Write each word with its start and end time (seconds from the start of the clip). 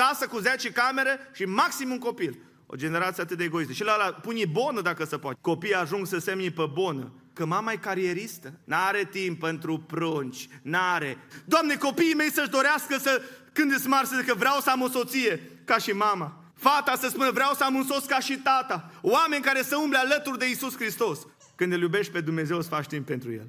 casă 0.00 0.26
cu 0.26 0.38
10 0.38 0.70
camere 0.70 1.18
și 1.34 1.44
maxim 1.44 1.90
un 1.90 1.98
copil. 1.98 2.38
O 2.66 2.76
generație 2.76 3.22
atât 3.22 3.36
de 3.36 3.44
egoistă. 3.44 3.72
Și 3.72 3.84
la 3.84 3.92
ala 3.92 4.12
pune 4.12 4.44
bonă 4.46 4.80
dacă 4.80 5.04
se 5.04 5.18
poate. 5.18 5.38
Copiii 5.40 5.74
ajung 5.74 6.06
să 6.06 6.18
semni 6.18 6.50
pe 6.50 6.70
bonă. 6.72 7.12
Că 7.32 7.46
mama 7.46 7.72
e 7.72 7.76
carieristă, 7.76 8.52
n-are 8.64 9.08
timp 9.10 9.40
pentru 9.40 9.78
prunci, 9.78 10.48
n-are. 10.62 11.18
Doamne, 11.44 11.76
copiii 11.76 12.14
mei 12.14 12.30
să-și 12.30 12.50
dorească 12.50 12.98
să, 12.98 13.22
când 13.52 13.72
îți 13.72 13.88
mari, 13.88 14.06
să 14.06 14.16
zică 14.20 14.34
vreau 14.34 14.60
să 14.60 14.70
am 14.70 14.82
o 14.82 14.88
soție, 14.88 15.40
ca 15.64 15.78
și 15.78 15.90
mama. 15.90 16.44
Fata 16.54 16.96
să 16.96 17.08
spună 17.08 17.30
vreau 17.30 17.52
să 17.54 17.64
am 17.64 17.74
un 17.74 17.84
soț 17.84 18.04
ca 18.04 18.18
și 18.18 18.36
tata. 18.36 18.90
Oameni 19.00 19.42
care 19.42 19.62
să 19.62 19.76
umble 19.76 19.98
alături 19.98 20.38
de 20.38 20.50
Isus 20.50 20.76
Hristos. 20.76 21.18
Când 21.54 21.72
îl 21.72 21.80
iubești 21.80 22.12
pe 22.12 22.20
Dumnezeu, 22.20 22.58
îți 22.58 22.68
faci 22.68 22.86
timp 22.86 23.06
pentru 23.06 23.32
El. 23.32 23.46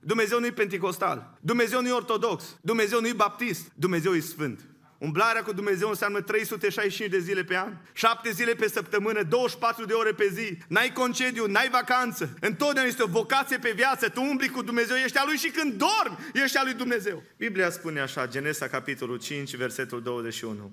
Dumnezeu 0.00 0.40
nu-i 0.40 0.52
penticostal, 0.52 1.38
Dumnezeu 1.40 1.80
nu-i 1.80 1.90
ortodox, 1.90 2.56
Dumnezeu 2.60 3.00
nu-i 3.00 3.12
baptist, 3.12 3.72
Dumnezeu 3.74 4.14
e 4.14 4.20
sfânt. 4.20 4.73
Umblarea 4.98 5.42
cu 5.42 5.52
Dumnezeu 5.52 5.88
înseamnă 5.88 6.20
365 6.20 7.10
de 7.10 7.18
zile 7.18 7.44
pe 7.44 7.56
an, 7.56 7.76
7 7.92 8.30
zile 8.30 8.54
pe 8.54 8.68
săptămână, 8.68 9.22
24 9.22 9.84
de 9.84 9.92
ore 9.92 10.12
pe 10.12 10.28
zi. 10.32 10.58
N-ai 10.68 10.92
concediu, 10.92 11.46
n-ai 11.46 11.68
vacanță. 11.68 12.36
Întotdeauna 12.40 12.90
este 12.90 13.02
o 13.02 13.06
vocație 13.06 13.58
pe 13.58 13.70
viață. 13.70 14.08
Tu 14.08 14.22
umbli 14.22 14.48
cu 14.48 14.62
Dumnezeu, 14.62 14.96
ești 14.96 15.18
a 15.18 15.24
Lui 15.26 15.36
și 15.36 15.50
când 15.50 15.72
dormi, 15.72 16.18
ești 16.32 16.56
a 16.56 16.62
Lui 16.62 16.74
Dumnezeu. 16.74 17.22
Biblia 17.36 17.70
spune 17.70 18.00
așa, 18.00 18.26
Genesa 18.26 18.68
capitolul 18.68 19.18
5, 19.18 19.56
versetul 19.56 20.02
21. 20.02 20.72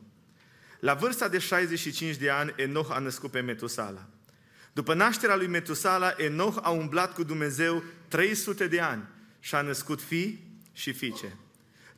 La 0.80 0.94
vârsta 0.94 1.28
de 1.28 1.40
65 1.40 2.16
de 2.16 2.30
ani, 2.30 2.54
Enoch 2.56 2.92
a 2.92 3.00
născut 3.00 3.32
pe 3.32 3.40
Metusala. 3.40 4.08
După 4.74 4.94
nașterea 4.94 5.36
lui 5.36 5.48
Metusala, 5.48 6.14
Enoch 6.18 6.58
a 6.62 6.70
umblat 6.70 7.14
cu 7.14 7.24
Dumnezeu 7.24 7.84
300 8.08 8.68
de 8.68 8.80
ani 8.80 9.04
și 9.40 9.56
a 9.56 9.62
născut 9.62 10.02
fii 10.02 10.60
și 10.74 10.94
fiice. 10.94 11.38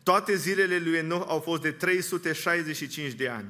Toate 0.03 0.35
zilele 0.35 0.77
lui 0.77 0.97
Enoch 0.97 1.29
au 1.29 1.39
fost 1.39 1.61
de 1.61 1.71
365 1.71 3.13
de 3.13 3.29
ani. 3.29 3.47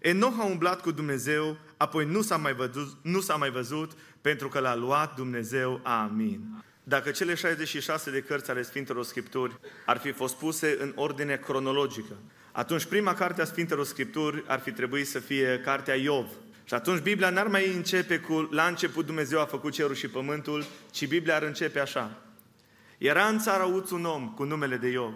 Enoch 0.00 0.34
a 0.38 0.44
umblat 0.44 0.80
cu 0.80 0.90
Dumnezeu, 0.90 1.56
apoi 1.76 2.04
nu 2.04 2.22
s-a 2.22 2.36
mai 2.36 2.52
văzut, 2.54 2.96
nu 3.02 3.20
s-a 3.20 3.36
mai 3.36 3.50
văzut 3.50 3.92
pentru 4.20 4.48
că 4.48 4.58
l-a 4.58 4.74
luat 4.74 5.14
Dumnezeu. 5.14 5.80
Amin. 5.82 6.64
Dacă 6.82 7.10
cele 7.10 7.34
66 7.34 8.10
de 8.10 8.20
cărți 8.20 8.50
ale 8.50 8.62
Sfintelor 8.62 9.04
Scripturi 9.04 9.58
ar 9.86 9.98
fi 9.98 10.12
fost 10.12 10.36
puse 10.36 10.76
în 10.80 10.92
ordine 10.94 11.36
cronologică, 11.36 12.16
atunci 12.52 12.84
prima 12.84 13.14
carte 13.14 13.42
a 13.42 13.44
Sfintelor 13.44 13.84
Scripturi 13.84 14.44
ar 14.46 14.60
fi 14.60 14.72
trebuit 14.72 15.08
să 15.08 15.18
fie 15.18 15.60
cartea 15.64 15.94
Iov. 15.94 16.26
Și 16.64 16.74
atunci 16.74 17.00
Biblia 17.00 17.30
n-ar 17.30 17.46
mai 17.46 17.74
începe 17.74 18.18
cu 18.18 18.48
la 18.50 18.66
început 18.66 19.06
Dumnezeu 19.06 19.40
a 19.40 19.44
făcut 19.44 19.72
cerul 19.72 19.94
și 19.94 20.08
pământul, 20.08 20.64
ci 20.90 21.06
Biblia 21.06 21.36
ar 21.36 21.42
începe 21.42 21.80
așa. 21.80 22.22
Era 22.98 23.26
în 23.26 23.38
țara 23.38 23.64
Uț 23.64 23.90
un 23.90 24.04
om 24.04 24.28
cu 24.28 24.44
numele 24.44 24.76
de 24.76 24.88
Iov. 24.88 25.14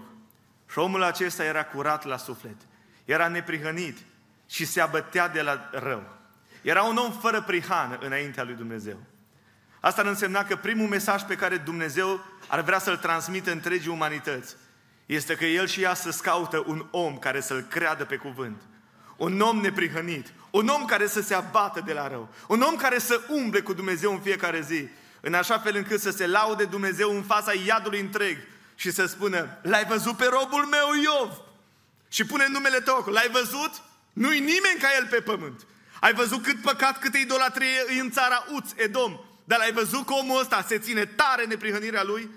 Și 0.71 0.79
omul 0.79 1.03
acesta 1.03 1.45
era 1.45 1.65
curat 1.65 2.05
la 2.05 2.17
suflet. 2.17 2.57
Era 3.05 3.29
neprihănit 3.29 3.99
și 4.47 4.65
se 4.65 4.81
abătea 4.81 5.29
de 5.29 5.43
la 5.43 5.71
rău. 5.73 6.03
Era 6.63 6.83
un 6.83 6.97
om 6.97 7.13
fără 7.13 7.43
prihană 7.43 7.99
înaintea 8.01 8.43
lui 8.43 8.55
Dumnezeu. 8.55 8.97
Asta 9.81 10.01
ar 10.01 10.07
însemna 10.07 10.45
că 10.45 10.57
primul 10.57 10.89
mesaj 10.89 11.23
pe 11.23 11.35
care 11.35 11.57
Dumnezeu 11.57 12.21
ar 12.49 12.61
vrea 12.61 12.79
să-l 12.79 12.97
transmită 12.97 13.51
întregii 13.51 13.91
umanități 13.91 14.57
este 15.07 15.35
că 15.35 15.45
El 15.45 15.67
și 15.67 15.83
ea 15.83 15.95
să 15.95 16.11
scaută 16.11 16.65
un 16.67 16.87
om 16.91 17.19
care 17.19 17.41
să-L 17.41 17.61
creadă 17.61 18.05
pe 18.05 18.17
cuvânt. 18.17 18.63
Un 19.17 19.41
om 19.41 19.61
neprihănit, 19.61 20.33
un 20.51 20.69
om 20.69 20.85
care 20.85 21.07
să 21.07 21.21
se 21.21 21.35
abată 21.35 21.83
de 21.85 21.93
la 21.93 22.09
rău, 22.09 22.29
un 22.49 22.61
om 22.61 22.77
care 22.77 22.99
să 22.99 23.21
umble 23.29 23.61
cu 23.61 23.73
Dumnezeu 23.73 24.13
în 24.13 24.21
fiecare 24.21 24.61
zi, 24.61 24.89
în 25.21 25.35
așa 25.35 25.59
fel 25.59 25.77
încât 25.77 26.01
să 26.01 26.11
se 26.11 26.27
laude 26.27 26.65
Dumnezeu 26.65 27.17
în 27.17 27.23
fața 27.23 27.53
iadului 27.67 28.01
întreg 28.01 28.37
și 28.75 28.91
să 28.91 29.07
spună, 29.07 29.59
l-ai 29.63 29.85
văzut 29.85 30.17
pe 30.17 30.25
robul 30.25 30.65
meu 30.65 30.93
Iov? 31.03 31.33
Și 32.09 32.25
pune 32.25 32.47
numele 32.49 32.81
tău 32.81 32.97
acolo, 32.97 33.15
l-ai 33.15 33.29
văzut? 33.33 33.83
Nu-i 34.13 34.39
nimeni 34.39 34.81
ca 34.81 34.89
el 34.97 35.07
pe 35.11 35.21
pământ. 35.21 35.67
Ai 36.01 36.15
văzut 36.15 36.43
cât 36.43 36.63
păcat, 36.63 36.99
câtă 36.99 37.19
idolatrie 37.19 38.01
în 38.01 38.11
țara 38.11 38.45
Uț, 38.53 38.71
Edom, 38.77 39.21
dar 39.45 39.59
l-ai 39.59 39.73
văzut 39.73 40.07
că 40.07 40.13
omul 40.13 40.41
ăsta 40.41 40.65
se 40.69 40.79
ține 40.79 41.05
tare 41.05 41.45
neprihănirea 41.45 42.03
lui? 42.03 42.31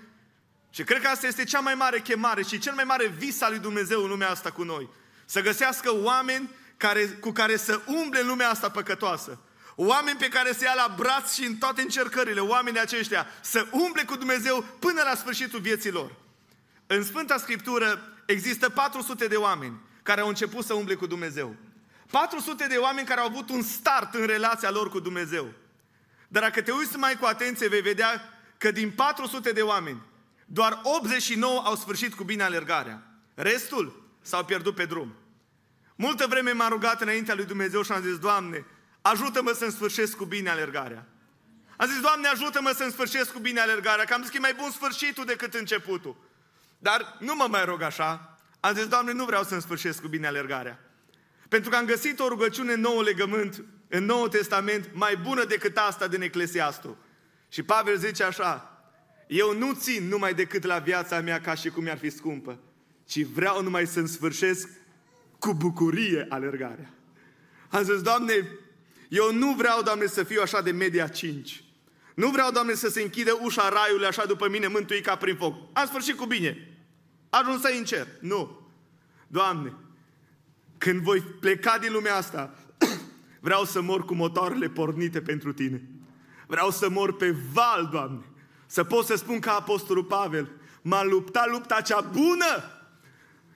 Și 0.70 0.84
cred 0.84 1.02
că 1.02 1.08
asta 1.08 1.26
este 1.26 1.44
cea 1.44 1.60
mai 1.60 1.74
mare 1.74 2.00
chemare 2.00 2.42
și 2.42 2.58
cel 2.58 2.74
mai 2.74 2.84
mare 2.84 3.06
vis 3.06 3.40
al 3.40 3.50
lui 3.50 3.60
Dumnezeu 3.60 4.02
în 4.02 4.08
lumea 4.08 4.30
asta 4.30 4.50
cu 4.50 4.62
noi. 4.62 4.88
Să 5.24 5.40
găsească 5.40 5.94
oameni 5.94 6.50
care, 6.76 7.06
cu 7.06 7.30
care 7.30 7.56
să 7.56 7.80
umble 7.86 8.20
în 8.20 8.26
lumea 8.26 8.50
asta 8.50 8.70
păcătoasă. 8.70 9.38
Oameni 9.74 10.18
pe 10.18 10.28
care 10.28 10.52
să 10.52 10.64
ia 10.64 10.74
la 10.74 10.94
braț 10.96 11.34
și 11.34 11.44
în 11.44 11.56
toate 11.56 11.80
încercările, 11.80 12.40
oamenii 12.40 12.80
aceștia, 12.80 13.26
să 13.40 13.66
umble 13.70 14.04
cu 14.04 14.16
Dumnezeu 14.16 14.64
până 14.78 15.02
la 15.04 15.14
sfârșitul 15.14 15.60
vieții 15.60 15.90
lor. 15.90 16.14
În 16.90 17.04
Sfânta 17.04 17.38
Scriptură 17.38 18.12
există 18.26 18.68
400 18.68 19.26
de 19.26 19.36
oameni 19.36 19.80
care 20.02 20.20
au 20.20 20.28
început 20.28 20.64
să 20.64 20.74
umble 20.74 20.94
cu 20.94 21.06
Dumnezeu. 21.06 21.56
400 22.10 22.66
de 22.66 22.76
oameni 22.76 23.06
care 23.06 23.20
au 23.20 23.26
avut 23.26 23.50
un 23.50 23.62
start 23.62 24.14
în 24.14 24.26
relația 24.26 24.70
lor 24.70 24.90
cu 24.90 25.00
Dumnezeu. 25.00 25.52
Dar 26.28 26.42
dacă 26.42 26.62
te 26.62 26.72
uiți 26.72 26.96
mai 26.96 27.16
cu 27.16 27.26
atenție, 27.26 27.68
vei 27.68 27.80
vedea 27.80 28.22
că 28.58 28.70
din 28.70 28.90
400 28.90 29.52
de 29.52 29.62
oameni, 29.62 30.02
doar 30.46 30.80
89 30.82 31.62
au 31.64 31.76
sfârșit 31.76 32.14
cu 32.14 32.24
bine 32.24 32.42
alergarea. 32.42 33.02
Restul 33.34 34.10
s-au 34.20 34.44
pierdut 34.44 34.74
pe 34.74 34.84
drum. 34.84 35.14
Multă 35.94 36.26
vreme 36.26 36.52
m-am 36.52 36.68
rugat 36.68 37.00
înaintea 37.00 37.34
lui 37.34 37.44
Dumnezeu 37.44 37.82
și 37.82 37.92
am 37.92 38.02
zis, 38.02 38.18
Doamne, 38.18 38.66
ajută-mă 39.02 39.52
să-mi 39.52 39.72
sfârșesc 39.72 40.16
cu 40.16 40.24
bine 40.24 40.50
alergarea. 40.50 41.06
Am 41.76 41.88
zis, 41.88 42.00
Doamne, 42.00 42.28
ajută-mă 42.28 42.72
să-mi 42.76 42.92
sfârșesc 42.92 43.32
cu 43.32 43.38
bine 43.38 43.60
alergarea, 43.60 44.04
că 44.04 44.14
am 44.14 44.20
zis 44.20 44.30
că 44.30 44.36
e 44.36 44.40
mai 44.40 44.54
bun 44.54 44.70
sfârșitul 44.70 45.24
decât 45.24 45.54
începutul. 45.54 46.16
Dar 46.78 47.16
nu 47.20 47.34
mă 47.34 47.46
mai 47.50 47.64
rog 47.64 47.82
așa. 47.82 48.38
Am 48.60 48.74
zis, 48.74 48.86
Doamne, 48.86 49.12
nu 49.12 49.24
vreau 49.24 49.42
să-mi 49.42 49.60
sfârșesc 49.60 50.00
cu 50.00 50.08
bine 50.08 50.26
alergarea. 50.26 50.80
Pentru 51.48 51.70
că 51.70 51.76
am 51.76 51.84
găsit 51.84 52.18
o 52.18 52.28
rugăciune 52.28 52.72
în 52.72 52.80
Nou 52.80 53.00
Legământ, 53.00 53.64
în 53.88 54.04
Noul 54.04 54.28
Testament, 54.28 54.90
mai 54.92 55.16
bună 55.16 55.44
decât 55.44 55.76
asta 55.76 56.08
din 56.08 56.22
Eclesiastul. 56.22 56.96
Și 57.48 57.62
Pavel 57.62 57.96
zice 57.96 58.24
așa, 58.24 58.82
eu 59.26 59.58
nu 59.58 59.72
țin 59.74 60.08
numai 60.08 60.34
decât 60.34 60.64
la 60.64 60.78
viața 60.78 61.20
mea 61.20 61.40
ca 61.40 61.54
și 61.54 61.68
cum 61.68 61.82
mi-ar 61.82 61.98
fi 61.98 62.10
scumpă, 62.10 62.58
ci 63.04 63.22
vreau 63.22 63.62
numai 63.62 63.86
să-mi 63.86 64.08
sfârșesc 64.08 64.68
cu 65.38 65.54
bucurie 65.54 66.26
alergarea. 66.28 66.90
Am 67.68 67.82
zis, 67.82 68.02
Doamne, 68.02 68.48
eu 69.08 69.32
nu 69.32 69.52
vreau, 69.52 69.82
Doamne, 69.82 70.06
să 70.06 70.22
fiu 70.22 70.40
așa 70.40 70.60
de 70.60 70.70
media 70.70 71.08
5. 71.08 71.64
Nu 72.18 72.30
vreau, 72.30 72.50
Doamne, 72.50 72.74
să 72.74 72.88
se 72.88 73.02
închide 73.02 73.30
ușa 73.30 73.68
raiului 73.68 74.06
așa 74.06 74.26
după 74.26 74.48
mine, 74.48 74.66
mântui 74.66 75.00
ca 75.00 75.16
prin 75.16 75.36
foc. 75.36 75.54
Am 75.72 75.86
sfârșit 75.86 76.16
cu 76.16 76.26
bine. 76.26 76.78
Ajung 77.30 77.60
să 77.60 77.74
în 77.78 77.84
cer. 77.84 78.06
Nu. 78.20 78.68
Doamne, 79.26 79.74
când 80.78 81.00
voi 81.00 81.20
pleca 81.20 81.78
din 81.78 81.92
lumea 81.92 82.16
asta, 82.16 82.54
vreau 83.40 83.64
să 83.64 83.80
mor 83.80 84.04
cu 84.04 84.14
motoarele 84.14 84.68
pornite 84.68 85.20
pentru 85.20 85.52
Tine. 85.52 85.82
Vreau 86.46 86.70
să 86.70 86.88
mor 86.88 87.16
pe 87.16 87.34
val, 87.52 87.88
Doamne. 87.92 88.24
Să 88.66 88.84
pot 88.84 89.06
să 89.06 89.14
spun 89.14 89.38
ca 89.38 89.52
Apostolul 89.52 90.04
Pavel, 90.04 90.50
m-a 90.82 91.04
luptat 91.04 91.50
lupta 91.50 91.80
cea 91.80 92.00
bună, 92.00 92.82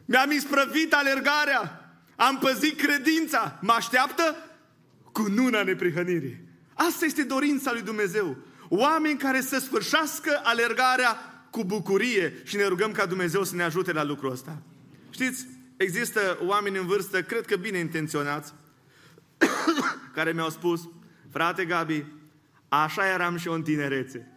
mi-am 0.05 0.31
isprăvit 0.31 0.93
alergarea, 0.93 1.95
am 2.17 2.39
păzit 2.39 2.81
credința, 2.81 3.59
mă 3.63 3.73
așteaptă 3.73 4.37
cu 5.13 5.23
nuna 5.23 5.63
neprihănirii. 5.63 6.51
Asta 6.75 7.05
este 7.05 7.23
dorința 7.23 7.73
lui 7.73 7.83
Dumnezeu. 7.83 8.37
Oameni 8.75 9.19
care 9.19 9.41
să 9.41 9.59
sfârșească 9.59 10.41
alergarea 10.43 11.17
cu 11.51 11.65
bucurie 11.65 12.35
și 12.45 12.57
ne 12.57 12.65
rugăm 12.65 12.93
ca 12.93 13.07
Dumnezeu 13.07 13.43
să 13.45 13.55
ne 13.55 13.63
ajute 13.63 13.93
la 13.93 14.05
lucrul 14.05 14.31
ăsta. 14.31 14.63
Știți, 15.11 15.47
există 15.77 16.39
oameni 16.43 16.79
în 16.79 16.87
vârstă, 16.87 17.23
cred 17.23 17.47
că 17.47 17.57
bine 17.57 17.79
intenționați, 17.79 18.53
care 20.15 20.33
mi-au 20.33 20.51
spus, 20.51 20.89
frate 21.31 21.65
Gabi, 21.65 22.05
așa 22.69 23.07
eram 23.07 23.37
și 23.37 23.49
eu 23.49 23.55
în 23.55 23.63
tinerețe. 23.63 24.33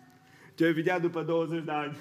Ce 0.56 0.70
vedea 0.70 1.00
după 1.00 1.22
20 1.22 1.64
de 1.64 1.72
ani, 1.72 1.98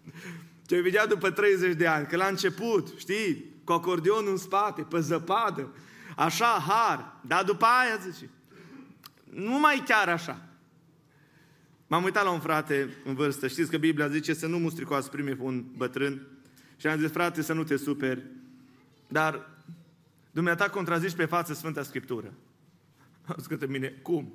ce 0.68 0.80
vedea 0.80 1.06
după 1.06 1.30
30 1.30 1.74
de 1.74 1.86
ani, 1.86 2.06
că 2.06 2.16
la 2.16 2.26
început, 2.26 2.88
știi, 2.96 3.44
cu 3.64 3.72
acordeonul 3.72 4.30
în 4.30 4.36
spate, 4.36 4.82
pe 4.82 5.00
zăpadă, 5.00 5.74
așa, 6.16 6.64
har, 6.68 7.16
dar 7.20 7.44
după 7.44 7.64
aia, 7.64 8.10
zice, 8.10 8.30
nu 9.24 9.58
mai 9.58 9.82
chiar 9.86 10.08
așa. 10.08 10.45
M-am 11.86 12.04
uitat 12.04 12.24
la 12.24 12.30
un 12.30 12.40
frate 12.40 12.88
în 13.04 13.14
vârstă, 13.14 13.48
știți 13.48 13.70
că 13.70 13.76
Biblia 13.76 14.08
zice 14.08 14.34
să 14.34 14.46
nu 14.46 14.58
mustri 14.58 14.84
cu 14.84 14.94
asprime 14.94 15.34
pe 15.34 15.42
un 15.42 15.64
bătrân 15.76 16.26
și 16.76 16.86
am 16.86 16.98
zis, 16.98 17.10
frate, 17.10 17.42
să 17.42 17.52
nu 17.52 17.64
te 17.64 17.76
superi, 17.76 18.22
dar 19.08 19.50
dumneata 20.30 20.70
contrazici 20.70 21.14
pe 21.14 21.24
față 21.24 21.54
Sfânta 21.54 21.82
Scriptură. 21.82 22.32
Am 23.24 23.34
zis 23.38 23.46
către 23.46 23.66
mine, 23.66 23.88
cum? 23.88 24.34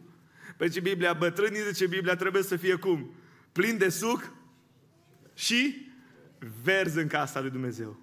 Păi 0.57 0.69
ce 0.69 0.79
Biblia, 0.79 1.13
bătrânii 1.13 1.61
zice 1.67 1.87
Biblia 1.87 2.15
trebuie 2.15 2.43
să 2.43 2.55
fie 2.55 2.75
cum? 2.75 3.13
Plin 3.51 3.77
de 3.77 3.89
suc 3.89 4.31
și 5.33 5.87
verzi 6.63 6.97
în 6.97 7.07
casa 7.07 7.41
lui 7.41 7.49
Dumnezeu. 7.49 7.99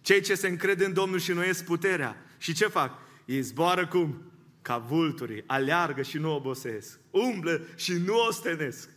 Cei 0.00 0.20
ce 0.20 0.34
se 0.34 0.48
încred 0.48 0.80
în 0.80 0.92
Domnul 0.92 1.18
și 1.18 1.32
noiesc 1.32 1.64
puterea. 1.64 2.16
Și 2.38 2.52
ce 2.52 2.66
fac? 2.66 2.98
Ei 3.24 3.40
zboară 3.40 3.86
cum? 3.86 4.22
Ca 4.66 4.78
vulturii, 4.78 5.44
aleargă 5.46 6.02
și 6.02 6.18
nu 6.18 6.34
obosesc, 6.34 6.98
umblă 7.10 7.60
și 7.74 7.92
nu 7.92 8.14
ostenesc. 8.28 8.88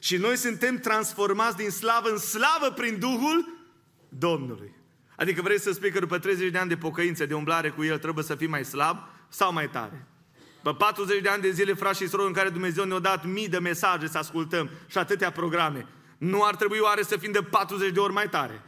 Și 0.00 0.16
noi 0.16 0.36
suntem 0.36 0.78
transformați 0.78 1.56
din 1.56 1.70
slavă 1.70 2.08
în 2.08 2.18
slavă 2.18 2.70
prin 2.74 2.98
Duhul 2.98 3.58
Domnului. 4.08 4.72
Adică 5.16 5.42
vrei 5.42 5.60
să 5.60 5.72
spui 5.72 5.90
că 5.90 5.98
după 5.98 6.18
30 6.18 6.50
de 6.50 6.58
ani 6.58 6.68
de 6.68 6.76
pocăință, 6.76 7.26
de 7.26 7.34
umblare 7.34 7.68
cu 7.68 7.84
El, 7.84 7.98
trebuie 7.98 8.24
să 8.24 8.34
fii 8.34 8.46
mai 8.46 8.64
slab 8.64 8.96
sau 9.28 9.52
mai 9.52 9.68
tare? 9.68 10.06
Pe 10.62 10.70
40 10.78 11.20
de 11.20 11.28
ani 11.28 11.42
de 11.42 11.50
zile, 11.50 11.72
frați 11.72 12.02
și 12.02 12.08
surori, 12.08 12.28
în 12.28 12.34
care 12.34 12.48
Dumnezeu 12.48 12.84
ne-a 12.84 12.98
dat 12.98 13.26
mii 13.26 13.48
de 13.48 13.58
mesaje 13.58 14.06
să 14.06 14.18
ascultăm 14.18 14.70
și 14.86 14.98
atâtea 14.98 15.30
programe, 15.30 15.86
nu 16.18 16.44
ar 16.44 16.56
trebui 16.56 16.78
oare 16.78 17.02
să 17.02 17.16
fim 17.16 17.32
de 17.32 17.42
40 17.42 17.92
de 17.92 18.00
ori 18.00 18.12
mai 18.12 18.28
tare? 18.28 18.62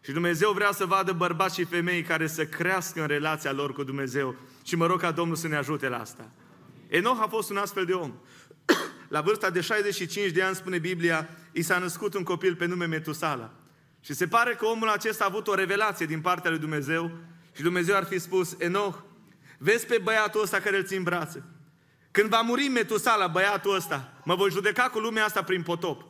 Și 0.00 0.12
Dumnezeu 0.12 0.52
vrea 0.52 0.72
să 0.72 0.84
vadă 0.84 1.12
bărbați 1.12 1.54
și 1.54 1.64
femei 1.64 2.02
care 2.02 2.26
să 2.26 2.46
crească 2.46 3.00
în 3.00 3.06
relația 3.06 3.52
lor 3.52 3.72
cu 3.72 3.82
Dumnezeu. 3.82 4.36
Și 4.64 4.76
mă 4.76 4.86
rog 4.86 5.00
ca 5.00 5.10
Domnul 5.10 5.36
să 5.36 5.48
ne 5.48 5.56
ajute 5.56 5.88
la 5.88 6.00
asta. 6.00 6.30
Enoch 6.88 7.18
a 7.20 7.26
fost 7.26 7.50
un 7.50 7.56
astfel 7.56 7.84
de 7.84 7.92
om. 7.92 8.14
La 9.08 9.20
vârsta 9.20 9.50
de 9.50 9.60
65 9.60 10.30
de 10.30 10.42
ani, 10.42 10.54
spune 10.54 10.78
Biblia, 10.78 11.28
i 11.52 11.62
s-a 11.62 11.78
născut 11.78 12.14
un 12.14 12.22
copil 12.22 12.56
pe 12.56 12.66
nume 12.66 12.86
Metusala. 12.86 13.52
Și 14.00 14.12
se 14.12 14.26
pare 14.26 14.54
că 14.54 14.66
omul 14.66 14.88
acesta 14.88 15.24
a 15.24 15.26
avut 15.30 15.48
o 15.48 15.54
revelație 15.54 16.06
din 16.06 16.20
partea 16.20 16.50
lui 16.50 16.58
Dumnezeu 16.58 17.10
și 17.52 17.62
Dumnezeu 17.62 17.96
ar 17.96 18.04
fi 18.04 18.18
spus, 18.18 18.56
Enoch, 18.58 18.98
vezi 19.58 19.86
pe 19.86 20.00
băiatul 20.02 20.42
ăsta 20.42 20.60
care 20.60 20.76
îl 20.76 20.84
țin 20.84 21.02
brațe. 21.02 21.42
Când 22.10 22.28
va 22.28 22.40
muri 22.40 22.68
Metusala, 22.68 23.26
băiatul 23.26 23.74
ăsta, 23.74 24.12
mă 24.24 24.34
voi 24.34 24.50
judeca 24.50 24.82
cu 24.82 24.98
lumea 24.98 25.24
asta 25.24 25.42
prin 25.42 25.62
potop. 25.62 26.02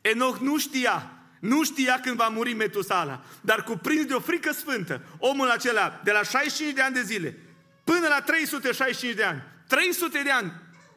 Enoch 0.00 0.38
nu 0.38 0.58
știa, 0.58 1.12
nu 1.40 1.64
știa 1.64 2.00
când 2.02 2.16
va 2.16 2.28
muri 2.28 2.52
Metusala, 2.52 3.24
dar 3.40 3.62
cuprins 3.62 4.04
de 4.04 4.14
o 4.14 4.20
frică 4.20 4.52
sfântă, 4.52 5.02
omul 5.18 5.48
acela, 5.48 6.00
de 6.04 6.12
la 6.12 6.22
65 6.22 6.72
de 6.74 6.80
ani 6.80 6.94
de 6.94 7.02
zile, 7.02 7.38
până 7.92 8.08
la 8.08 8.20
365 8.20 9.14
de 9.14 9.22
ani, 9.22 9.42
300 9.66 10.20
de 10.22 10.30
ani, 10.30 10.52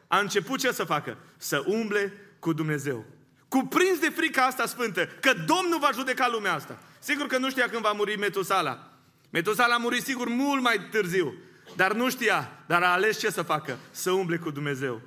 a 0.06 0.18
început 0.18 0.58
ce 0.58 0.72
să 0.72 0.84
facă? 0.84 1.18
Să 1.36 1.62
umble 1.66 2.12
cu 2.38 2.52
Dumnezeu. 2.52 3.04
Cuprins 3.48 3.98
de 3.98 4.08
frica 4.08 4.42
asta 4.42 4.66
sfântă, 4.66 5.06
că 5.20 5.32
Domnul 5.32 5.78
va 5.80 5.90
judeca 5.92 6.28
lumea 6.28 6.54
asta. 6.54 6.78
Sigur 6.98 7.26
că 7.26 7.38
nu 7.38 7.50
știa 7.50 7.68
când 7.68 7.82
va 7.82 7.92
muri 7.92 8.18
Metusala. 8.18 8.92
Metusala 9.30 9.74
a 9.74 9.78
murit 9.78 10.02
sigur 10.02 10.28
mult 10.28 10.62
mai 10.62 10.80
târziu, 10.90 11.34
dar 11.76 11.92
nu 11.92 12.10
știa, 12.10 12.50
dar 12.66 12.82
a 12.82 12.92
ales 12.92 13.18
ce 13.18 13.30
să 13.30 13.42
facă? 13.42 13.78
Să 13.90 14.10
umble 14.10 14.36
cu 14.36 14.50
Dumnezeu. 14.50 15.00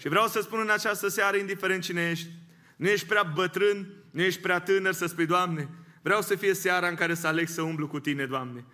Și 0.00 0.08
vreau 0.08 0.26
să 0.26 0.40
spun 0.40 0.60
în 0.60 0.70
această 0.70 1.08
seară, 1.08 1.36
indiferent 1.36 1.82
cine 1.82 2.10
ești, 2.10 2.28
nu 2.76 2.88
ești 2.88 3.06
prea 3.06 3.22
bătrân, 3.34 3.86
nu 4.10 4.22
ești 4.22 4.40
prea 4.40 4.60
tânăr 4.60 4.92
să 4.92 5.06
spui, 5.06 5.26
Doamne, 5.26 5.68
vreau 6.02 6.22
să 6.22 6.34
fie 6.34 6.54
seara 6.54 6.88
în 6.88 6.94
care 6.94 7.14
să 7.14 7.26
aleg 7.26 7.48
să 7.48 7.62
umblu 7.62 7.86
cu 7.86 8.00
Tine, 8.00 8.26
Doamne. 8.26 8.64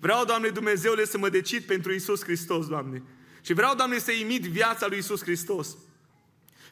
Vreau, 0.00 0.24
Doamne 0.24 0.48
Dumnezeule, 0.48 1.04
să 1.04 1.18
mă 1.18 1.28
decid 1.28 1.62
pentru 1.62 1.92
Isus 1.92 2.22
Hristos, 2.22 2.66
Doamne. 2.66 3.02
Și 3.42 3.52
vreau, 3.52 3.74
Doamne, 3.74 3.98
să 3.98 4.12
imit 4.12 4.42
viața 4.42 4.86
lui 4.86 4.98
Isus 4.98 5.22
Hristos. 5.22 5.76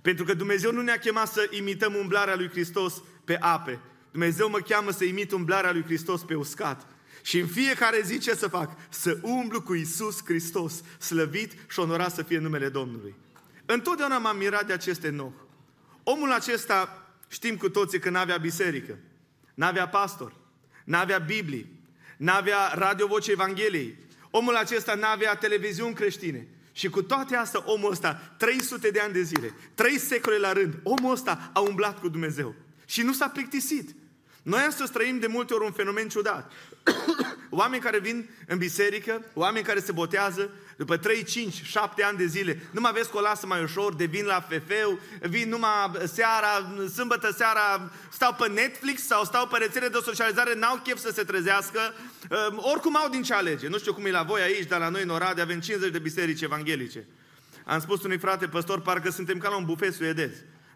Pentru 0.03 0.25
că 0.25 0.35
Dumnezeu 0.35 0.73
nu 0.73 0.81
ne-a 0.81 0.99
chemat 0.99 1.29
să 1.29 1.49
imităm 1.51 1.95
umblarea 1.95 2.37
lui 2.37 2.49
Hristos 2.49 3.03
pe 3.25 3.37
ape. 3.41 3.81
Dumnezeu 4.11 4.49
mă 4.49 4.59
cheamă 4.59 4.91
să 4.91 5.05
imit 5.05 5.33
umblarea 5.33 5.73
lui 5.73 5.83
Hristos 5.83 6.23
pe 6.23 6.35
uscat. 6.35 6.87
Și 7.23 7.39
în 7.39 7.47
fiecare 7.47 8.01
zi 8.05 8.19
ce 8.19 8.35
să 8.35 8.49
fac? 8.49 8.77
Să 8.89 9.19
umblu 9.23 9.63
cu 9.63 9.75
Isus 9.75 10.25
Hristos, 10.25 10.83
slăvit 10.99 11.53
și 11.69 11.79
onorat 11.79 12.15
să 12.15 12.23
fie 12.23 12.39
numele 12.39 12.69
Domnului. 12.69 13.15
Întotdeauna 13.67 14.19
m-am 14.19 14.37
mirat 14.37 14.67
de 14.67 14.73
acest 14.73 15.05
Enoch. 15.05 15.35
Omul 16.03 16.33
acesta, 16.33 17.11
știm 17.29 17.57
cu 17.57 17.69
toții 17.69 17.99
că 17.99 18.11
n-avea 18.11 18.37
biserică, 18.37 18.99
n-avea 19.55 19.89
pastor, 19.89 20.35
n-avea 20.85 21.19
Biblie, 21.19 21.67
n-avea 22.19 22.73
radio 22.75 23.07
voce 23.07 23.31
Evangheliei. 23.31 23.97
Omul 24.31 24.57
acesta 24.57 24.95
n-avea 24.95 25.35
televiziuni 25.35 25.95
creștine. 25.95 26.49
Și 26.73 26.89
cu 26.89 27.03
toate 27.03 27.37
astea, 27.37 27.63
omul 27.65 27.91
ăsta, 27.91 28.35
300 28.39 28.91
de 28.91 29.01
ani 29.01 29.13
de 29.13 29.23
zile, 29.23 29.55
3 29.75 29.99
secole 29.99 30.39
la 30.39 30.53
rând, 30.53 30.75
omul 30.83 31.13
ăsta 31.13 31.51
a 31.53 31.61
umblat 31.61 32.01
cu 32.01 32.09
Dumnezeu. 32.09 32.55
Și 32.87 33.03
nu 33.03 33.13
s-a 33.13 33.29
plictisit. 33.29 33.95
Noi 34.43 34.61
astăzi 34.61 34.93
trăim 34.93 35.19
de 35.19 35.27
multe 35.27 35.55
ori 35.55 35.65
un 35.65 35.73
fenomen 35.73 36.09
ciudat. 36.09 36.53
oameni 37.51 37.83
care 37.83 37.99
vin 37.99 38.29
în 38.47 38.59
biserică, 38.59 39.25
oameni 39.35 39.65
care 39.65 39.81
se 39.81 39.93
botează, 39.93 40.51
după 40.77 40.97
3, 40.97 41.23
5, 41.23 41.63
7 41.65 42.03
ani 42.03 42.19
de 42.19 42.27
zile, 42.27 42.63
nu 42.71 42.81
mai 42.81 42.93
vezi 42.93 43.11
că 43.11 43.17
o 43.17 43.21
lasă 43.21 43.47
mai 43.47 43.63
ușor, 43.63 43.95
devin 43.95 44.25
la 44.25 44.47
FF, 44.49 44.73
vin 45.21 45.49
numai 45.49 45.93
seara, 46.05 46.75
sâmbătă 46.95 47.35
seara, 47.37 47.91
stau 48.13 48.35
pe 48.35 48.49
Netflix 48.49 49.07
sau 49.07 49.25
stau 49.25 49.47
pe 49.47 49.59
rețele 49.59 49.89
de 49.89 49.99
socializare, 50.05 50.55
n-au 50.55 50.81
chef 50.85 50.99
să 50.99 51.11
se 51.11 51.23
trezească, 51.23 51.81
um, 52.51 52.59
oricum 52.63 52.97
au 52.97 53.09
din 53.09 53.23
ce 53.23 53.35
alege. 53.35 53.69
Nu 53.69 53.79
știu 53.79 53.95
cum 53.95 54.07
e 54.07 54.11
la 54.11 54.23
voi 54.23 54.41
aici, 54.41 54.69
dar 54.69 54.81
la 54.81 54.89
noi 54.89 55.03
în 55.03 55.09
Oradea 55.09 55.43
avem 55.43 55.61
50 55.61 55.93
de 55.93 55.99
biserici 55.99 56.41
evanghelice. 56.41 57.07
Am 57.65 57.81
spus 57.81 58.03
unui 58.03 58.19
frate 58.19 58.47
păstor, 58.47 58.81
parcă 58.81 59.11
suntem 59.11 59.39
ca 59.39 59.49
la 59.49 59.57
un 59.57 59.65
bufet 59.65 59.95
suedez. 59.95 60.31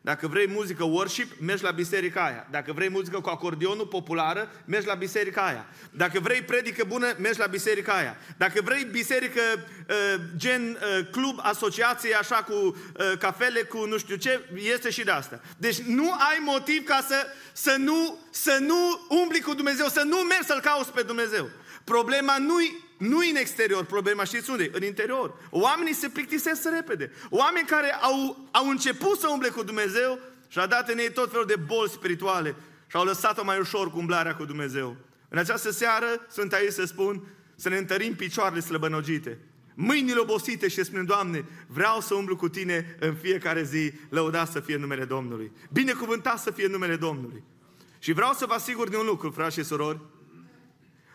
Dacă 0.05 0.27
vrei 0.27 0.49
muzică 0.49 0.85
worship, 0.85 1.41
mergi 1.41 1.63
la 1.63 1.71
biserica 1.71 2.25
aia. 2.25 2.47
Dacă 2.51 2.73
vrei 2.73 2.89
muzică 2.89 3.21
cu 3.21 3.29
acordionul 3.29 3.87
populară, 3.87 4.51
mergi 4.65 4.87
la 4.87 4.95
biserica 4.95 5.43
aia. 5.47 5.67
Dacă 5.91 6.21
vrei 6.21 6.43
predică 6.43 6.85
bună, 6.85 7.15
mergi 7.19 7.39
la 7.39 7.47
biserica 7.47 7.93
aia. 7.93 8.17
Dacă 8.37 8.61
vrei 8.65 8.85
biserică 8.85 9.41
uh, 9.89 10.21
gen 10.37 10.63
uh, 10.71 11.07
club, 11.11 11.39
asociație, 11.43 12.15
așa 12.15 12.35
cu 12.35 12.55
uh, 12.55 13.13
cafele, 13.19 13.61
cu 13.61 13.85
nu 13.85 13.99
știu 13.99 14.17
ce, 14.17 14.41
este 14.55 14.91
și 14.91 15.05
de 15.05 15.11
asta. 15.11 15.41
Deci 15.57 15.79
nu 15.79 16.11
ai 16.13 16.39
motiv 16.45 16.85
ca 16.85 17.05
să, 17.09 17.27
să, 17.53 17.77
nu, 17.79 18.19
să 18.31 18.59
nu 18.61 19.07
umbli 19.09 19.41
cu 19.41 19.55
Dumnezeu, 19.55 19.87
să 19.87 20.03
nu 20.03 20.17
mergi 20.17 20.47
să-L 20.47 20.61
cauți 20.61 20.93
pe 20.93 21.03
Dumnezeu. 21.03 21.51
Problema 21.85 22.39
nu-i 22.39 22.82
nu 23.03 23.17
în 23.17 23.37
exterior, 23.37 23.85
problema 23.85 24.25
știți 24.25 24.51
unde? 24.51 24.71
În 24.73 24.83
interior. 24.83 25.35
Oamenii 25.51 25.95
se 25.95 26.09
plictisesc 26.09 26.69
repede. 26.75 27.13
Oameni 27.31 27.67
care 27.67 27.93
au, 28.01 28.49
au 28.51 28.69
început 28.69 29.19
să 29.19 29.29
umble 29.29 29.49
cu 29.49 29.63
Dumnezeu 29.63 30.19
și 30.49 30.59
au 30.59 30.67
dat 30.67 30.89
în 30.89 30.99
ei 30.99 31.13
tot 31.13 31.31
felul 31.31 31.47
de 31.47 31.57
boli 31.57 31.91
spirituale 31.91 32.55
și 32.87 32.97
au 32.97 33.05
lăsat-o 33.05 33.45
mai 33.45 33.59
ușor 33.59 33.91
cu 33.91 33.99
umblarea 33.99 34.35
cu 34.35 34.45
Dumnezeu. 34.45 34.97
În 35.29 35.39
această 35.39 35.71
seară 35.71 36.07
sunt 36.31 36.53
aici 36.53 36.73
să 36.73 36.85
spun 36.85 37.23
să 37.55 37.69
ne 37.69 37.77
întărim 37.77 38.15
picioarele 38.15 38.61
slăbănogite. 38.61 39.39
Mâinile 39.75 40.19
obosite 40.19 40.69
și 40.69 40.85
spunem, 40.85 41.05
Doamne, 41.05 41.45
vreau 41.67 42.01
să 42.01 42.15
umblu 42.15 42.37
cu 42.37 42.49
Tine 42.49 42.97
în 43.01 43.15
fiecare 43.15 43.63
zi, 43.63 43.93
lăudat 44.09 44.51
să 44.51 44.61
fie 44.61 44.77
numele 44.77 45.05
Domnului. 45.05 45.53
Binecuvântat 45.73 46.39
să 46.39 46.51
fie 46.51 46.67
numele 46.67 46.97
Domnului. 46.97 47.43
Și 47.99 48.13
vreau 48.13 48.33
să 48.33 48.47
vă 48.47 48.55
asigur 48.55 48.89
de 48.89 48.97
un 48.97 49.07
lucru, 49.07 49.31
frați 49.31 49.55
și 49.55 49.65
surori, 49.65 50.01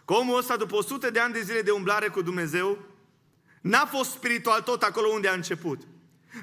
Că 0.07 0.13
omul 0.13 0.37
ăsta, 0.37 0.55
după 0.55 0.75
100 0.75 1.09
de 1.09 1.19
ani 1.19 1.33
de 1.33 1.41
zile 1.41 1.61
de 1.61 1.71
umblare 1.71 2.07
cu 2.07 2.21
Dumnezeu, 2.21 2.77
n-a 3.61 3.85
fost 3.85 4.11
spiritual 4.11 4.61
tot 4.61 4.83
acolo 4.83 5.07
unde 5.07 5.27
a 5.27 5.33
început. 5.33 5.81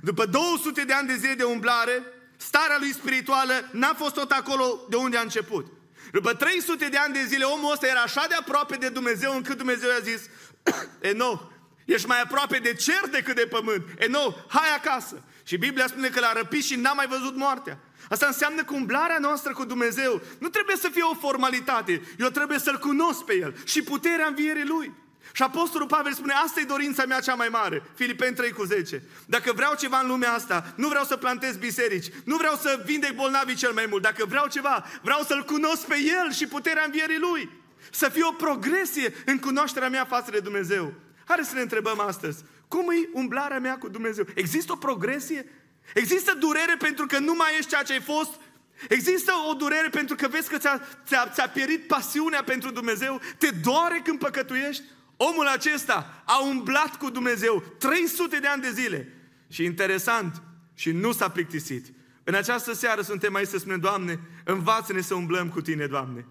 După 0.02 0.26
200 0.26 0.84
de 0.84 0.92
ani 0.92 1.06
de 1.06 1.16
zile 1.16 1.34
de 1.34 1.44
umblare, 1.44 2.02
starea 2.36 2.76
lui 2.78 2.92
spirituală 2.92 3.52
n-a 3.72 3.94
fost 3.96 4.14
tot 4.14 4.30
acolo 4.30 4.80
de 4.88 4.96
unde 4.96 5.16
a 5.16 5.20
început. 5.20 5.66
După 6.12 6.34
300 6.34 6.88
de 6.88 6.96
ani 6.96 7.12
de 7.12 7.24
zile, 7.24 7.44
omul 7.44 7.72
ăsta 7.72 7.86
era 7.86 8.00
așa 8.00 8.26
de 8.28 8.34
aproape 8.34 8.76
de 8.76 8.88
Dumnezeu 8.88 9.34
încât 9.34 9.56
Dumnezeu 9.56 9.88
i-a 9.88 10.02
zis, 10.02 10.28
Enoch, 11.10 11.42
ești 11.84 12.06
mai 12.06 12.20
aproape 12.20 12.58
de 12.58 12.74
cer 12.74 13.08
decât 13.10 13.36
de 13.36 13.46
pământ. 13.50 13.84
Enoch, 13.98 14.36
hai 14.48 14.74
acasă. 14.76 15.22
Și 15.44 15.56
Biblia 15.56 15.86
spune 15.86 16.08
că 16.08 16.20
l-a 16.20 16.32
răpit 16.32 16.64
și 16.64 16.74
n-a 16.74 16.92
mai 16.92 17.06
văzut 17.06 17.36
moartea. 17.36 17.78
Asta 18.08 18.26
înseamnă 18.26 18.62
că 18.64 18.74
umblarea 18.74 19.18
noastră 19.18 19.52
cu 19.52 19.64
Dumnezeu 19.64 20.20
nu 20.38 20.48
trebuie 20.48 20.76
să 20.76 20.88
fie 20.92 21.02
o 21.02 21.14
formalitate. 21.14 22.02
Eu 22.18 22.28
trebuie 22.28 22.58
să-L 22.58 22.78
cunosc 22.78 23.24
pe 23.24 23.34
El 23.34 23.54
și 23.64 23.82
puterea 23.82 24.26
învierii 24.26 24.66
Lui. 24.66 24.92
Și 25.32 25.42
Apostolul 25.42 25.86
Pavel 25.86 26.12
spune, 26.12 26.32
asta 26.32 26.60
e 26.60 26.64
dorința 26.64 27.04
mea 27.04 27.20
cea 27.20 27.34
mai 27.34 27.48
mare. 27.48 27.82
Filipeni 27.94 28.34
3 28.34 28.50
cu 28.50 28.64
10. 28.64 29.02
Dacă 29.26 29.52
vreau 29.52 29.74
ceva 29.74 29.98
în 29.98 30.08
lumea 30.08 30.32
asta, 30.32 30.72
nu 30.76 30.88
vreau 30.88 31.04
să 31.04 31.16
plantez 31.16 31.56
biserici, 31.56 32.10
nu 32.24 32.36
vreau 32.36 32.54
să 32.54 32.82
vindec 32.84 33.14
bolnavii 33.14 33.54
cel 33.54 33.72
mai 33.72 33.86
mult. 33.90 34.02
Dacă 34.02 34.24
vreau 34.24 34.46
ceva, 34.46 34.84
vreau 35.02 35.22
să-L 35.22 35.42
cunosc 35.42 35.86
pe 35.86 35.96
El 36.22 36.32
și 36.32 36.46
puterea 36.46 36.84
învierii 36.84 37.18
Lui. 37.18 37.50
Să 37.90 38.08
fie 38.08 38.24
o 38.24 38.32
progresie 38.32 39.14
în 39.26 39.38
cunoașterea 39.38 39.88
mea 39.88 40.04
față 40.04 40.30
de 40.30 40.38
Dumnezeu. 40.38 40.92
Haideți 41.24 41.48
să 41.48 41.54
ne 41.54 41.60
întrebăm 41.60 42.00
astăzi, 42.00 42.44
cum 42.68 42.90
e 42.90 43.08
umblarea 43.12 43.58
mea 43.58 43.78
cu 43.78 43.88
Dumnezeu? 43.88 44.24
Există 44.34 44.72
o 44.72 44.76
progresie? 44.76 45.46
Există 45.94 46.34
durere 46.34 46.76
pentru 46.78 47.06
că 47.06 47.18
nu 47.18 47.34
mai 47.34 47.50
ești 47.58 47.70
ceea 47.70 47.82
ce 47.82 47.92
ai 47.92 48.00
fost? 48.00 48.40
Există 48.88 49.32
o 49.50 49.54
durere 49.54 49.88
pentru 49.88 50.14
că 50.16 50.28
vezi 50.28 50.48
că 50.48 50.58
ți-a, 50.58 50.80
ți-a, 51.06 51.28
ți-a 51.28 51.48
pierit 51.48 51.86
pasiunea 51.86 52.42
pentru 52.42 52.70
Dumnezeu? 52.70 53.20
Te 53.38 53.50
doare 53.50 54.00
când 54.04 54.18
păcătuiești? 54.18 54.82
Omul 55.16 55.46
acesta 55.46 56.22
a 56.24 56.44
umblat 56.44 56.96
cu 56.96 57.10
Dumnezeu 57.10 57.64
300 57.78 58.38
de 58.38 58.46
ani 58.46 58.62
de 58.62 58.70
zile. 58.70 59.12
Și 59.48 59.64
interesant, 59.64 60.42
și 60.74 60.90
nu 60.92 61.12
s-a 61.12 61.28
plictisit. 61.28 61.86
În 62.24 62.34
această 62.34 62.72
seară 62.72 63.00
suntem 63.00 63.34
aici 63.34 63.48
să 63.48 63.58
spunem, 63.58 63.78
Doamne, 63.78 64.20
învață-ne 64.44 65.00
să 65.00 65.14
umblăm 65.14 65.48
cu 65.48 65.60
Tine, 65.60 65.86
Doamne. 65.86 66.26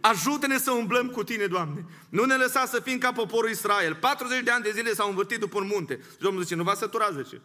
Ajută-ne 0.00 0.58
să 0.58 0.70
umblăm 0.70 1.08
cu 1.08 1.24
Tine, 1.24 1.46
Doamne. 1.46 1.84
Nu 2.08 2.24
ne 2.24 2.34
lăsa 2.34 2.66
să 2.66 2.80
fim 2.80 2.98
ca 2.98 3.12
poporul 3.12 3.50
Israel. 3.50 3.94
40 3.94 4.42
de 4.42 4.50
ani 4.50 4.62
de 4.62 4.70
zile 4.70 4.92
s-au 4.92 5.08
învârtit 5.08 5.38
după 5.38 5.58
un 5.58 5.66
munte. 5.66 6.00
Și 6.10 6.18
Domnul 6.18 6.42
zice, 6.42 6.54
nu 6.54 6.62
va 6.62 6.74
sătura, 6.74 7.10
zice. 7.22 7.40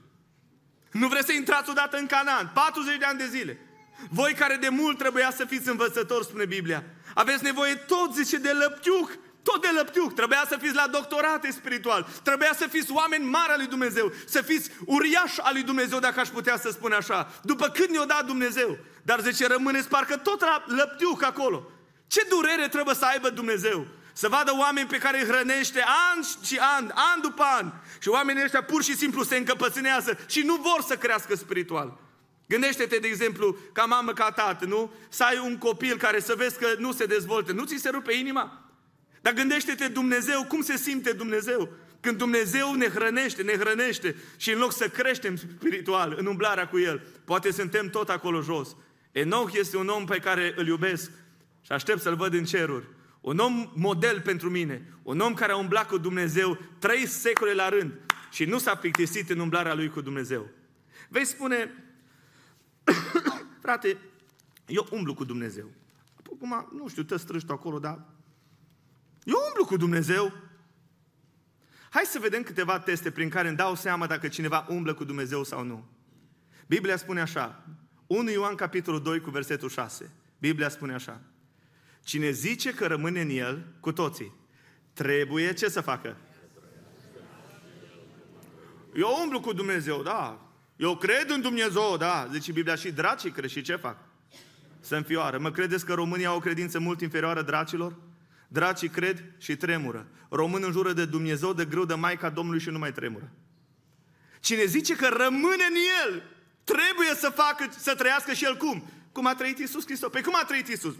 Nu 0.91 1.07
vreți 1.07 1.25
să 1.25 1.31
intrați 1.31 1.69
odată 1.69 1.98
în 1.98 2.05
Canaan. 2.05 2.51
40 2.53 2.98
de 2.98 3.05
ani 3.05 3.17
de 3.17 3.27
zile. 3.27 3.60
Voi 4.10 4.33
care 4.33 4.55
de 4.55 4.69
mult 4.69 4.98
trebuia 4.98 5.31
să 5.31 5.45
fiți 5.45 5.69
învățători, 5.69 6.25
spune 6.25 6.45
Biblia. 6.45 6.83
Aveți 7.13 7.43
nevoie 7.43 7.75
tot, 7.75 8.13
zice, 8.13 8.38
de 8.38 8.51
lăptiuc. 8.51 9.17
Tot 9.43 9.62
de 9.62 9.67
lăptiuc. 9.75 10.13
Trebuia 10.13 10.43
să 10.48 10.57
fiți 10.62 10.75
la 10.75 10.88
doctorate 10.88 11.51
spiritual. 11.51 12.07
Trebuia 12.24 12.53
să 12.57 12.67
fiți 12.67 12.91
oameni 12.91 13.25
mari 13.25 13.51
al 13.51 13.57
lui 13.57 13.67
Dumnezeu. 13.67 14.12
Să 14.25 14.41
fiți 14.41 14.71
uriași 14.86 15.39
al 15.41 15.53
lui 15.53 15.63
Dumnezeu, 15.63 16.00
dacă 16.00 16.19
aș 16.19 16.27
putea 16.27 16.57
să 16.57 16.69
spun 16.69 16.91
așa. 16.91 17.31
După 17.43 17.67
când 17.67 17.89
ne-o 17.89 18.05
dat 18.05 18.25
Dumnezeu. 18.25 18.77
Dar 19.03 19.19
zice, 19.19 19.48
rămâneți 19.48 19.88
parcă 19.88 20.17
tot 20.17 20.41
la 20.41 20.63
lăptiuc 20.67 21.24
acolo. 21.24 21.71
Ce 22.07 22.25
durere 22.29 22.67
trebuie 22.67 22.95
să 22.95 23.05
aibă 23.05 23.29
Dumnezeu? 23.29 23.88
Să 24.13 24.27
vadă 24.27 24.51
oameni 24.60 24.88
pe 24.88 24.98
care 24.98 25.20
îi 25.20 25.27
hrănește 25.27 25.84
an 26.13 26.24
și 26.44 26.58
an, 26.77 26.91
an 26.94 27.22
după 27.22 27.44
an. 27.44 27.72
Și 28.00 28.10
oamenii 28.10 28.44
ăștia 28.44 28.63
pur 28.63 28.84
și 28.84 28.96
simplu 28.96 29.24
se 29.24 29.38
încăpățânează 29.38 30.18
și 30.27 30.41
nu 30.41 30.56
vor 30.56 30.82
să 30.88 30.96
crească 30.96 31.36
spiritual. 31.36 32.00
Gândește-te, 32.48 32.98
de 32.98 33.08
exemplu, 33.08 33.58
ca 33.72 33.84
mamă, 33.84 34.13
ca 34.13 34.32
tată, 34.32 34.65
nu? 34.65 34.94
Să 35.10 35.24
ai 35.24 35.41
un 35.44 35.58
copil 35.58 35.98
care 35.98 36.20
să 36.20 36.34
vezi 36.38 36.58
că 36.58 36.68
nu 36.77 36.91
se 36.91 37.06
dezvoltă. 37.06 37.51
Nu 37.51 37.65
ți 37.65 37.77
se 37.77 37.89
rupe 37.89 38.13
inima? 38.13 38.72
Dar 39.22 39.34
gândește-te 39.34 39.88
Dumnezeu, 39.88 40.46
cum 40.48 40.62
se 40.62 40.77
simte 40.77 41.12
Dumnezeu? 41.12 41.70
Când 42.00 42.18
Dumnezeu 42.18 42.74
ne 42.74 42.88
hrănește, 42.88 43.41
ne 43.41 43.58
hrănește 43.58 44.15
și 44.38 44.51
în 44.51 44.60
loc 44.60 44.74
să 44.74 44.88
creștem 44.88 45.36
spiritual, 45.36 46.15
în 46.18 46.25
umblarea 46.25 46.68
cu 46.68 46.80
El, 46.80 47.01
poate 47.25 47.51
suntem 47.51 47.89
tot 47.89 48.10
acolo 48.10 48.41
jos. 48.41 48.75
Enoch 49.12 49.53
este 49.53 49.77
un 49.77 49.88
om 49.88 50.06
pe 50.06 50.18
care 50.18 50.53
îl 50.56 50.68
iubesc 50.68 51.12
și 51.62 51.72
aștept 51.72 52.01
să-l 52.01 52.15
văd 52.15 52.34
în 52.34 52.46
ceruri. 52.46 52.86
Un 53.21 53.37
om 53.37 53.71
model 53.75 54.21
pentru 54.21 54.49
mine, 54.49 54.93
un 55.03 55.19
om 55.19 55.33
care 55.33 55.51
a 55.51 55.57
umblat 55.57 55.87
cu 55.87 55.97
Dumnezeu 55.97 56.57
trei 56.79 57.05
secole 57.05 57.53
la 57.53 57.69
rând 57.69 57.93
și 58.31 58.45
nu 58.45 58.57
s-a 58.57 58.75
plictisit 58.75 59.29
în 59.29 59.39
umblarea 59.39 59.73
lui 59.73 59.89
cu 59.89 60.01
Dumnezeu. 60.01 60.49
Vei 61.09 61.25
spune, 61.25 61.83
frate, 63.61 63.97
eu 64.65 64.87
umblu 64.91 65.13
cu 65.13 65.23
Dumnezeu. 65.23 65.69
Acum, 66.33 66.67
nu 66.77 66.87
știu, 66.87 67.03
te 67.03 67.17
strâși 67.17 67.45
acolo, 67.47 67.79
dar 67.79 68.05
eu 69.23 69.37
umblu 69.47 69.65
cu 69.65 69.77
Dumnezeu. 69.77 70.33
Hai 71.89 72.03
să 72.05 72.19
vedem 72.19 72.43
câteva 72.43 72.79
teste 72.79 73.11
prin 73.11 73.29
care 73.29 73.47
îmi 73.47 73.57
dau 73.57 73.75
seama 73.75 74.07
dacă 74.07 74.27
cineva 74.27 74.65
umblă 74.69 74.93
cu 74.93 75.03
Dumnezeu 75.03 75.43
sau 75.43 75.63
nu. 75.63 75.85
Biblia 76.67 76.97
spune 76.97 77.21
așa, 77.21 77.63
1 78.07 78.29
Ioan 78.29 78.55
capitolul 78.55 79.01
2 79.01 79.19
cu 79.19 79.29
versetul 79.29 79.69
6. 79.69 80.11
Biblia 80.39 80.69
spune 80.69 80.93
așa. 80.93 81.21
Cine 82.03 82.31
zice 82.31 82.74
că 82.74 82.88
rămâne 82.88 83.22
în 83.22 83.29
el, 83.29 83.65
cu 83.79 83.91
toții, 83.91 84.34
trebuie 84.93 85.53
ce 85.53 85.70
să 85.70 85.81
facă? 85.81 86.17
Eu 88.96 89.20
umblu 89.22 89.39
cu 89.39 89.53
Dumnezeu, 89.53 90.01
da. 90.01 90.51
Eu 90.75 90.98
cred 90.98 91.29
în 91.29 91.41
Dumnezeu, 91.41 91.98
da. 91.98 92.27
Zice 92.31 92.51
Biblia 92.51 92.75
și 92.75 92.91
dracii 92.91 93.31
cred 93.31 93.50
și 93.50 93.62
ce 93.62 93.75
fac? 93.75 93.98
Să 94.79 94.96
înfioară. 94.96 95.39
Mă 95.39 95.51
credeți 95.51 95.86
că 95.86 95.93
România 95.93 96.29
au 96.29 96.36
o 96.36 96.39
credință 96.39 96.79
mult 96.79 97.01
inferioară 97.01 97.41
dracilor? 97.41 97.96
Dracii 98.48 98.89
cred 98.89 99.24
și 99.38 99.55
tremură. 99.55 100.08
Român 100.29 100.63
în 100.63 100.72
jură 100.72 100.93
de 100.93 101.05
Dumnezeu, 101.05 101.53
de 101.53 101.65
greu 101.65 101.86
de 101.86 101.93
Maica 101.93 102.29
Domnului 102.29 102.60
și 102.60 102.70
nu 102.70 102.77
mai 102.77 102.91
tremură. 102.91 103.31
Cine 104.39 104.65
zice 104.65 104.96
că 104.96 105.08
rămâne 105.08 105.63
în 105.70 105.75
El, 106.03 106.24
trebuie 106.63 107.13
să 107.15 107.29
facă, 107.29 107.70
să 107.77 107.96
trăiască 107.96 108.34
și 108.34 108.43
El 108.43 108.58
cum? 108.58 108.89
Cum 109.12 109.27
a 109.27 109.36
trăit 109.36 109.60
Iisus 109.60 109.86
Hristos. 109.86 110.10
Păi 110.12 110.22
cum 110.22 110.36
a 110.36 110.43
trăit 110.43 110.67
Iisus? 110.67 110.96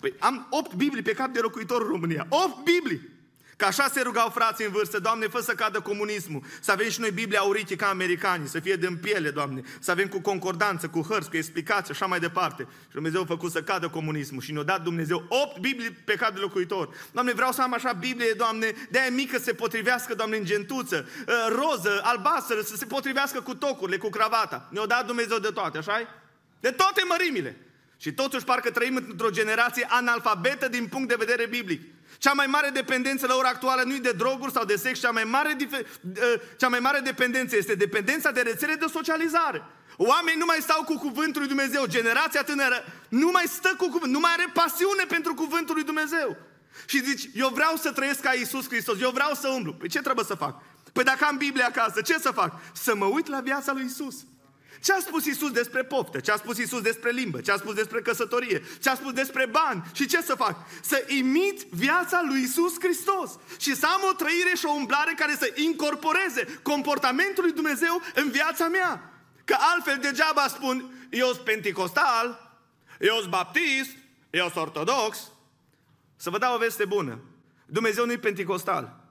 Păi 0.00 0.14
am 0.18 0.46
opt 0.50 0.74
Biblii 0.74 1.02
pe 1.02 1.12
cap 1.12 1.28
de 1.28 1.40
locuitor 1.40 1.82
în 1.82 1.88
România. 1.88 2.26
Opt 2.28 2.64
Biblii! 2.64 3.14
Ca 3.56 3.66
așa 3.66 3.88
se 3.92 4.00
rugau 4.00 4.28
frații 4.28 4.64
în 4.64 4.72
vârstă, 4.72 4.98
Doamne, 4.98 5.26
fă 5.26 5.40
să 5.40 5.52
cadă 5.52 5.80
comunismul, 5.80 6.42
să 6.60 6.72
avem 6.72 6.88
și 6.88 7.00
noi 7.00 7.10
Biblia 7.10 7.40
auriche 7.40 7.76
ca 7.76 7.88
americanii, 7.88 8.48
să 8.48 8.60
fie 8.60 8.76
din 8.76 8.96
piele, 8.96 9.30
Doamne, 9.30 9.62
să 9.80 9.90
avem 9.90 10.08
cu 10.08 10.20
concordanță, 10.20 10.88
cu 10.88 11.00
hărți, 11.00 11.30
cu 11.30 11.36
explicații, 11.36 11.92
așa 11.92 12.06
mai 12.06 12.20
departe. 12.20 12.62
Și 12.62 12.92
Dumnezeu 12.92 13.20
a 13.22 13.24
făcut 13.24 13.50
să 13.50 13.62
cadă 13.62 13.88
comunismul 13.88 14.40
și 14.40 14.52
ne-a 14.52 14.62
dat 14.62 14.82
Dumnezeu 14.82 15.24
opt 15.28 15.58
Biblii 15.58 15.90
pe 15.90 16.14
cap 16.14 16.34
de 16.34 16.40
locuitor. 16.40 16.88
Doamne, 17.12 17.32
vreau 17.32 17.52
să 17.52 17.62
am 17.62 17.72
așa 17.72 17.92
Biblie, 17.92 18.32
Doamne, 18.32 18.72
de 18.90 18.98
aia 18.98 19.10
mică 19.10 19.36
să 19.36 19.44
se 19.44 19.52
potrivească, 19.52 20.14
Doamne, 20.14 20.36
în 20.36 20.44
gentuță, 20.44 21.08
uh, 21.28 21.34
roză, 21.48 22.00
albastră, 22.02 22.60
să 22.60 22.76
se 22.76 22.84
potrivească 22.84 23.40
cu 23.40 23.54
tocurile, 23.54 23.96
cu 23.96 24.08
cravata. 24.08 24.68
Ne-a 24.70 24.86
dat 24.86 25.06
Dumnezeu 25.06 25.38
de 25.38 25.48
toate, 25.48 25.78
așa 25.78 26.08
De 26.60 26.70
toate 26.70 27.02
mărimile. 27.08 27.65
Și 27.96 28.12
totuși 28.12 28.44
parcă 28.44 28.70
trăim 28.70 28.96
într-o 28.96 29.30
generație 29.30 29.86
analfabetă 29.88 30.68
din 30.68 30.86
punct 30.86 31.08
de 31.08 31.14
vedere 31.18 31.46
biblic. 31.46 31.82
Cea 32.18 32.32
mai 32.32 32.46
mare 32.46 32.68
dependență 32.68 33.26
la 33.26 33.34
ora 33.34 33.48
actuală 33.48 33.82
nu 33.82 33.94
e 33.94 33.98
de 33.98 34.12
droguri 34.12 34.52
sau 34.52 34.64
de 34.64 34.76
sex, 34.76 34.98
cea 34.98 35.10
mai 35.10 35.24
mare, 35.24 35.56
ă, 36.22 36.40
cea 36.56 36.68
mai 36.68 36.78
mare 36.78 37.00
dependență 37.00 37.56
este 37.56 37.74
dependența 37.74 38.30
de 38.30 38.40
rețele 38.40 38.74
de 38.74 38.86
socializare. 38.92 39.64
Oamenii 39.96 40.38
nu 40.38 40.44
mai 40.44 40.58
stau 40.60 40.84
cu 40.84 40.98
cuvântul 40.98 41.40
lui 41.40 41.48
Dumnezeu. 41.48 41.86
Generația 41.86 42.42
tânără 42.42 42.84
nu 43.08 43.30
mai 43.30 43.44
stă 43.46 43.74
cu 43.78 43.88
cuvânt, 43.88 44.12
nu 44.12 44.18
mai 44.18 44.30
are 44.32 44.50
pasiune 44.52 45.04
pentru 45.08 45.34
cuvântul 45.34 45.74
lui 45.74 45.84
Dumnezeu. 45.84 46.36
Și 46.86 47.04
zici, 47.04 47.30
eu 47.34 47.48
vreau 47.48 47.76
să 47.76 47.92
trăiesc 47.92 48.20
ca 48.20 48.34
Iisus 48.34 48.68
Hristos, 48.68 49.00
eu 49.00 49.10
vreau 49.10 49.34
să 49.34 49.48
umblu. 49.48 49.72
Păi 49.72 49.88
ce 49.88 50.00
trebuie 50.00 50.24
să 50.24 50.34
fac? 50.34 50.62
Păi 50.92 51.04
dacă 51.04 51.24
am 51.24 51.36
Biblia 51.36 51.66
acasă, 51.66 52.00
ce 52.00 52.18
să 52.18 52.30
fac? 52.30 52.60
Să 52.72 52.94
mă 52.94 53.04
uit 53.04 53.26
la 53.26 53.40
viața 53.40 53.72
lui 53.72 53.82
Iisus. 53.82 54.16
Ce 54.80 54.92
a 54.92 54.98
spus 54.98 55.24
Isus 55.24 55.50
despre 55.50 55.84
poftă? 55.84 56.20
Ce 56.20 56.30
a 56.30 56.36
spus 56.36 56.58
Isus 56.58 56.80
despre 56.80 57.10
limbă? 57.10 57.40
Ce 57.40 57.50
a 57.50 57.56
spus 57.56 57.74
despre 57.74 58.00
căsătorie? 58.00 58.62
Ce 58.80 58.90
a 58.90 58.94
spus 58.94 59.12
despre 59.12 59.46
bani? 59.46 59.82
Și 59.92 60.06
ce 60.06 60.22
să 60.22 60.34
fac? 60.34 60.56
Să 60.82 61.04
imit 61.06 61.62
viața 61.62 62.22
lui 62.28 62.42
Isus 62.42 62.74
Hristos 62.80 63.30
și 63.58 63.74
să 63.74 63.86
am 63.86 64.00
o 64.10 64.12
trăire 64.12 64.52
și 64.56 64.64
o 64.64 64.72
umblare 64.72 65.14
care 65.16 65.36
să 65.38 65.52
incorporeze 65.54 66.60
comportamentul 66.62 67.42
lui 67.42 67.52
Dumnezeu 67.52 68.02
în 68.14 68.30
viața 68.30 68.68
mea. 68.68 69.10
Că 69.44 69.56
altfel 69.58 69.98
degeaba 70.00 70.48
spun, 70.48 71.08
eu 71.10 71.26
sunt 71.26 71.44
penticostal, 71.44 72.58
eu 73.00 73.16
sunt 73.16 73.30
baptist, 73.30 73.90
eu 74.30 74.42
sunt 74.42 74.56
ortodox. 74.56 75.18
Să 76.16 76.30
vă 76.30 76.38
dau 76.38 76.54
o 76.54 76.58
veste 76.58 76.84
bună. 76.84 77.18
Dumnezeu 77.66 78.06
nu 78.06 78.12
e 78.12 78.18
penticostal. 78.18 79.04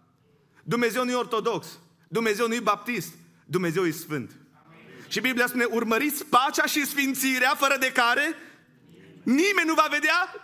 Dumnezeu 0.64 1.04
nu 1.04 1.12
e 1.12 1.16
ortodox. 1.16 1.80
Dumnezeu 2.08 2.48
nu 2.48 2.54
e 2.54 2.60
baptist. 2.60 3.14
Dumnezeu 3.46 3.86
e 3.86 3.92
sfânt. 3.92 4.45
Și 5.16 5.22
Biblia 5.22 5.48
spune, 5.48 5.64
urmăriți 5.64 6.26
pacea 6.26 6.66
și 6.66 6.86
sfințirea 6.86 7.54
fără 7.58 7.76
de 7.80 7.92
care 7.92 8.36
nimeni 9.24 9.68
nu 9.68 9.74
va 9.74 9.88
vedea 9.92 10.36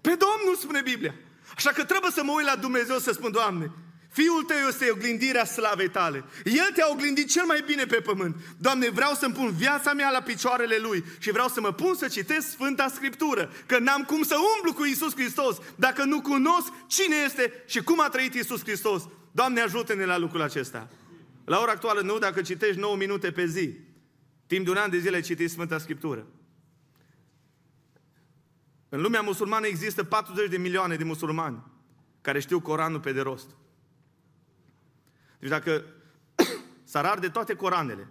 pe 0.00 0.08
Domnul, 0.08 0.56
spune 0.58 0.80
Biblia. 0.80 1.14
Așa 1.56 1.70
că 1.70 1.84
trebuie 1.84 2.10
să 2.10 2.22
mă 2.22 2.32
uit 2.32 2.46
la 2.46 2.56
Dumnezeu 2.56 2.98
să 2.98 3.12
spun, 3.12 3.30
Doamne, 3.32 3.70
Fiul 4.12 4.42
tău 4.42 4.56
este 4.68 4.90
oglindirea 4.90 5.44
slavei 5.44 5.88
tale. 5.90 6.24
El 6.44 6.70
te-a 6.74 6.88
oglindit 6.90 7.30
cel 7.30 7.44
mai 7.44 7.62
bine 7.66 7.84
pe 7.84 8.00
pământ. 8.00 8.36
Doamne, 8.58 8.88
vreau 8.88 9.14
să-mi 9.14 9.34
pun 9.34 9.52
viața 9.52 9.92
mea 9.92 10.10
la 10.10 10.22
picioarele 10.22 10.76
Lui 10.76 11.04
și 11.18 11.30
vreau 11.30 11.48
să 11.48 11.60
mă 11.60 11.72
pun 11.72 11.94
să 11.94 12.08
citesc 12.08 12.50
Sfânta 12.50 12.88
Scriptură. 12.88 13.52
Că 13.66 13.78
n-am 13.78 14.02
cum 14.02 14.22
să 14.22 14.36
umblu 14.56 14.72
cu 14.72 14.84
Isus 14.84 15.14
Hristos 15.14 15.56
dacă 15.76 16.04
nu 16.04 16.20
cunosc 16.20 16.72
cine 16.86 17.16
este 17.24 17.64
și 17.66 17.82
cum 17.82 18.00
a 18.00 18.08
trăit 18.08 18.34
Isus 18.34 18.60
Hristos. 18.62 19.02
Doamne, 19.32 19.60
ajută-ne 19.60 20.04
la 20.04 20.18
lucrul 20.18 20.42
acesta. 20.42 20.88
La 21.44 21.60
ora 21.60 21.72
actuală 21.72 22.00
nu, 22.00 22.18
dacă 22.18 22.42
citești 22.42 22.80
9 22.80 22.96
minute 22.96 23.30
pe 23.30 23.46
zi, 23.46 23.88
Timp 24.50 24.64
de 24.64 24.70
un 24.70 24.76
an 24.76 24.90
de 24.90 24.98
zile 24.98 25.20
citiți 25.20 25.52
Sfânta 25.52 25.78
Scriptură. 25.78 26.26
În 28.88 29.00
lumea 29.00 29.20
musulmană 29.20 29.66
există 29.66 30.04
40 30.04 30.48
de 30.48 30.56
milioane 30.56 30.96
de 30.96 31.04
musulmani 31.04 31.62
care 32.20 32.40
știu 32.40 32.60
Coranul 32.60 33.00
pe 33.00 33.12
de 33.12 33.20
rost. 33.20 33.56
Deci 35.38 35.48
dacă 35.48 35.84
s-ar 36.84 37.04
arde 37.04 37.28
toate 37.28 37.54
Coranele, 37.54 38.08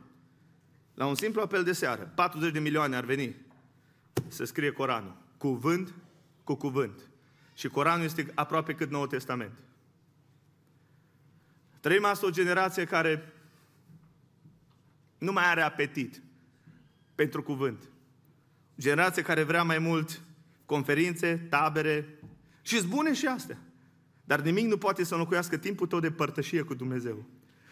la 0.94 1.06
un 1.06 1.16
simplu 1.16 1.42
apel 1.42 1.64
de 1.64 1.74
seară, 1.74 2.12
40 2.16 2.52
de 2.52 2.60
milioane 2.60 2.96
ar 2.96 3.04
veni 3.04 3.36
să 4.28 4.44
scrie 4.44 4.72
Coranul, 4.72 5.18
cuvânt 5.38 5.94
cu 6.44 6.56
cuvânt. 6.56 7.10
Și 7.54 7.68
Coranul 7.68 8.06
este 8.06 8.32
aproape 8.36 8.74
cât 8.74 8.90
Noul 8.90 9.08
Testament. 9.08 9.58
Trăim 11.80 12.06
astăzi 12.06 12.32
o 12.32 12.34
generație 12.34 12.86
care 12.86 13.34
nu 15.18 15.32
mai 15.32 15.50
are 15.50 15.62
apetit 15.62 16.22
pentru 17.20 17.44
cuvânt. 17.44 17.90
Generație 18.78 19.22
care 19.22 19.44
vrea 19.44 19.64
mai 19.64 19.80
mult 19.80 20.22
conferințe, 20.66 21.48
tabere 21.50 22.20
și 22.62 22.88
bune 22.88 23.14
și 23.14 23.26
astea. 23.26 23.58
Dar 24.24 24.42
nimic 24.42 24.66
nu 24.66 24.78
poate 24.78 25.04
să 25.04 25.14
înlocuiască 25.14 25.58
timpul 25.58 25.88
tău 25.88 26.00
de 26.00 26.12
părtășie 26.12 26.62
cu 26.62 26.74
Dumnezeu. 26.74 27.26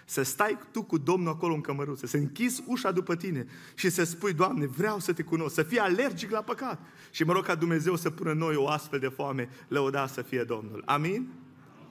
Să 0.05 0.23
stai 0.23 0.57
tu 0.71 0.83
cu 0.83 0.97
Domnul 0.97 1.33
acolo 1.33 1.53
în 1.53 1.61
cămăruță, 1.61 2.07
să 2.07 2.17
închizi 2.17 2.63
ușa 2.65 2.91
după 2.91 3.15
tine 3.15 3.45
și 3.75 3.89
să 3.89 4.03
spui, 4.03 4.33
Doamne, 4.33 4.65
vreau 4.65 4.99
să 4.99 5.13
te 5.13 5.23
cunosc, 5.23 5.53
să 5.53 5.63
fii 5.63 5.79
alergic 5.79 6.31
la 6.31 6.41
păcat. 6.41 6.79
Și 7.11 7.23
mă 7.23 7.33
rog 7.33 7.45
ca 7.45 7.55
Dumnezeu 7.55 7.95
să 7.95 8.09
pună 8.09 8.31
în 8.31 8.37
noi 8.37 8.55
o 8.55 8.67
astfel 8.67 8.99
de 8.99 9.07
foame, 9.07 9.49
lăuda 9.67 10.07
să 10.07 10.21
fie 10.21 10.43
Domnul. 10.43 10.83
Amin? 10.85 11.29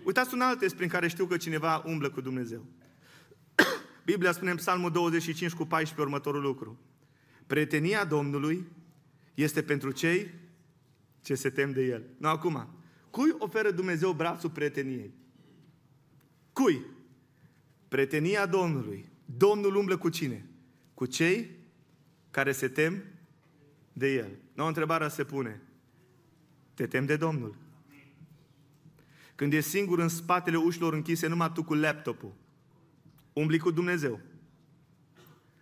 Uitați 0.03 0.35
un 0.35 0.41
alt 0.41 0.59
test 0.59 0.75
prin 0.75 0.89
care 0.89 1.09
știu 1.09 1.27
că 1.27 1.37
cineva 1.37 1.83
umblă 1.87 2.11
cu 2.11 2.21
Dumnezeu. 2.21 2.65
Biblia 4.11 4.33
spune 4.33 4.51
în 4.51 4.57
Psalmul 4.57 4.91
25 4.91 5.53
cu 5.53 5.65
14 5.65 6.01
următorul 6.01 6.43
lucru. 6.43 6.79
Prietenia 7.47 8.05
Domnului 8.05 8.67
este 9.35 9.63
pentru 9.63 9.91
cei 9.91 10.31
ce 11.21 11.35
se 11.35 11.51
tem 11.51 11.73
de 11.73 11.83
El. 11.83 12.03
Nu, 12.19 12.29
acum, 12.29 12.69
cui 13.11 13.35
oferă 13.39 13.71
Dumnezeu 13.71 14.13
brațul 14.13 14.51
prieteniei? 14.51 15.15
Cui? 16.53 16.85
Prietenia 17.89 18.47
Domnului. 18.47 19.09
Domnul 19.37 19.75
umblă 19.75 19.97
cu 19.97 20.09
cine? 20.09 20.47
Cu 20.95 21.07
cei 21.07 21.51
care 22.31 22.53
se 22.53 22.69
tem 22.69 23.03
de 23.93 24.13
El. 24.13 24.31
Nu, 24.53 24.67
întrebarea 24.67 25.09
se 25.09 25.25
pune. 25.25 25.63
Te 26.75 26.87
tem 26.87 27.07
de 27.07 27.17
Domnul? 27.17 27.57
Când 29.35 29.53
e 29.53 29.61
singur 29.61 29.99
în 29.99 30.09
spatele 30.09 30.57
ușilor 30.57 30.93
închise, 30.93 31.27
numai 31.27 31.53
tu 31.53 31.65
cu 31.65 31.75
laptopul, 31.75 32.35
umbli 33.33 33.59
cu 33.59 33.71
Dumnezeu. 33.71 34.21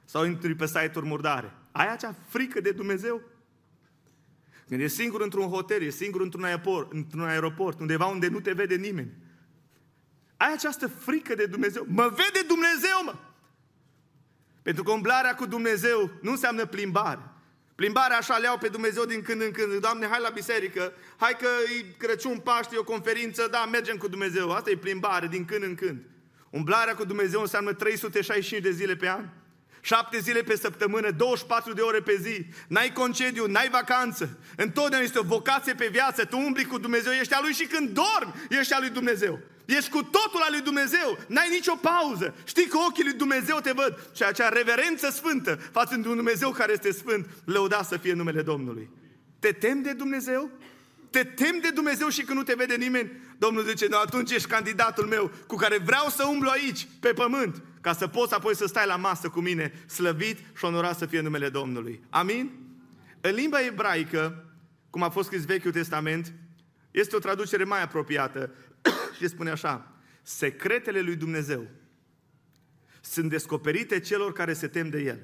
Sau 0.04 0.24
intri 0.24 0.54
pe 0.54 0.66
site-uri 0.66 1.06
murdare. 1.06 1.52
Ai 1.76 1.92
acea 1.92 2.14
frică 2.28 2.60
de 2.60 2.72
Dumnezeu? 2.72 3.20
când 4.68 4.80
e 4.80 4.86
singur 4.86 5.20
într-un 5.20 5.48
hotel, 5.48 5.82
e 5.82 5.90
singur 5.90 6.20
într-un 6.20 6.44
aeroport, 6.44 6.92
într-un 6.92 7.22
aeroport, 7.24 7.80
undeva 7.80 8.06
unde 8.06 8.28
nu 8.28 8.40
te 8.40 8.52
vede 8.52 8.74
nimeni, 8.74 9.12
ai 10.36 10.52
această 10.52 10.86
frică 10.88 11.34
de 11.34 11.46
Dumnezeu. 11.46 11.84
Mă 11.88 12.08
vede 12.08 12.46
Dumnezeu, 12.46 13.04
mă! 13.04 13.14
Pentru 14.62 14.82
că 14.82 14.90
umblarea 14.90 15.34
cu 15.34 15.46
Dumnezeu 15.46 16.10
nu 16.22 16.30
înseamnă 16.30 16.66
plimbare. 16.66 17.20
Plimbarea 17.74 18.16
așa 18.16 18.36
le 18.36 18.48
pe 18.60 18.68
Dumnezeu 18.68 19.04
din 19.04 19.22
când 19.22 19.40
în 19.42 19.50
când. 19.50 19.80
Doamne, 19.80 20.06
hai 20.06 20.20
la 20.20 20.28
biserică, 20.28 20.92
hai 21.16 21.36
că 21.38 21.48
e 21.78 21.94
Crăciun, 21.98 22.38
Paște, 22.38 22.74
e 22.74 22.78
o 22.78 22.84
conferință, 22.84 23.48
da, 23.50 23.64
mergem 23.64 23.96
cu 23.96 24.08
Dumnezeu. 24.08 24.52
Asta 24.52 24.70
e 24.70 24.76
plimbare 24.76 25.26
din 25.26 25.44
când 25.44 25.62
în 25.62 25.74
când. 25.74 26.02
Umblarea 26.50 26.94
cu 26.94 27.04
Dumnezeu 27.04 27.40
înseamnă 27.40 27.72
365 27.72 28.62
de 28.62 28.70
zile 28.70 28.96
pe 28.96 29.08
an. 29.08 29.28
7 29.84 30.18
zile 30.18 30.42
pe 30.42 30.56
săptămână, 30.56 31.10
24 31.10 31.72
de 31.72 31.80
ore 31.80 32.00
pe 32.00 32.16
zi. 32.20 32.46
N-ai 32.68 32.92
concediu, 32.92 33.46
n-ai 33.46 33.68
vacanță. 33.68 34.38
Întotdeauna 34.56 35.06
este 35.06 35.18
o 35.18 35.22
vocație 35.22 35.74
pe 35.74 35.88
viață. 35.92 36.24
Tu 36.24 36.38
umbli 36.38 36.64
cu 36.64 36.78
Dumnezeu, 36.78 37.12
ești 37.12 37.34
a 37.34 37.40
Lui 37.40 37.52
și 37.52 37.66
când 37.66 37.88
dormi, 37.88 38.34
ești 38.48 38.72
a 38.72 38.78
Lui 38.78 38.90
Dumnezeu. 38.90 39.40
Ești 39.64 39.90
cu 39.90 40.02
totul 40.02 40.40
al 40.40 40.50
lui 40.50 40.60
Dumnezeu. 40.60 41.18
N-ai 41.26 41.48
nicio 41.50 41.74
pauză. 41.74 42.34
Știi 42.44 42.66
că 42.66 42.76
ochii 42.88 43.04
lui 43.04 43.12
Dumnezeu 43.12 43.58
te 43.60 43.72
văd. 43.72 44.10
Și 44.14 44.22
acea 44.22 44.48
reverență 44.48 45.10
sfântă 45.10 45.58
față 45.72 45.96
de 45.96 46.08
un 46.08 46.16
Dumnezeu 46.16 46.50
care 46.50 46.72
este 46.72 46.92
sfânt, 46.92 47.26
lăuda 47.44 47.82
să 47.82 47.96
fie 47.96 48.12
numele 48.12 48.42
Domnului. 48.42 48.88
Te 49.38 49.52
tem 49.52 49.82
de 49.82 49.92
Dumnezeu? 49.92 50.50
Te 51.14 51.24
tem 51.24 51.60
de 51.60 51.70
Dumnezeu 51.70 52.08
și 52.08 52.22
când 52.22 52.38
nu 52.38 52.44
te 52.44 52.54
vede 52.54 52.74
nimeni? 52.74 53.10
Domnul 53.38 53.64
zice, 53.64 53.86
nu, 53.86 53.98
atunci 53.98 54.30
ești 54.30 54.48
candidatul 54.48 55.06
meu 55.06 55.30
cu 55.46 55.56
care 55.56 55.78
vreau 55.78 56.08
să 56.08 56.26
umblu 56.26 56.48
aici, 56.48 56.88
pe 57.00 57.12
pământ, 57.12 57.62
ca 57.80 57.92
să 57.92 58.06
poți 58.06 58.34
apoi 58.34 58.56
să 58.56 58.66
stai 58.66 58.86
la 58.86 58.96
masă 58.96 59.28
cu 59.28 59.40
mine, 59.40 59.72
slăvit 59.86 60.38
și 60.56 60.64
onorat 60.64 60.98
să 60.98 61.06
fie 61.06 61.20
numele 61.20 61.48
Domnului. 61.48 62.00
Amin? 62.10 62.50
În 63.20 63.34
limba 63.34 63.64
ebraică, 63.66 64.44
cum 64.90 65.02
a 65.02 65.08
fost 65.08 65.26
scris 65.26 65.44
Vechiul 65.44 65.72
Testament, 65.72 66.32
este 66.90 67.16
o 67.16 67.18
traducere 67.18 67.64
mai 67.64 67.82
apropiată 67.82 68.50
și 69.18 69.28
spune 69.28 69.50
așa, 69.50 69.92
secretele 70.22 71.00
lui 71.00 71.16
Dumnezeu 71.16 71.66
sunt 73.00 73.30
descoperite 73.30 74.00
celor 74.00 74.32
care 74.32 74.52
se 74.52 74.66
tem 74.66 74.88
de 74.88 75.00
El. 75.00 75.18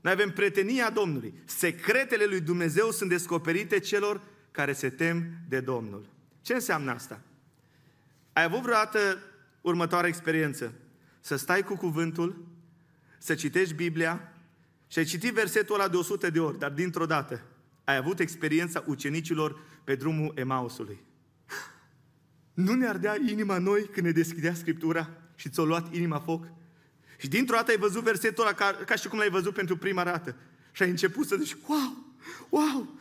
Noi 0.00 0.12
avem 0.12 0.30
prietenia 0.30 0.90
Domnului. 0.90 1.34
Secretele 1.44 2.24
lui 2.24 2.40
Dumnezeu 2.40 2.90
sunt 2.90 3.08
descoperite 3.08 3.78
celor 3.78 4.20
care 4.54 4.72
se 4.72 4.90
tem 4.90 5.24
de 5.48 5.60
Domnul. 5.60 6.06
Ce 6.42 6.54
înseamnă 6.54 6.90
asta? 6.90 7.20
Ai 8.32 8.42
avut 8.42 8.60
vreodată 8.60 9.18
următoarea 9.60 10.08
experiență? 10.08 10.72
Să 11.20 11.36
stai 11.36 11.62
cu 11.62 11.76
cuvântul, 11.76 12.46
să 13.18 13.34
citești 13.34 13.74
Biblia 13.74 14.32
și 14.86 14.98
ai 14.98 15.04
citit 15.04 15.32
versetul 15.32 15.74
ăla 15.74 15.88
de 15.88 15.96
100 15.96 16.30
de 16.30 16.40
ori, 16.40 16.58
dar 16.58 16.70
dintr-o 16.70 17.06
dată 17.06 17.42
ai 17.84 17.96
avut 17.96 18.18
experiența 18.18 18.84
ucenicilor 18.86 19.60
pe 19.84 19.94
drumul 19.94 20.32
Emausului. 20.34 20.98
Nu 22.52 22.74
ne 22.74 22.86
ardea 22.86 23.16
inima 23.28 23.58
noi 23.58 23.88
când 23.92 24.06
ne 24.06 24.12
deschidea 24.12 24.54
Scriptura 24.54 25.10
și 25.34 25.48
ți-a 25.48 25.62
luat 25.62 25.94
inima 25.94 26.18
foc? 26.18 26.46
Și 27.16 27.28
dintr-o 27.28 27.56
dată 27.56 27.70
ai 27.70 27.76
văzut 27.76 28.02
versetul 28.02 28.44
ăla 28.44 28.54
ca, 28.54 28.70
ca 28.86 28.94
și 28.94 29.08
cum 29.08 29.18
l-ai 29.18 29.30
văzut 29.30 29.54
pentru 29.54 29.76
prima 29.76 30.04
dată. 30.04 30.36
Și 30.72 30.82
ai 30.82 30.90
început 30.90 31.26
să 31.26 31.36
zici, 31.36 31.56
wow, 31.66 32.16
wow, 32.48 32.98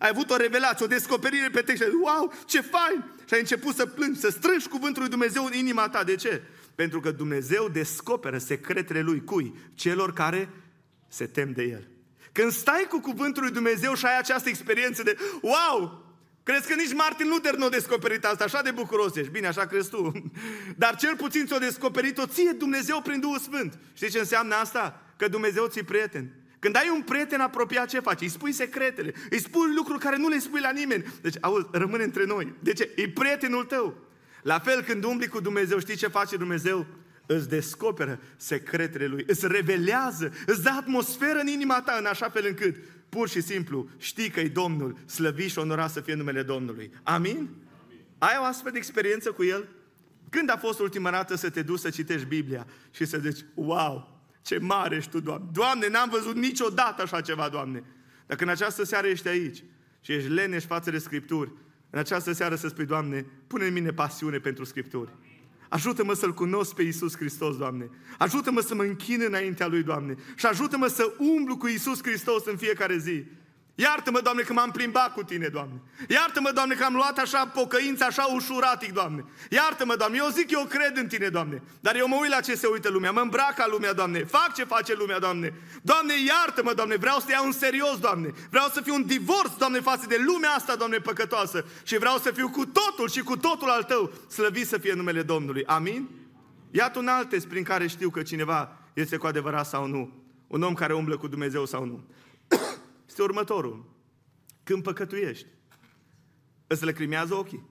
ai 0.00 0.08
avut 0.08 0.30
o 0.30 0.36
revelație, 0.36 0.84
o 0.84 0.88
descoperire 0.88 1.48
pe 1.48 1.60
text. 1.60 1.82
Wow, 1.82 2.32
ce 2.46 2.60
fain! 2.60 3.04
Și 3.26 3.34
ai 3.34 3.40
început 3.40 3.74
să 3.74 3.86
plângi, 3.86 4.20
să 4.20 4.28
strângi 4.28 4.68
cuvântul 4.68 5.02
lui 5.02 5.10
Dumnezeu 5.10 5.44
în 5.44 5.52
inima 5.52 5.88
ta. 5.88 6.04
De 6.04 6.14
ce? 6.14 6.42
Pentru 6.74 7.00
că 7.00 7.10
Dumnezeu 7.10 7.68
descoperă 7.68 8.38
secretele 8.38 9.00
Lui. 9.00 9.24
Cui? 9.24 9.54
Celor 9.74 10.12
care 10.12 10.48
se 11.08 11.26
tem 11.26 11.52
de 11.52 11.62
El. 11.62 11.88
Când 12.32 12.52
stai 12.52 12.86
cu 12.88 13.00
cuvântul 13.00 13.42
lui 13.42 13.52
Dumnezeu 13.52 13.94
și 13.94 14.06
ai 14.06 14.18
această 14.18 14.48
experiență 14.48 15.02
de 15.02 15.16
wow, 15.40 16.08
Crezi 16.42 16.68
că 16.68 16.74
nici 16.74 16.94
Martin 16.94 17.28
Luther 17.28 17.54
nu 17.54 17.64
a 17.64 17.68
descoperit 17.68 18.24
asta, 18.24 18.44
așa 18.44 18.62
de 18.62 18.70
bucuros 18.70 19.16
ești. 19.16 19.30
Bine, 19.30 19.46
așa 19.46 19.66
crezi 19.66 19.90
tu. 19.90 20.12
Dar 20.82 20.96
cel 20.96 21.16
puțin 21.16 21.46
ți-a 21.46 21.58
descoperit-o 21.58 22.26
ție 22.26 22.52
Dumnezeu 22.52 23.00
prin 23.00 23.20
Duhul 23.20 23.38
Sfânt. 23.38 23.78
Știi 23.92 24.10
ce 24.10 24.18
înseamnă 24.18 24.54
asta? 24.54 25.02
Că 25.16 25.28
Dumnezeu 25.28 25.66
ți 25.66 25.82
prieten. 25.82 26.39
Când 26.60 26.76
ai 26.76 26.90
un 26.94 27.02
prieten 27.02 27.40
apropiat, 27.40 27.88
ce 27.88 28.00
faci? 28.00 28.20
Îi 28.20 28.28
spui 28.28 28.52
secretele, 28.52 29.12
îi 29.30 29.40
spui 29.40 29.74
lucruri 29.74 29.98
care 30.00 30.16
nu 30.16 30.28
le 30.28 30.38
spui 30.38 30.60
la 30.60 30.70
nimeni. 30.70 31.04
Deci, 31.22 31.34
auzi, 31.40 31.66
rămâne 31.70 32.02
între 32.02 32.24
noi. 32.24 32.54
De 32.62 32.72
ce? 32.72 32.90
E 32.96 33.08
prietenul 33.08 33.64
tău. 33.64 33.96
La 34.42 34.58
fel, 34.58 34.82
când 34.82 35.04
umbli 35.04 35.28
cu 35.28 35.40
Dumnezeu, 35.40 35.78
știi 35.78 35.96
ce 35.96 36.06
face 36.06 36.36
Dumnezeu? 36.36 36.86
Îți 37.26 37.48
descoperă 37.48 38.20
secretele 38.36 39.06
Lui, 39.06 39.24
îți 39.26 39.46
revelează, 39.46 40.32
îți 40.46 40.62
dă 40.62 40.70
atmosferă 40.78 41.38
în 41.38 41.46
inima 41.46 41.80
ta 41.80 41.96
în 41.98 42.06
așa 42.06 42.28
fel 42.28 42.44
încât 42.46 42.76
pur 43.08 43.28
și 43.28 43.40
simplu 43.40 43.88
știi 43.96 44.30
că 44.30 44.40
e 44.40 44.48
Domnul, 44.48 44.98
slăvi 45.06 45.46
și 45.46 45.58
onorat 45.58 45.90
să 45.90 46.00
fie 46.00 46.14
numele 46.14 46.42
Domnului. 46.42 46.92
Amin? 47.02 47.36
Amin? 47.36 47.48
Ai 48.18 48.36
o 48.40 48.44
astfel 48.44 48.72
de 48.72 48.78
experiență 48.78 49.30
cu 49.32 49.44
El? 49.44 49.68
Când 50.30 50.50
a 50.50 50.56
fost 50.56 50.80
ultima 50.80 51.10
dată 51.10 51.34
să 51.34 51.50
te 51.50 51.62
duci 51.62 51.78
să 51.78 51.90
citești 51.90 52.26
Biblia 52.26 52.66
și 52.90 53.04
să 53.04 53.18
zici, 53.18 53.44
wow, 53.54 54.09
ce 54.42 54.58
mare 54.58 54.96
ești 54.96 55.10
Tu, 55.10 55.20
Doamne! 55.20 55.48
Doamne, 55.52 55.88
n-am 55.88 56.08
văzut 56.08 56.36
niciodată 56.36 57.02
așa 57.02 57.20
ceva, 57.20 57.48
Doamne! 57.48 57.84
Dacă 58.26 58.44
în 58.44 58.50
această 58.50 58.84
seară 58.84 59.06
ești 59.06 59.28
aici 59.28 59.64
și 60.00 60.12
ești 60.12 60.28
leneș 60.28 60.64
față 60.64 60.90
de 60.90 60.98
Scripturi, 60.98 61.52
în 61.90 61.98
această 61.98 62.32
seară 62.32 62.54
să 62.54 62.68
spui, 62.68 62.84
Doamne, 62.84 63.26
pune 63.46 63.66
în 63.66 63.72
mine 63.72 63.90
pasiune 63.90 64.38
pentru 64.38 64.64
Scripturi. 64.64 65.12
Ajută-mă 65.68 66.14
să-L 66.14 66.34
cunosc 66.34 66.74
pe 66.74 66.82
Iisus 66.82 67.16
Hristos, 67.16 67.56
Doamne. 67.56 67.90
Ajută-mă 68.18 68.60
să 68.60 68.74
mă 68.74 68.82
închin 68.82 69.22
înaintea 69.26 69.66
Lui, 69.66 69.82
Doamne. 69.82 70.14
Și 70.36 70.46
ajută-mă 70.46 70.86
să 70.86 71.14
umblu 71.18 71.56
cu 71.56 71.66
Iisus 71.66 72.02
Hristos 72.02 72.46
în 72.46 72.56
fiecare 72.56 72.98
zi. 72.98 73.24
Iartă-mă, 73.80 74.20
Doamne, 74.20 74.42
că 74.42 74.52
m-am 74.52 74.70
plimbat 74.70 75.12
cu 75.12 75.22
Tine, 75.22 75.48
Doamne. 75.48 75.80
Iartă-mă, 76.08 76.50
Doamne, 76.54 76.74
că 76.74 76.84
am 76.84 76.94
luat 76.94 77.18
așa 77.18 77.46
pocăința, 77.46 78.06
așa 78.06 78.22
ușuratic, 78.22 78.92
Doamne. 78.92 79.24
Iartă-mă, 79.50 79.94
Doamne, 79.96 80.18
eu 80.22 80.28
zic, 80.28 80.50
eu 80.50 80.64
cred 80.68 80.96
în 80.96 81.06
Tine, 81.06 81.28
Doamne. 81.28 81.62
Dar 81.80 81.96
eu 81.96 82.08
mă 82.08 82.16
uit 82.20 82.30
la 82.30 82.40
ce 82.40 82.54
se 82.54 82.66
uită 82.66 82.88
lumea, 82.88 83.10
mă 83.10 83.20
îmbrac 83.20 83.54
ca 83.54 83.66
lumea, 83.70 83.92
Doamne. 83.92 84.24
Fac 84.24 84.54
ce 84.54 84.64
face 84.64 84.94
lumea, 84.94 85.18
Doamne. 85.18 85.54
Doamne, 85.82 86.14
iartă-mă, 86.26 86.72
Doamne, 86.72 86.96
vreau 86.96 87.18
să 87.18 87.26
iau 87.30 87.44
în 87.44 87.52
serios, 87.52 87.98
Doamne. 87.98 88.32
Vreau 88.50 88.68
să 88.68 88.80
fiu 88.80 88.94
un 88.94 89.06
divorț, 89.06 89.52
Doamne, 89.58 89.80
față 89.80 90.06
de 90.08 90.16
lumea 90.26 90.50
asta, 90.50 90.76
Doamne, 90.76 90.98
păcătoasă. 90.98 91.64
Și 91.82 91.98
vreau 91.98 92.18
să 92.18 92.30
fiu 92.30 92.50
cu 92.50 92.66
totul 92.66 93.08
și 93.08 93.20
cu 93.20 93.36
totul 93.36 93.68
al 93.68 93.82
Tău. 93.82 94.12
Slăvit 94.28 94.66
să 94.66 94.78
fie 94.78 94.92
numele 94.92 95.22
Domnului. 95.22 95.64
Amin? 95.64 96.08
Iată 96.70 96.98
un 96.98 97.08
alt 97.08 97.28
test 97.28 97.46
prin 97.46 97.62
care 97.62 97.86
știu 97.86 98.10
că 98.10 98.22
cineva 98.22 98.76
este 98.92 99.16
cu 99.16 99.26
adevărat 99.26 99.66
sau 99.66 99.86
nu. 99.86 100.12
Un 100.46 100.62
om 100.62 100.74
care 100.74 100.94
umblă 100.94 101.16
cu 101.16 101.26
Dumnezeu 101.28 101.66
sau 101.66 101.84
nu. 101.84 102.04
Este 103.10 103.22
următorul. 103.22 103.84
Când 104.62 104.82
păcătuiești, 104.82 105.46
îți 106.66 106.84
lăcrimează 106.84 107.34
ochii. 107.34 107.68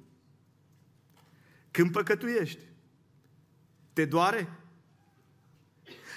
Când 1.72 1.92
păcătuiești, 1.92 2.60
te 3.94 4.06
doare? 4.06 4.60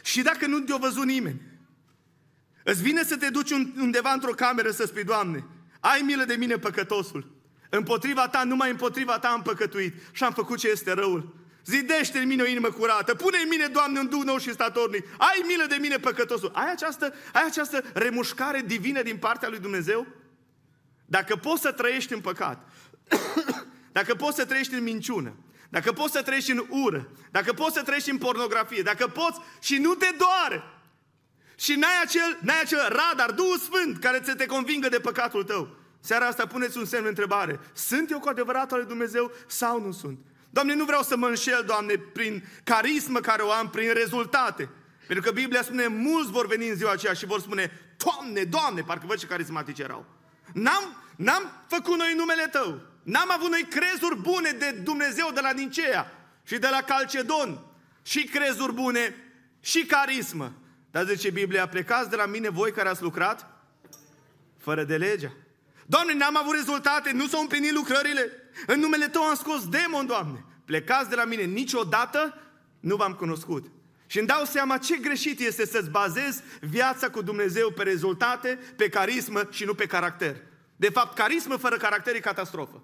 Și 0.03 0.23
dacă 0.23 0.47
nu 0.47 0.61
te-a 0.61 0.77
văzut 0.77 1.05
nimeni, 1.05 1.41
îți 2.65 2.83
vine 2.83 3.05
să 3.05 3.17
te 3.17 3.31
duci 3.31 3.51
undeva 3.77 4.13
într-o 4.13 4.33
cameră 4.33 4.71
să 4.71 4.85
spui, 4.87 5.05
Doamne, 5.05 5.47
ai 5.81 6.01
milă 6.01 6.25
de 6.25 6.35
mine 6.35 6.59
păcătosul. 6.59 7.31
Împotriva 7.71 8.29
ta, 8.29 8.45
numai 8.45 8.71
împotriva 8.71 9.19
ta 9.19 9.29
am 9.29 9.43
păcătuit 9.43 9.95
și 10.13 10.25
am 10.25 10.33
făcut 10.33 10.59
ce 10.59 10.69
este 10.69 10.93
răul. 10.93 11.35
Zidește 11.65 12.19
în 12.19 12.27
mine 12.27 12.43
o 12.43 12.47
inimă 12.47 12.71
curată, 12.71 13.15
pune 13.15 13.39
în 13.43 13.49
mine, 13.49 13.67
Doamne, 13.67 13.99
un 13.99 14.09
duh 14.09 14.23
nou 14.25 14.39
și 14.39 14.53
statornic. 14.53 15.07
Ai 15.19 15.43
milă 15.47 15.65
de 15.69 15.77
mine 15.81 15.97
păcătosul. 15.97 16.51
Ai 16.55 16.71
această, 16.71 17.15
ai 17.33 17.43
această 17.47 17.85
remușcare 17.95 18.63
divină 18.67 19.03
din 19.03 19.17
partea 19.17 19.49
lui 19.49 19.59
Dumnezeu? 19.59 20.07
Dacă 21.05 21.37
poți 21.37 21.63
să 21.63 21.73
trăiești 21.73 22.13
în 22.13 22.21
păcat, 22.21 22.69
dacă 23.99 24.15
poți 24.15 24.37
să 24.37 24.45
trăiești 24.45 24.75
în 24.75 24.83
minciună, 24.83 25.35
dacă 25.69 25.93
poți 25.93 26.13
să 26.13 26.23
trăiești 26.23 26.51
în 26.51 26.67
ură, 26.69 27.09
dacă 27.31 27.53
poți 27.53 27.75
să 27.75 27.83
trăiești 27.83 28.11
în 28.11 28.19
pornografie, 28.19 28.83
dacă 28.83 29.07
poți 29.07 29.41
și 29.61 29.79
nu 29.79 29.95
te 29.95 30.09
doare, 30.19 30.63
și 31.57 31.75
n-ai 31.75 32.03
acel, 32.03 32.39
n-ai 32.41 32.61
acel 32.61 32.79
radar, 32.89 33.31
Duhul 33.31 33.59
Sfânt, 33.59 33.99
care 33.99 34.21
să 34.25 34.35
te 34.35 34.47
convingă 34.47 34.89
de 34.89 34.99
păcatul 34.99 35.45
tău. 35.45 35.77
Seara 36.01 36.27
asta 36.27 36.47
puneți 36.47 36.79
un 36.79 36.85
semn 36.85 37.03
de 37.03 37.09
întrebare. 37.09 37.61
Sunt 37.73 38.11
eu 38.11 38.19
cu 38.19 38.29
adevărat 38.29 38.73
al 38.73 38.79
lui 38.79 38.89
Dumnezeu 38.89 39.33
sau 39.47 39.81
nu 39.81 39.93
sunt? 39.93 40.19
Doamne, 40.53 40.75
nu 40.75 40.85
vreau 40.85 41.03
să 41.03 41.17
mă 41.17 41.27
înșel, 41.27 41.63
Doamne, 41.67 41.95
prin 42.13 42.45
carismă 42.65 43.21
care 43.21 43.43
o 43.43 43.51
am, 43.51 43.71
prin 43.71 43.93
rezultate. 43.93 44.69
Pentru 45.07 45.25
că 45.25 45.33
Biblia 45.41 45.63
spune, 45.63 45.87
mulți 45.87 46.31
vor 46.31 46.47
veni 46.47 46.69
în 46.69 46.77
ziua 46.77 46.93
aceea 46.93 47.13
și 47.13 47.27
vor 47.27 47.41
spune, 47.41 47.71
Doamne, 47.97 48.45
Doamne, 48.45 48.83
parcă 48.83 49.07
văd 49.07 49.19
ce 49.19 49.27
carismatici 49.27 49.79
erau. 49.79 50.07
N-am, 50.53 50.97
n-am 51.17 51.65
făcut 51.69 51.99
noi 51.99 52.15
numele 52.17 52.47
Tău. 52.47 52.81
N-am 53.03 53.31
avut 53.31 53.51
noi 53.51 53.67
crezuri 53.71 54.21
bune 54.21 54.51
de 54.51 54.71
Dumnezeu 54.71 55.31
de 55.35 55.41
la 55.41 55.51
Nicea 55.51 56.13
și 56.45 56.59
de 56.59 56.69
la 56.69 56.83
Calcedon. 56.83 57.59
Și 58.03 58.25
crezuri 58.25 58.73
bune 58.73 59.15
și 59.61 59.85
carismă. 59.85 60.53
Dar 60.91 61.07
zice 61.07 61.31
Biblia, 61.31 61.69
plecați 61.69 62.11
de 62.11 62.17
la 62.17 62.27
mine 62.27 62.49
voi 62.49 62.73
care 62.73 62.89
ați 62.89 63.03
lucrat 63.03 63.47
fără 64.59 64.85
de 64.85 64.97
legea. 64.97 65.33
Doamne, 65.95 66.15
n-am 66.15 66.37
avut 66.37 66.55
rezultate, 66.55 67.13
nu 67.13 67.27
s-au 67.27 67.41
împlinit 67.41 67.73
lucrările. 67.73 68.31
În 68.67 68.81
numele 68.81 69.09
Tău 69.09 69.23
am 69.23 69.35
scos 69.35 69.69
demon, 69.69 70.07
Doamne. 70.07 70.45
Plecați 70.65 71.09
de 71.09 71.15
la 71.15 71.25
mine, 71.25 71.43
niciodată 71.43 72.39
nu 72.81 72.97
v-am 72.97 73.15
cunoscut. 73.15 73.65
Și 74.07 74.19
îmi 74.19 74.27
dau 74.27 74.45
seama 74.45 74.79
ce 74.79 74.97
greșit 74.97 75.41
este 75.41 75.67
să-ți 75.67 75.91
bazezi 75.91 76.43
viața 76.61 77.11
cu 77.11 77.23
Dumnezeu 77.23 77.71
pe 77.71 77.83
rezultate, 77.83 78.59
pe 78.77 78.89
carismă 78.89 79.49
și 79.51 79.65
nu 79.65 79.75
pe 79.75 79.87
caracter. 79.87 80.37
De 80.77 80.89
fapt, 80.89 81.15
carismă 81.17 81.57
fără 81.57 81.77
caracter 81.77 82.15
e 82.15 82.21
catastrofă. 82.21 82.83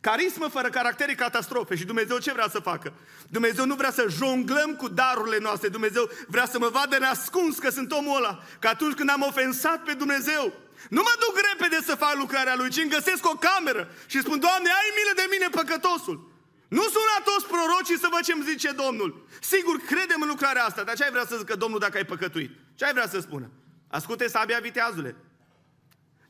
Carismă 0.00 0.48
fără 0.48 0.68
caracter 0.68 1.08
e 1.08 1.14
catastrofe. 1.14 1.76
Și 1.76 1.84
Dumnezeu 1.84 2.18
ce 2.18 2.32
vrea 2.32 2.48
să 2.48 2.58
facă? 2.58 2.92
Dumnezeu 3.28 3.66
nu 3.66 3.74
vrea 3.74 3.90
să 3.90 4.06
jonglăm 4.08 4.74
cu 4.76 4.88
darurile 4.88 5.38
noastre. 5.38 5.68
Dumnezeu 5.68 6.10
vrea 6.26 6.46
să 6.46 6.58
mă 6.58 6.68
vadă 6.72 6.98
neascuns 6.98 7.58
că 7.58 7.70
sunt 7.70 7.92
omul 7.92 8.16
ăla. 8.16 8.42
Că 8.58 8.68
atunci 8.68 8.94
când 8.94 9.10
am 9.10 9.24
ofensat 9.28 9.82
pe 9.82 9.92
Dumnezeu, 9.92 10.52
nu 10.88 11.02
mă 11.08 11.14
duc 11.24 11.34
repede 11.50 11.78
să 11.88 11.94
fac 11.94 12.14
lucrarea 12.16 12.56
Lui, 12.56 12.70
ci 12.70 12.76
îmi 12.76 12.90
găsesc 12.90 13.26
o 13.26 13.38
cameră 13.48 13.82
și 14.06 14.20
spun, 14.20 14.38
Doamne, 14.38 14.68
ai 14.68 14.90
milă 14.98 15.12
de 15.20 15.26
mine 15.30 15.48
păcătosul. 15.58 16.34
Nu 16.68 16.82
suna 16.82 17.16
toți 17.24 17.46
prorocii 17.46 17.98
să 17.98 18.08
văd 18.10 18.20
ce 18.20 18.32
îmi 18.32 18.44
zice 18.44 18.70
Domnul. 18.70 19.26
Sigur, 19.40 19.76
credem 19.76 20.20
în 20.22 20.28
lucrarea 20.28 20.64
asta, 20.64 20.82
dar 20.82 20.96
ce 20.96 21.04
ai 21.04 21.10
vrea 21.10 21.26
să 21.26 21.36
zică 21.36 21.56
Domnul 21.56 21.78
dacă 21.78 21.96
ai 21.96 22.04
păcătuit? 22.04 22.50
Ce 22.74 22.84
ai 22.84 22.92
vrea 22.92 23.08
să 23.08 23.20
spună? 23.20 23.50
Ascute 23.88 24.26
sabia 24.28 24.58
viteazule. 24.58 25.16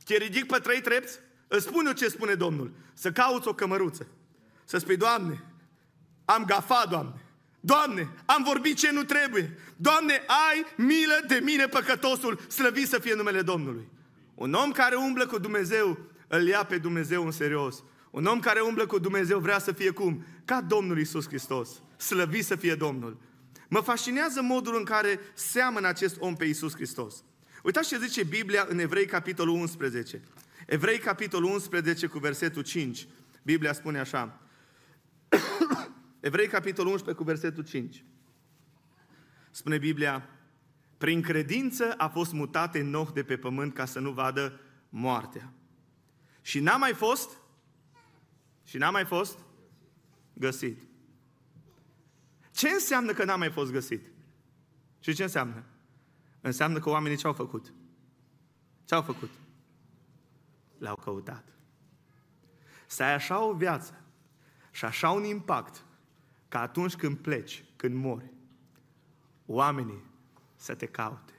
Te 0.04 0.16
ridic 0.16 0.46
pe 0.46 0.58
trei 0.58 0.80
trepți? 0.80 1.18
Îți 1.48 1.66
spun 1.66 1.86
eu 1.86 1.92
ce 1.92 2.08
spune 2.08 2.34
Domnul. 2.34 2.72
Să 2.94 3.12
cauți 3.12 3.48
o 3.48 3.54
cămăruță. 3.54 4.06
Să 4.64 4.78
spui, 4.78 4.96
Doamne, 4.96 5.44
am 6.24 6.44
gafat, 6.44 6.88
Doamne. 6.88 7.20
Doamne, 7.60 8.08
am 8.26 8.42
vorbit 8.42 8.76
ce 8.76 8.90
nu 8.90 9.04
trebuie. 9.04 9.58
Doamne, 9.76 10.24
ai 10.26 10.66
milă 10.76 11.20
de 11.26 11.40
mine 11.42 11.66
păcătosul. 11.66 12.40
Slăvit 12.48 12.88
să 12.88 12.98
fie 12.98 13.14
numele 13.14 13.42
Domnului. 13.42 13.88
Un 14.36 14.52
om 14.52 14.70
care 14.70 14.94
umblă 14.94 15.26
cu 15.26 15.38
Dumnezeu, 15.38 15.98
îl 16.26 16.46
ia 16.46 16.64
pe 16.64 16.78
Dumnezeu 16.78 17.24
în 17.24 17.30
serios. 17.30 17.84
Un 18.10 18.24
om 18.24 18.40
care 18.40 18.60
umblă 18.60 18.86
cu 18.86 18.98
Dumnezeu 18.98 19.38
vrea 19.38 19.58
să 19.58 19.72
fie 19.72 19.90
cum? 19.90 20.24
Ca 20.44 20.60
Domnul 20.60 20.98
Isus 20.98 21.26
Hristos. 21.26 21.82
Slăvit 21.96 22.44
să 22.44 22.56
fie 22.56 22.74
Domnul. 22.74 23.20
Mă 23.68 23.80
fascinează 23.80 24.42
modul 24.42 24.76
în 24.76 24.84
care 24.84 25.20
seamănă 25.34 25.88
acest 25.88 26.16
om 26.18 26.36
pe 26.36 26.44
Isus 26.44 26.74
Hristos. 26.74 27.24
Uitați 27.62 27.88
ce 27.88 27.98
zice 27.98 28.24
Biblia 28.24 28.66
în 28.68 28.78
Evrei, 28.78 29.06
capitolul 29.06 29.54
11. 29.54 30.22
Evrei, 30.66 30.98
capitolul 30.98 31.50
11, 31.50 32.06
cu 32.06 32.18
versetul 32.18 32.62
5. 32.62 33.06
Biblia 33.42 33.72
spune 33.72 33.98
așa. 33.98 34.40
Evrei, 36.20 36.48
capitolul 36.48 36.92
11, 36.92 37.22
cu 37.22 37.30
versetul 37.30 37.64
5. 37.64 38.04
Spune 39.50 39.78
Biblia, 39.78 40.28
prin 40.96 41.22
credință 41.22 41.94
a 41.96 42.08
fost 42.08 42.32
mutat 42.32 42.74
Enoch 42.74 43.12
de 43.12 43.22
pe 43.22 43.36
pământ 43.36 43.74
ca 43.74 43.84
să 43.84 43.98
nu 43.98 44.10
vadă 44.10 44.60
moartea. 44.88 45.52
Și 46.40 46.60
n-a 46.60 46.76
mai 46.76 46.92
fost, 46.92 47.38
și 48.64 48.76
n-a 48.76 48.90
mai 48.90 49.04
fost 49.04 49.38
găsit. 50.32 50.82
Ce 52.52 52.68
înseamnă 52.68 53.12
că 53.12 53.24
n-a 53.24 53.36
mai 53.36 53.50
fost 53.50 53.72
găsit? 53.72 54.06
Și 55.00 55.14
ce 55.14 55.22
înseamnă? 55.22 55.64
Înseamnă 56.40 56.78
că 56.78 56.88
oamenii 56.88 57.16
ce 57.16 57.26
au 57.26 57.32
făcut? 57.32 57.72
Ce 58.84 58.94
au 58.94 59.02
făcut? 59.02 59.30
L-au 60.78 60.96
căutat. 60.96 61.44
Să 62.86 63.02
ai 63.02 63.14
așa 63.14 63.42
o 63.42 63.52
viață 63.52 64.00
și 64.70 64.84
așa 64.84 65.10
un 65.10 65.24
impact 65.24 65.84
ca 66.48 66.60
atunci 66.60 66.94
când 66.94 67.16
pleci, 67.16 67.64
când 67.76 67.94
mori, 67.94 68.32
oamenii 69.46 70.02
să 70.66 70.74
te 70.74 70.86
caute. 70.86 71.32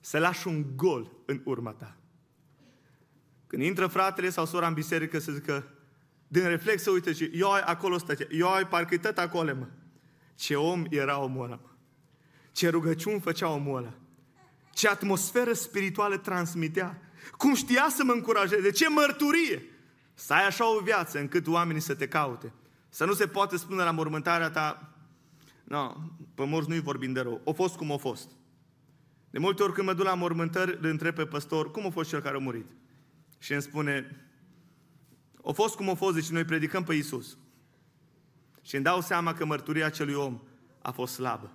Să 0.00 0.18
lași 0.18 0.46
un 0.46 0.76
gol 0.76 1.10
în 1.26 1.40
urma 1.44 1.72
ta. 1.72 1.96
Când 3.46 3.62
intră 3.62 3.86
fratele 3.86 4.30
sau 4.30 4.46
sora 4.46 4.66
în 4.66 4.74
biserică 4.74 5.18
să 5.18 5.32
zică, 5.32 5.68
din 6.28 6.48
reflex 6.48 6.82
să 6.82 6.90
uite 6.90 7.12
și 7.12 7.30
eu 7.32 7.50
acolo 7.50 7.98
stătea, 7.98 8.26
eu 8.30 8.48
parcă 8.70 8.98
tot 8.98 9.18
acolo, 9.18 9.54
mă. 9.54 9.66
Ce 10.34 10.56
om 10.56 10.84
era 10.90 11.18
omul 11.18 11.44
ăla, 11.44 11.60
mă. 11.62 11.68
Ce 12.52 12.68
rugăciuni 12.68 13.20
făcea 13.20 13.48
omul 13.48 13.76
ăla. 13.76 13.94
Ce 14.72 14.88
atmosferă 14.88 15.52
spirituală 15.52 16.16
transmitea. 16.16 17.00
Cum 17.36 17.54
știa 17.54 17.86
să 17.90 18.04
mă 18.04 18.12
încurajeze, 18.12 18.70
ce 18.70 18.88
mărturie. 18.88 19.62
Să 20.14 20.32
ai 20.32 20.46
așa 20.46 20.76
o 20.76 20.80
viață 20.80 21.18
încât 21.18 21.46
oamenii 21.46 21.80
să 21.80 21.94
te 21.94 22.08
caute. 22.08 22.52
Să 22.88 23.04
nu 23.04 23.12
se 23.12 23.26
poate 23.26 23.56
spune 23.56 23.82
la 23.82 23.90
mormântarea 23.90 24.50
ta, 24.50 24.93
no, 25.64 25.94
pe 26.34 26.44
morți 26.44 26.68
nu-i 26.68 26.80
vorbim 26.80 27.12
de 27.12 27.20
rău, 27.20 27.40
o 27.44 27.52
fost 27.52 27.76
cum 27.76 27.92
a 27.92 27.96
fost. 27.96 28.30
De 29.30 29.38
multe 29.38 29.62
ori 29.62 29.72
când 29.72 29.86
mă 29.86 29.94
duc 29.94 30.04
la 30.04 30.14
mormântări, 30.14 30.78
îl 30.80 30.88
întreb 30.88 31.14
pe 31.14 31.24
păstor, 31.24 31.70
cum 31.70 31.86
a 31.86 31.90
fost 31.90 32.08
cel 32.08 32.20
care 32.20 32.36
a 32.36 32.38
murit? 32.38 32.66
Și 33.38 33.52
îmi 33.52 33.62
spune, 33.62 34.26
o 35.36 35.52
fost 35.52 35.74
cum 35.74 35.88
a 35.88 35.94
fost, 35.94 36.14
deci 36.14 36.28
noi 36.28 36.44
predicăm 36.44 36.84
pe 36.84 36.94
Iisus. 36.94 37.38
Și 38.62 38.74
îmi 38.74 38.84
dau 38.84 39.00
seama 39.00 39.34
că 39.34 39.44
mărturia 39.44 39.86
acelui 39.86 40.14
om 40.14 40.40
a 40.82 40.90
fost 40.90 41.14
slabă. 41.14 41.52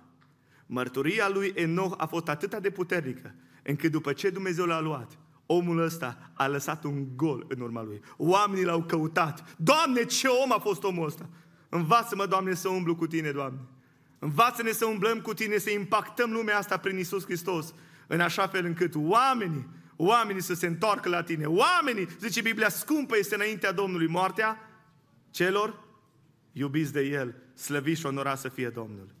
Mărturia 0.66 1.28
lui 1.28 1.52
Enoch 1.54 1.94
a 1.96 2.06
fost 2.06 2.28
atât 2.28 2.56
de 2.56 2.70
puternică, 2.70 3.34
încât 3.62 3.90
după 3.90 4.12
ce 4.12 4.30
Dumnezeu 4.30 4.64
l-a 4.64 4.80
luat, 4.80 5.18
omul 5.46 5.78
ăsta 5.78 6.30
a 6.34 6.46
lăsat 6.46 6.84
un 6.84 7.16
gol 7.16 7.44
în 7.48 7.60
urma 7.60 7.82
lui. 7.82 8.00
Oamenii 8.16 8.64
l-au 8.64 8.82
căutat. 8.82 9.56
Doamne, 9.58 10.04
ce 10.04 10.28
om 10.28 10.52
a 10.52 10.58
fost 10.58 10.82
omul 10.82 11.06
ăsta! 11.06 11.28
Învață-mă, 11.68 12.26
Doamne, 12.26 12.54
să 12.54 12.68
umblu 12.68 12.96
cu 12.96 13.06
Tine, 13.06 13.30
Doamne. 13.30 13.60
Învață-ne 14.22 14.72
să 14.72 14.84
umblăm 14.84 15.20
cu 15.20 15.34
Tine, 15.34 15.58
să 15.58 15.70
impactăm 15.70 16.32
lumea 16.32 16.58
asta 16.58 16.76
prin 16.76 16.98
Isus 16.98 17.24
Hristos, 17.24 17.74
în 18.06 18.20
așa 18.20 18.46
fel 18.46 18.64
încât 18.64 18.92
oamenii, 18.96 19.68
oamenii 19.96 20.42
să 20.42 20.54
se 20.54 20.66
întoarcă 20.66 21.08
la 21.08 21.22
Tine. 21.22 21.44
Oamenii, 21.44 22.08
zice 22.20 22.40
Biblia, 22.40 22.68
scumpă 22.68 23.16
este 23.16 23.34
înaintea 23.34 23.72
Domnului 23.72 24.06
moartea 24.06 24.58
celor 25.30 25.84
iubiți 26.52 26.92
de 26.92 27.00
El, 27.00 27.34
slăviți 27.54 28.00
și 28.00 28.06
onorat 28.06 28.38
să 28.38 28.48
fie 28.48 28.68
Domnul. 28.68 29.14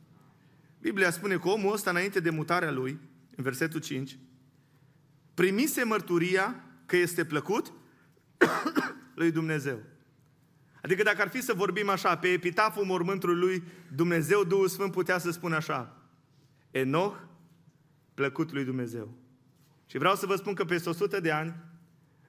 Biblia 0.80 1.10
spune 1.10 1.36
că 1.36 1.48
omul 1.48 1.72
ăsta, 1.72 1.90
înainte 1.90 2.20
de 2.20 2.30
mutarea 2.30 2.70
lui, 2.70 2.98
în 3.36 3.42
versetul 3.44 3.80
5, 3.80 4.18
primise 5.34 5.84
mărturia 5.84 6.64
că 6.86 6.96
este 6.96 7.24
plăcut 7.24 7.72
lui 9.14 9.30
Dumnezeu. 9.30 9.78
Adică 10.82 11.02
dacă 11.02 11.22
ar 11.22 11.28
fi 11.28 11.42
să 11.42 11.52
vorbim 11.54 11.88
așa, 11.88 12.16
pe 12.16 12.28
epitaful 12.28 12.84
mormântului 12.84 13.38
lui, 13.38 13.62
Dumnezeu, 13.94 14.44
Duhul 14.44 14.68
Sfânt 14.68 14.92
putea 14.92 15.18
să 15.18 15.30
spună 15.30 15.56
așa, 15.56 15.96
Enoch, 16.70 17.16
plăcut 18.14 18.52
lui 18.52 18.64
Dumnezeu. 18.64 19.14
Și 19.86 19.98
vreau 19.98 20.14
să 20.14 20.26
vă 20.26 20.36
spun 20.36 20.54
că 20.54 20.64
peste 20.64 20.88
100 20.88 21.20
de 21.20 21.30
ani 21.30 21.54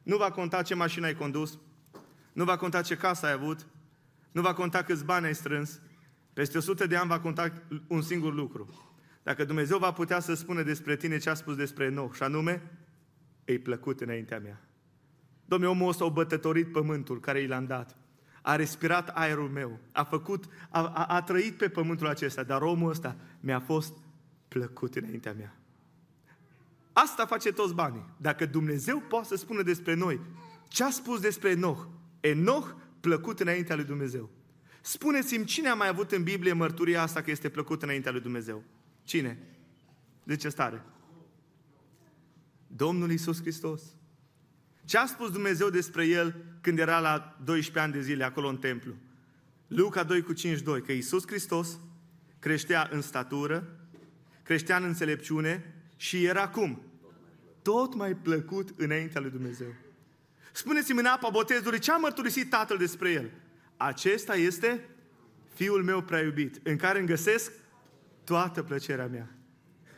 nu 0.04 0.18
va 0.18 0.32
conta 0.32 0.62
ce 0.62 0.76
mașină 0.76 1.06
ai 1.06 1.16
condus, 1.16 1.60
nu 2.34 2.44
va 2.44 2.58
conta 2.58 2.82
ce 2.82 2.96
casă 2.96 3.26
ai 3.26 3.32
avut, 3.32 3.68
nu 4.32 4.42
va 4.42 4.54
conta 4.54 4.84
câți 4.84 5.06
bani 5.06 5.26
ai 5.26 5.36
strâns, 5.36 5.80
peste 6.34 6.58
100 6.58 6.88
de 6.88 6.96
ani 6.96 7.10
va 7.10 7.20
conta 7.20 7.52
un 7.88 8.02
singur 8.02 8.34
lucru. 8.34 8.92
Dacă 9.24 9.46
Dumnezeu 9.46 9.78
va 9.78 9.92
putea 9.92 10.20
să 10.20 10.34
spună 10.34 10.64
despre 10.64 10.96
tine 10.96 11.18
ce 11.18 11.30
a 11.30 11.34
spus 11.34 11.56
despre 11.56 11.86
Enoch, 11.86 12.16
și 12.16 12.24
anume, 12.24 12.72
e 13.46 13.60
plăcut 13.60 14.02
înaintea 14.02 14.40
mea. 14.40 14.62
Domnule, 15.46 15.72
omul 15.72 15.90
ăsta 15.90 16.06
a 16.06 16.10
bătătorit 16.10 16.72
pământul 16.72 17.20
care 17.20 17.42
i 17.42 17.48
l-am 17.48 17.66
dat. 17.66 18.01
A 18.42 18.56
respirat 18.56 19.10
aerul 19.10 19.50
meu. 19.50 19.80
A 19.92 20.04
făcut, 20.04 20.46
a, 20.70 20.88
a, 20.88 21.06
a 21.06 21.22
trăit 21.22 21.58
pe 21.58 21.70
pământul 21.70 22.08
acesta, 22.08 22.44
dar 22.44 22.62
omul 22.62 22.90
ăsta 22.90 23.16
mi-a 23.40 23.60
fost 23.60 23.94
plăcut 24.48 24.96
înaintea 24.96 25.34
mea. 25.34 25.56
Asta 26.94 27.26
face 27.26 27.52
toți 27.52 27.74
banii. 27.74 28.10
Dacă 28.18 28.46
Dumnezeu 28.46 29.00
poate 29.00 29.28
să 29.28 29.36
spună 29.36 29.62
despre 29.62 29.94
noi 29.94 30.20
ce 30.68 30.84
a 30.84 30.90
spus 30.90 31.20
despre 31.20 31.50
Enoch, 31.50 31.88
Enoch 32.20 32.76
plăcut 33.00 33.40
înaintea 33.40 33.76
lui 33.76 33.84
Dumnezeu. 33.84 34.30
Spuneți-mi 34.82 35.46
cine 35.46 35.68
a 35.68 35.74
mai 35.74 35.88
avut 35.88 36.12
în 36.12 36.24
Biblie 36.24 36.54
mărturia 36.54 37.02
asta 37.02 37.22
că 37.22 37.32
este 37.32 37.50
plăcut 37.50 37.84
înaintea 37.84 38.12
lui 38.12 38.22
Dumnezeu? 38.22 38.64
Cine? 39.04 39.38
De 40.24 40.36
ce 40.36 40.50
stare? 40.50 40.84
Domnul 42.68 43.12
Isus 43.12 43.42
Hristos. 43.42 43.82
Ce 44.86 44.98
a 44.98 45.06
spus 45.06 45.32
Dumnezeu 45.32 45.70
despre 45.70 46.06
el 46.06 46.36
când 46.62 46.80
era 46.80 47.00
la 47.00 47.38
12 47.44 47.80
ani 47.80 47.94
de 47.94 48.02
zile 48.02 48.24
acolo 48.24 48.48
în 48.48 48.58
templu? 48.58 48.94
Luca 49.68 50.04
2 50.04 50.22
cu 50.22 50.34
5, 50.34 50.60
2, 50.60 50.82
că 50.82 50.92
Isus 50.92 51.28
Hristos 51.28 51.80
creștea 52.40 52.90
în 52.92 53.02
statură, 53.02 53.80
creștea 54.44 54.78
în 54.78 54.84
înțelepciune 54.84 55.76
și 55.96 56.26
era 56.26 56.50
cum? 56.50 56.82
Tot 57.62 57.96
mai 57.96 58.14
plăcut 58.14 58.70
înaintea 58.78 59.22
lui 59.22 59.30
Dumnezeu. 59.30 59.74
Spuneți-mi 60.52 61.00
în 61.00 61.06
apa 61.06 61.30
botezului 61.30 61.80
ce 61.80 61.92
a 61.92 61.98
mărturisit 61.98 62.50
Tatăl 62.50 62.78
despre 62.78 63.12
el. 63.12 63.32
Acesta 63.78 64.36
este 64.36 64.90
Fiul 65.54 65.84
meu 65.84 66.02
prea 66.02 66.22
iubit, 66.22 66.60
în 66.64 66.76
care 66.76 67.00
îmi 67.00 67.08
găsesc 67.08 67.52
toată 68.24 68.64
plăcerea 68.64 69.08
mea. 69.08 69.36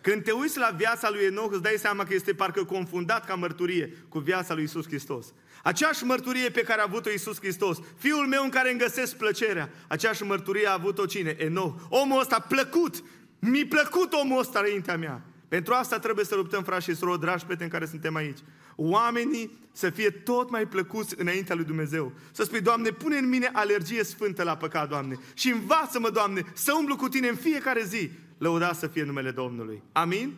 Când 0.01 0.23
te 0.23 0.31
uiți 0.31 0.57
la 0.57 0.73
viața 0.77 1.09
lui 1.09 1.23
Enoch, 1.23 1.51
îți 1.51 1.61
dai 1.61 1.75
seama 1.77 2.03
că 2.03 2.13
este 2.13 2.33
parcă 2.33 2.63
confundat 2.63 3.25
ca 3.25 3.35
mărturie 3.35 3.93
cu 4.09 4.19
viața 4.19 4.53
lui 4.53 4.63
Isus 4.63 4.85
Hristos. 4.85 5.33
Aceeași 5.63 6.03
mărturie 6.03 6.49
pe 6.49 6.61
care 6.61 6.81
a 6.81 6.85
avut-o 6.87 7.09
Isus 7.09 7.37
Hristos, 7.37 7.77
fiul 7.97 8.27
meu 8.27 8.43
în 8.43 8.49
care 8.49 8.69
îmi 8.69 8.79
găsesc 8.79 9.15
plăcerea, 9.15 9.69
aceeași 9.87 10.23
mărturie 10.23 10.67
a 10.67 10.73
avut-o 10.73 11.05
cine? 11.05 11.35
Enoch. 11.39 11.81
Omul 11.89 12.19
ăsta 12.19 12.39
plăcut, 12.39 13.03
mi-a 13.39 13.65
plăcut 13.69 14.13
omul 14.13 14.39
ăsta 14.39 14.59
înaintea 14.59 14.97
mea. 14.97 15.21
Pentru 15.47 15.73
asta 15.73 15.99
trebuie 15.99 16.25
să 16.25 16.35
luptăm, 16.35 16.63
frați 16.63 16.83
și 16.83 16.95
surori, 16.95 17.19
dragi 17.19 17.43
prieteni 17.43 17.69
care 17.69 17.85
suntem 17.85 18.15
aici. 18.15 18.37
Oamenii 18.75 19.51
să 19.71 19.89
fie 19.89 20.09
tot 20.09 20.49
mai 20.49 20.67
plăcuți 20.67 21.15
înaintea 21.17 21.55
lui 21.55 21.65
Dumnezeu. 21.65 22.11
Să 22.31 22.43
spui, 22.43 22.61
Doamne, 22.61 22.89
pune 22.89 23.17
în 23.17 23.29
mine 23.29 23.49
alergie 23.53 24.03
sfântă 24.03 24.43
la 24.43 24.57
păcat, 24.57 24.89
Doamne. 24.89 25.17
Și 25.33 25.49
învață-mă, 25.49 26.09
Doamne, 26.09 26.43
să 26.53 26.73
umblu 26.77 26.95
cu 26.95 27.07
Tine 27.07 27.27
în 27.27 27.35
fiecare 27.35 27.83
zi. 27.83 28.09
Lăuda 28.37 28.73
să 28.73 28.87
fie 28.87 29.03
numele 29.03 29.31
Domnului. 29.31 29.83
Amin? 29.91 30.33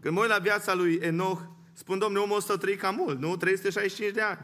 Când 0.00 0.14
mă 0.14 0.20
uit 0.20 0.30
la 0.30 0.38
viața 0.38 0.74
lui 0.74 0.98
Enoch, 1.02 1.40
Spun, 1.78 1.98
domnule, 1.98 2.22
omul 2.22 2.36
ăsta 2.36 2.56
trăi 2.56 2.76
cam 2.76 2.94
mult, 2.94 3.20
nu? 3.20 3.36
365 3.36 4.14
de 4.14 4.20
ani. 4.20 4.38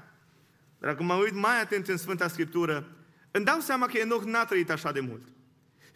Dar 0.78 0.90
dacă 0.90 1.02
mă 1.02 1.14
uit 1.14 1.34
mai 1.34 1.60
atent 1.60 1.88
în 1.88 1.96
Sfânta 1.96 2.28
Scriptură, 2.28 2.96
îmi 3.30 3.44
dau 3.44 3.60
seama 3.60 3.86
că 3.86 3.98
Enoch 3.98 4.24
n-a 4.24 4.44
trăit 4.44 4.70
așa 4.70 4.92
de 4.92 5.00
mult. 5.00 5.22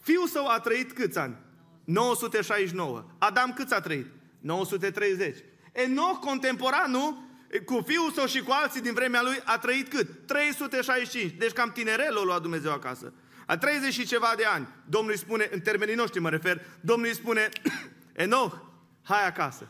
Fiul 0.01 0.27
său 0.27 0.47
a 0.47 0.61
trăit 0.61 0.93
câți 0.93 1.19
ani? 1.19 1.37
969. 1.85 3.05
Adam 3.19 3.53
câți 3.53 3.75
a 3.75 3.81
trăit? 3.81 4.07
930. 4.41 5.37
Enoch, 5.73 6.19
contemporanul, 6.21 7.23
cu 7.65 7.83
fiul 7.87 8.11
său 8.11 8.27
și 8.27 8.43
cu 8.43 8.51
alții 8.51 8.81
din 8.81 8.95
vremea 8.95 9.23
lui, 9.23 9.41
a 9.45 9.59
trăit 9.59 9.89
cât? 9.89 10.27
365. 10.27 11.33
Deci 11.33 11.53
cam 11.53 11.71
tinerel 11.73 12.17
o 12.17 12.25
lua 12.25 12.39
Dumnezeu 12.39 12.73
acasă. 12.73 13.13
A 13.47 13.57
30 13.57 13.93
și 13.93 14.07
ceva 14.07 14.33
de 14.37 14.45
ani. 14.45 14.69
Domnul 14.89 15.11
îi 15.11 15.19
spune, 15.19 15.49
în 15.53 15.61
termenii 15.61 15.95
noștri 15.95 16.21
mă 16.21 16.31
refer, 16.31 16.61
Domnul 16.81 17.09
îi 17.09 17.15
spune, 17.15 17.49
Enoch, 18.13 18.55
hai 19.03 19.27
acasă. 19.27 19.69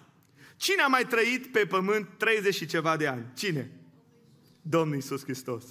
Cine 0.58 0.82
a 0.82 0.86
mai 0.86 1.06
trăit 1.06 1.46
pe 1.46 1.66
pământ 1.66 2.08
30 2.16 2.54
și 2.54 2.66
ceva 2.66 2.96
de 2.96 3.06
ani? 3.06 3.26
Cine? 3.34 3.70
Domnul 4.62 4.94
Iisus 4.94 5.22
Hristos. 5.22 5.64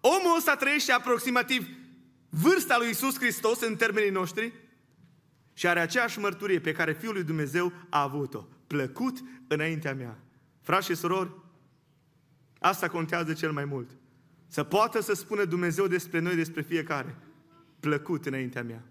Omul 0.00 0.36
ăsta 0.36 0.56
trăiește 0.56 0.92
aproximativ 0.92 1.66
vârsta 2.28 2.78
lui 2.78 2.86
Iisus 2.86 3.18
Hristos 3.18 3.60
în 3.60 3.76
termenii 3.76 4.10
noștri 4.10 4.52
și 5.54 5.66
are 5.66 5.80
aceeași 5.80 6.18
mărturie 6.18 6.60
pe 6.60 6.72
care 6.72 6.92
Fiul 6.92 7.12
lui 7.12 7.22
Dumnezeu 7.22 7.72
a 7.88 8.02
avut-o. 8.02 8.46
Plăcut 8.66 9.18
înaintea 9.48 9.94
mea. 9.94 10.18
Frați 10.60 10.86
și 10.86 10.94
surori, 10.94 11.30
asta 12.58 12.88
contează 12.88 13.32
cel 13.32 13.52
mai 13.52 13.64
mult. 13.64 13.90
Să 14.48 14.62
poată 14.62 15.00
să 15.00 15.14
spună 15.14 15.44
Dumnezeu 15.44 15.86
despre 15.86 16.18
noi, 16.18 16.34
despre 16.34 16.62
fiecare. 16.62 17.16
Plăcut 17.80 18.26
înaintea 18.26 18.62
mea. 18.62 18.84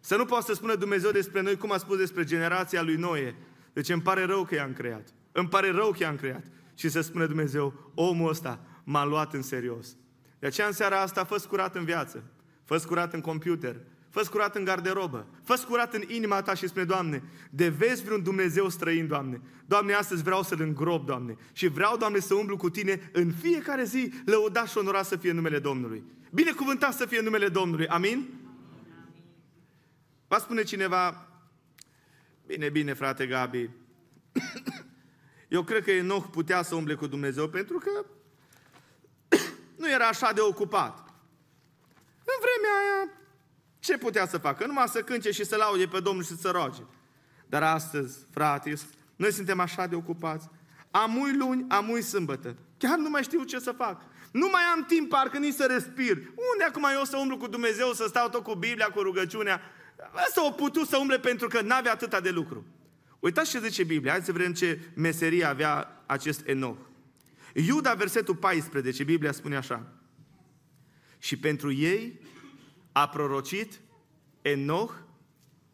Să 0.00 0.16
nu 0.16 0.24
poată 0.24 0.44
să 0.44 0.52
spună 0.52 0.74
Dumnezeu 0.74 1.10
despre 1.10 1.40
noi 1.40 1.56
cum 1.56 1.72
a 1.72 1.76
spus 1.76 1.96
despre 1.96 2.24
generația 2.24 2.82
lui 2.82 2.96
Noe. 2.96 3.36
Deci 3.78 3.88
îmi 3.88 4.02
pare 4.02 4.24
rău 4.24 4.44
că 4.44 4.54
i-am 4.54 4.72
creat. 4.72 5.08
Îmi 5.32 5.48
pare 5.48 5.70
rău 5.70 5.90
că 5.90 6.02
i-am 6.02 6.16
creat. 6.16 6.44
Și 6.74 6.88
să 6.88 7.00
spună 7.00 7.26
Dumnezeu, 7.26 7.92
omul 7.94 8.28
ăsta 8.28 8.60
m-a 8.84 9.04
luat 9.04 9.34
în 9.34 9.42
serios. 9.42 9.96
De 10.38 10.46
aceea 10.46 10.66
în 10.66 10.72
seara 10.72 11.00
asta 11.00 11.24
fă 11.24 11.44
curat 11.48 11.74
în 11.74 11.84
viață, 11.84 12.24
fă 12.64 12.82
curat 12.86 13.14
în 13.14 13.20
computer, 13.20 13.76
fă 14.10 14.26
curat 14.30 14.56
în 14.56 14.64
garderobă, 14.64 15.26
fă 15.42 15.64
curat 15.68 15.94
în 15.94 16.02
inima 16.06 16.42
ta 16.42 16.54
și 16.54 16.68
spune, 16.68 16.84
Doamne, 16.84 17.22
de 17.50 17.68
vezi 17.68 18.04
vreun 18.04 18.22
Dumnezeu 18.22 18.68
străin, 18.68 19.06
Doamne. 19.06 19.40
Doamne, 19.66 19.92
astăzi 19.92 20.22
vreau 20.22 20.42
să-L 20.42 20.60
îngrop, 20.60 21.06
Doamne. 21.06 21.36
Și 21.52 21.68
vreau, 21.68 21.96
Doamne, 21.96 22.18
să 22.18 22.34
umblu 22.34 22.56
cu 22.56 22.70
Tine 22.70 23.10
în 23.12 23.32
fiecare 23.32 23.84
zi, 23.84 24.12
lăudat 24.24 24.68
și 24.68 24.78
onorat 24.78 25.06
să 25.06 25.16
fie 25.16 25.32
numele 25.32 25.58
Domnului. 25.58 26.04
Binecuvântat 26.32 26.92
să 26.92 27.06
fie 27.06 27.20
numele 27.20 27.48
Domnului. 27.48 27.86
Amin? 27.86 28.28
Va 30.28 30.38
spune 30.38 30.62
cineva, 30.62 31.27
bine, 32.48 32.68
bine, 32.68 32.92
frate 32.92 33.26
Gabi, 33.26 33.70
eu 35.56 35.62
cred 35.62 35.84
că 35.84 35.90
Enoch 35.90 36.30
putea 36.30 36.62
să 36.62 36.74
umble 36.74 36.94
cu 36.94 37.06
Dumnezeu 37.06 37.48
pentru 37.48 37.78
că 37.78 38.04
nu 39.80 39.90
era 39.90 40.06
așa 40.06 40.32
de 40.32 40.40
ocupat. 40.40 40.98
În 42.18 42.38
vremea 42.40 42.76
aia, 42.80 43.12
ce 43.78 43.98
putea 43.98 44.26
să 44.26 44.38
facă? 44.38 44.66
Numai 44.66 44.88
să 44.88 45.02
cânce 45.02 45.30
și 45.30 45.44
să 45.44 45.56
laude 45.56 45.86
pe 45.86 46.00
Domnul 46.00 46.24
și 46.24 46.36
să 46.36 46.50
roage. 46.50 46.82
Dar 47.46 47.62
astăzi, 47.62 48.26
frate, 48.30 48.74
noi 49.16 49.32
suntem 49.32 49.60
așa 49.60 49.86
de 49.86 49.94
ocupați. 49.94 50.48
Amui 50.90 51.36
luni, 51.36 51.64
amui 51.68 52.02
sâmbătă. 52.02 52.56
Chiar 52.78 52.98
nu 52.98 53.10
mai 53.10 53.22
știu 53.22 53.44
ce 53.44 53.58
să 53.58 53.72
fac. 53.72 54.02
Nu 54.32 54.48
mai 54.52 54.62
am 54.62 54.84
timp 54.84 55.08
parcă 55.08 55.38
nici 55.38 55.54
să 55.54 55.66
respir. 55.66 56.16
Unde 56.52 56.64
acum 56.68 56.86
eu 56.94 57.04
să 57.04 57.16
umblu 57.16 57.36
cu 57.36 57.46
Dumnezeu, 57.46 57.92
să 57.92 58.04
stau 58.08 58.28
tot 58.28 58.42
cu 58.42 58.54
Biblia, 58.54 58.86
cu 58.86 59.00
rugăciunea? 59.00 59.60
Asta 60.12 60.46
o 60.46 60.50
putut 60.50 60.88
să 60.88 60.96
umble 60.96 61.18
pentru 61.18 61.48
că 61.48 61.60
n-avea 61.60 61.92
atâta 61.92 62.20
de 62.20 62.30
lucru. 62.30 62.66
Uitați 63.18 63.50
ce 63.50 63.60
zice 63.60 63.84
Biblia. 63.84 64.12
Hai 64.12 64.22
să 64.22 64.32
vedem 64.32 64.52
ce 64.52 64.80
meserie 64.94 65.44
avea 65.44 66.02
acest 66.06 66.46
Enoch. 66.46 66.78
Iuda, 67.54 67.94
versetul 67.94 68.36
14, 68.36 69.04
Biblia 69.04 69.32
spune 69.32 69.56
așa. 69.56 69.92
Și 71.18 71.36
pentru 71.36 71.72
ei 71.72 72.20
a 72.92 73.08
prorocit 73.08 73.80
Enoch, 74.42 74.92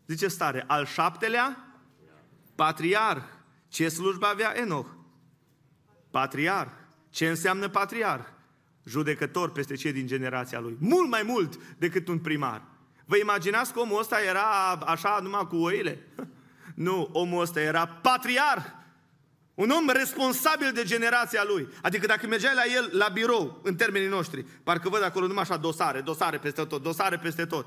zice 0.06 0.28
stare, 0.28 0.64
al 0.66 0.86
șaptelea 0.86 1.74
patriarh. 2.54 3.22
Ce 3.68 3.88
slujbă 3.88 4.26
avea 4.26 4.52
Enoch? 4.56 4.88
Patriarh. 6.10 6.70
Ce 7.10 7.28
înseamnă 7.28 7.68
patriarh? 7.68 8.24
Judecător 8.84 9.52
peste 9.52 9.74
cei 9.74 9.92
din 9.92 10.06
generația 10.06 10.60
lui. 10.60 10.76
Mult 10.80 11.08
mai 11.08 11.22
mult 11.22 11.76
decât 11.78 12.08
un 12.08 12.18
primar. 12.18 12.73
Vă 13.04 13.16
imaginați 13.16 13.72
că 13.72 13.80
omul 13.80 14.00
ăsta 14.00 14.20
era 14.20 14.70
așa 14.70 15.18
numai 15.22 15.46
cu 15.48 15.56
oile? 15.56 15.98
Nu, 16.74 17.08
omul 17.12 17.42
ăsta 17.42 17.60
era 17.60 17.86
patriarh. 17.86 18.64
Un 19.54 19.70
om 19.70 19.88
responsabil 19.88 20.72
de 20.72 20.82
generația 20.84 21.44
lui. 21.46 21.68
Adică 21.82 22.06
dacă 22.06 22.26
mergeai 22.26 22.54
la 22.54 22.62
el 22.76 22.88
la 22.92 23.08
birou, 23.08 23.60
în 23.62 23.76
termenii 23.76 24.08
noștri, 24.08 24.44
parcă 24.62 24.88
văd 24.88 25.02
acolo 25.02 25.26
numai 25.26 25.42
așa 25.42 25.56
dosare, 25.56 26.00
dosare 26.00 26.38
peste 26.38 26.64
tot, 26.64 26.82
dosare 26.82 27.18
peste 27.18 27.44
tot. 27.44 27.66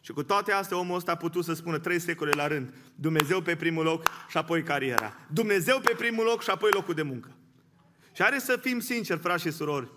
Și 0.00 0.12
cu 0.12 0.22
toate 0.22 0.52
astea 0.52 0.78
omul 0.78 0.96
ăsta 0.96 1.12
a 1.12 1.16
putut 1.16 1.44
să 1.44 1.54
spună 1.54 1.78
trei 1.78 1.98
secole 1.98 2.30
la 2.34 2.46
rând, 2.46 2.74
Dumnezeu 2.94 3.40
pe 3.40 3.56
primul 3.56 3.84
loc 3.84 4.04
și 4.28 4.36
apoi 4.36 4.62
cariera. 4.62 5.16
Dumnezeu 5.28 5.80
pe 5.80 5.94
primul 5.98 6.24
loc 6.24 6.42
și 6.42 6.50
apoi 6.50 6.70
locul 6.72 6.94
de 6.94 7.02
muncă. 7.02 7.36
Și 8.12 8.22
are 8.22 8.38
să 8.38 8.56
fim 8.56 8.80
sinceri, 8.80 9.20
frați 9.20 9.42
și 9.42 9.50
surori, 9.50 9.88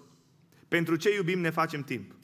pentru 0.68 0.96
ce 0.96 1.14
iubim 1.14 1.40
ne 1.40 1.50
facem 1.50 1.82
timp. 1.82 2.15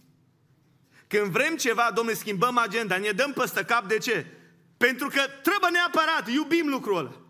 Când 1.12 1.32
vrem 1.32 1.56
ceva, 1.56 1.91
domnule, 1.95 2.17
schimbăm 2.17 2.58
agenda, 2.58 2.97
ne 2.97 3.12
dăm 3.12 3.34
păstă 3.34 3.63
cap, 3.63 3.88
de 3.88 3.97
ce? 3.97 4.26
Pentru 4.78 5.08
că 5.08 5.21
trebuie 5.43 5.69
neapărat, 5.71 6.30
iubim 6.30 6.67
lucrul 6.69 6.97
ăla. 6.97 7.21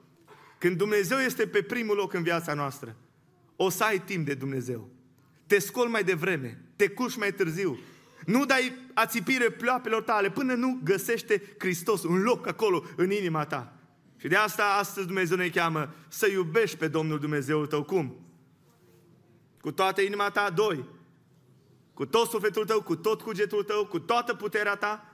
Când 0.58 0.78
Dumnezeu 0.78 1.18
este 1.18 1.48
pe 1.48 1.62
primul 1.62 1.96
loc 1.96 2.14
în 2.14 2.24
viața 2.24 2.54
noastră, 2.54 2.96
o 3.56 3.70
să 3.70 3.84
ai 3.84 4.00
timp 4.00 4.26
de 4.26 4.34
Dumnezeu. 4.34 4.90
Te 5.48 5.60
scol 5.60 5.88
mai 5.88 6.04
devreme, 6.04 6.62
te 6.76 6.88
cuși 6.88 7.20
mai 7.20 7.34
târziu. 7.34 7.80
Nu 8.26 8.46
dai 8.46 8.74
ațipire 8.94 9.50
ploapelor 9.50 10.02
tale 10.02 10.30
până 10.30 10.54
nu 10.54 10.80
găsește 10.84 11.42
Hristos 11.60 12.04
un 12.04 12.22
loc 12.22 12.48
acolo 12.48 12.84
în 12.96 13.12
inima 13.12 13.46
ta. 13.46 13.74
Și 14.18 14.28
de 14.28 14.36
asta 14.36 14.64
astăzi 14.80 15.06
Dumnezeu 15.06 15.38
ne 15.38 15.50
cheamă 15.50 15.94
să 16.08 16.28
iubești 16.28 16.78
pe 16.78 16.88
Domnul 16.88 17.20
Dumnezeul 17.20 17.68
tău. 17.68 17.84
Cum? 17.84 18.26
Cu 19.62 19.72
toată 19.72 20.02
inima 20.02 20.30
ta, 20.30 20.50
doi. 20.50 20.86
Cu 22.02 22.08
tot 22.08 22.30
sufletul 22.30 22.66
tău, 22.66 22.82
cu 22.82 22.96
tot 22.96 23.22
cugetul 23.22 23.64
tău, 23.64 23.86
cu 23.86 24.00
toată 24.00 24.34
puterea 24.34 24.76
ta. 24.76 25.06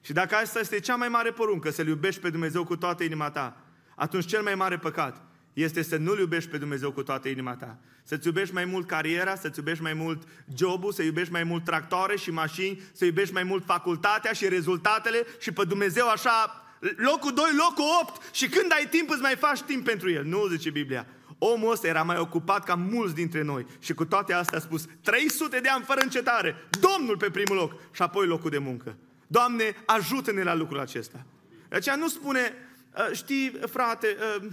Și 0.00 0.12
dacă 0.12 0.34
asta 0.34 0.58
este 0.58 0.80
cea 0.80 0.96
mai 0.96 1.08
mare 1.08 1.30
poruncă, 1.30 1.70
să-L 1.70 1.86
iubești 1.86 2.20
pe 2.20 2.30
Dumnezeu 2.30 2.64
cu 2.64 2.76
toată 2.76 3.02
inima 3.04 3.30
ta, 3.30 3.56
atunci 3.96 4.26
cel 4.26 4.42
mai 4.42 4.54
mare 4.54 4.78
păcat 4.78 5.22
este 5.52 5.82
să 5.82 5.96
nu-L 5.96 6.18
iubești 6.18 6.50
pe 6.50 6.58
Dumnezeu 6.58 6.92
cu 6.92 7.02
toată 7.02 7.28
inima 7.28 7.56
ta. 7.56 7.78
Să-ți 8.02 8.26
iubești 8.26 8.54
mai 8.54 8.64
mult 8.64 8.86
cariera, 8.86 9.36
să-ți 9.36 9.58
iubești 9.58 9.82
mai 9.82 9.92
mult 9.92 10.22
jobul, 10.56 10.92
să 10.92 11.02
iubești 11.02 11.32
mai 11.32 11.44
mult 11.44 11.64
tractoare 11.64 12.16
și 12.16 12.30
mașini, 12.30 12.82
să 12.92 13.04
iubești 13.04 13.34
mai 13.34 13.42
mult 13.42 13.64
facultatea 13.64 14.32
și 14.32 14.48
rezultatele 14.48 15.26
și 15.40 15.52
pe 15.52 15.64
Dumnezeu 15.64 16.08
așa, 16.08 16.64
locul 16.96 17.32
2, 17.34 17.44
locul 17.56 17.84
8 18.02 18.34
și 18.34 18.48
când 18.48 18.72
ai 18.72 18.86
timp 18.90 19.10
îți 19.10 19.22
mai 19.22 19.36
faci 19.36 19.60
timp 19.60 19.84
pentru 19.84 20.10
El. 20.10 20.24
Nu, 20.24 20.46
zice 20.46 20.70
Biblia. 20.70 21.06
Omul 21.46 21.72
ăsta 21.72 21.86
era 21.86 22.02
mai 22.02 22.18
ocupat 22.18 22.64
ca 22.64 22.74
mulți 22.74 23.14
dintre 23.14 23.42
noi 23.42 23.66
și 23.78 23.94
cu 23.94 24.04
toate 24.04 24.32
astea 24.32 24.58
a 24.58 24.60
spus 24.60 24.86
300 25.00 25.60
de 25.60 25.68
ani 25.68 25.84
fără 25.84 26.00
încetare, 26.02 26.54
Domnul 26.70 27.16
pe 27.16 27.30
primul 27.30 27.56
loc 27.56 27.72
și 27.92 28.02
apoi 28.02 28.26
locul 28.26 28.50
de 28.50 28.58
muncă. 28.58 28.96
Doamne, 29.26 29.76
ajută-ne 29.86 30.42
la 30.42 30.54
lucrul 30.54 30.80
acesta. 30.80 31.24
De 31.68 31.76
aceea 31.76 31.96
nu 31.96 32.08
spune, 32.08 32.54
Uh, 32.98 33.16
știi, 33.16 33.58
frate, 33.70 34.16
uh, 34.36 34.46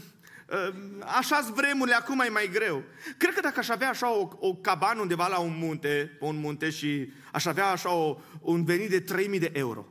uh, 0.49 0.73
așa 1.17 1.51
vremurile, 1.55 1.95
acum 1.95 2.19
e 2.19 2.29
mai 2.29 2.49
greu. 2.53 2.83
Cred 3.17 3.33
că 3.33 3.39
dacă 3.41 3.59
aș 3.59 3.69
avea 3.69 3.89
așa 3.89 4.17
o, 4.17 4.29
o 4.39 4.55
cabană 4.55 5.01
undeva 5.01 5.27
la 5.27 5.39
un 5.39 5.57
munte, 5.57 6.15
pe 6.19 6.25
un 6.25 6.39
munte 6.39 6.69
și 6.69 7.11
aș 7.31 7.45
avea 7.45 7.67
așa 7.67 7.93
o, 7.93 8.17
un 8.39 8.63
venit 8.63 8.89
de 8.89 8.99
3000 8.99 9.39
de 9.39 9.51
euro. 9.53 9.87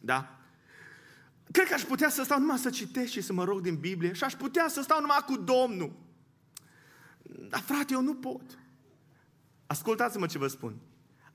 Da? 0.00 0.38
Cred 1.54 1.68
că 1.68 1.74
aș 1.74 1.82
putea 1.82 2.08
să 2.08 2.22
stau 2.22 2.38
numai 2.38 2.58
să 2.58 2.70
citesc 2.70 3.12
și 3.12 3.20
să 3.20 3.32
mă 3.32 3.44
rog 3.44 3.60
din 3.60 3.76
Biblie 3.76 4.12
și 4.12 4.24
aș 4.24 4.34
putea 4.34 4.68
să 4.68 4.82
stau 4.82 5.00
numai 5.00 5.24
cu 5.26 5.36
Domnul. 5.36 5.92
Dar 7.22 7.60
frate, 7.60 7.92
eu 7.92 8.00
nu 8.00 8.14
pot. 8.14 8.58
Ascultați-mă 9.66 10.26
ce 10.26 10.38
vă 10.38 10.46
spun. 10.46 10.76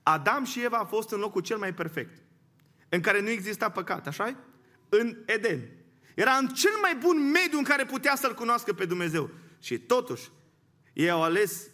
Adam 0.02 0.44
și 0.44 0.62
Eva 0.62 0.78
a 0.78 0.84
fost 0.84 1.10
în 1.10 1.18
locul 1.18 1.42
cel 1.42 1.58
mai 1.58 1.74
perfect, 1.74 2.22
în 2.88 3.00
care 3.00 3.20
nu 3.20 3.28
exista 3.28 3.70
păcat, 3.70 4.06
așa 4.06 4.36
În 4.88 5.16
Eden. 5.26 5.68
Era 6.14 6.32
în 6.32 6.48
cel 6.48 6.74
mai 6.82 6.96
bun 6.96 7.30
mediu 7.30 7.58
în 7.58 7.64
care 7.64 7.84
putea 7.84 8.16
să-L 8.16 8.34
cunoască 8.34 8.72
pe 8.72 8.84
Dumnezeu. 8.84 9.30
Și 9.60 9.78
totuși, 9.78 10.30
ei 10.92 11.10
au 11.10 11.22
ales 11.22 11.70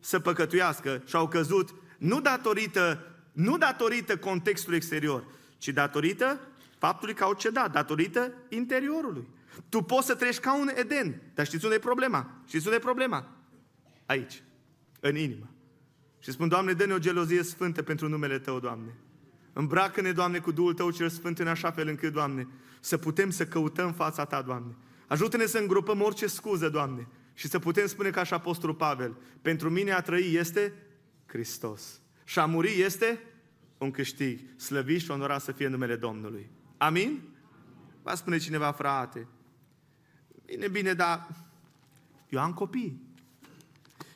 să 0.00 0.20
păcătuiască 0.20 1.02
și 1.06 1.16
au 1.16 1.28
căzut 1.28 1.74
nu 1.98 2.20
datorită, 2.20 3.14
nu 3.32 3.58
datorită 3.58 4.16
contextului 4.16 4.76
exterior, 4.76 5.26
ci 5.58 5.68
datorită 5.68 6.40
faptului 6.78 7.14
că 7.14 7.24
au 7.24 7.32
cedat, 7.32 7.72
datorită 7.72 8.32
interiorului. 8.48 9.28
Tu 9.68 9.82
poți 9.82 10.06
să 10.06 10.14
treci 10.14 10.38
ca 10.38 10.58
un 10.58 10.70
Eden, 10.74 11.22
dar 11.34 11.46
știți 11.46 11.64
unde 11.64 11.76
e 11.76 11.80
problema? 11.80 12.30
Știți 12.46 12.64
unde 12.64 12.76
e 12.76 12.80
problema? 12.80 13.36
Aici, 14.06 14.42
în 15.00 15.16
inimă. 15.16 15.50
Și 16.18 16.30
spun, 16.30 16.48
Doamne, 16.48 16.72
dă-ne 16.72 16.92
o 16.92 16.98
gelozie 16.98 17.42
sfântă 17.42 17.82
pentru 17.82 18.08
numele 18.08 18.38
Tău, 18.38 18.60
Doamne. 18.60 18.94
Îmbracă-ne, 19.52 20.12
Doamne, 20.12 20.38
cu 20.38 20.50
Duhul 20.50 20.74
Tău 20.74 20.90
cel 20.90 21.08
Sfânt 21.08 21.38
în 21.38 21.48
așa 21.48 21.70
fel 21.70 21.88
încât, 21.88 22.12
Doamne, 22.12 22.48
să 22.80 22.96
putem 22.96 23.30
să 23.30 23.46
căutăm 23.46 23.92
fața 23.92 24.24
Ta, 24.24 24.42
Doamne. 24.42 24.76
Ajută-ne 25.06 25.46
să 25.46 25.58
îngropăm 25.58 26.02
orice 26.02 26.26
scuză, 26.26 26.68
Doamne, 26.68 27.08
și 27.34 27.48
să 27.48 27.58
putem 27.58 27.86
spune 27.86 28.10
ca 28.10 28.24
și 28.24 28.34
Apostolul 28.34 28.74
Pavel, 28.74 29.16
pentru 29.42 29.70
mine 29.70 29.92
a 29.92 30.00
trăi 30.00 30.34
este 30.34 30.72
Hristos. 31.26 32.00
Și 32.24 32.38
a 32.38 32.44
muri 32.44 32.80
este 32.80 33.22
un 33.78 33.90
câștig. 33.90 34.40
Slăvit 34.56 35.00
și 35.00 35.10
onorat 35.10 35.42
să 35.42 35.52
fie 35.52 35.68
numele 35.68 35.96
Domnului. 35.96 36.50
Amin? 36.76 37.22
Va 38.02 38.14
spune 38.14 38.38
cineva, 38.38 38.72
frate, 38.72 39.28
bine, 40.44 40.68
bine, 40.68 40.94
dar 40.94 41.28
eu 42.28 42.40
am 42.40 42.52
copii. 42.52 43.04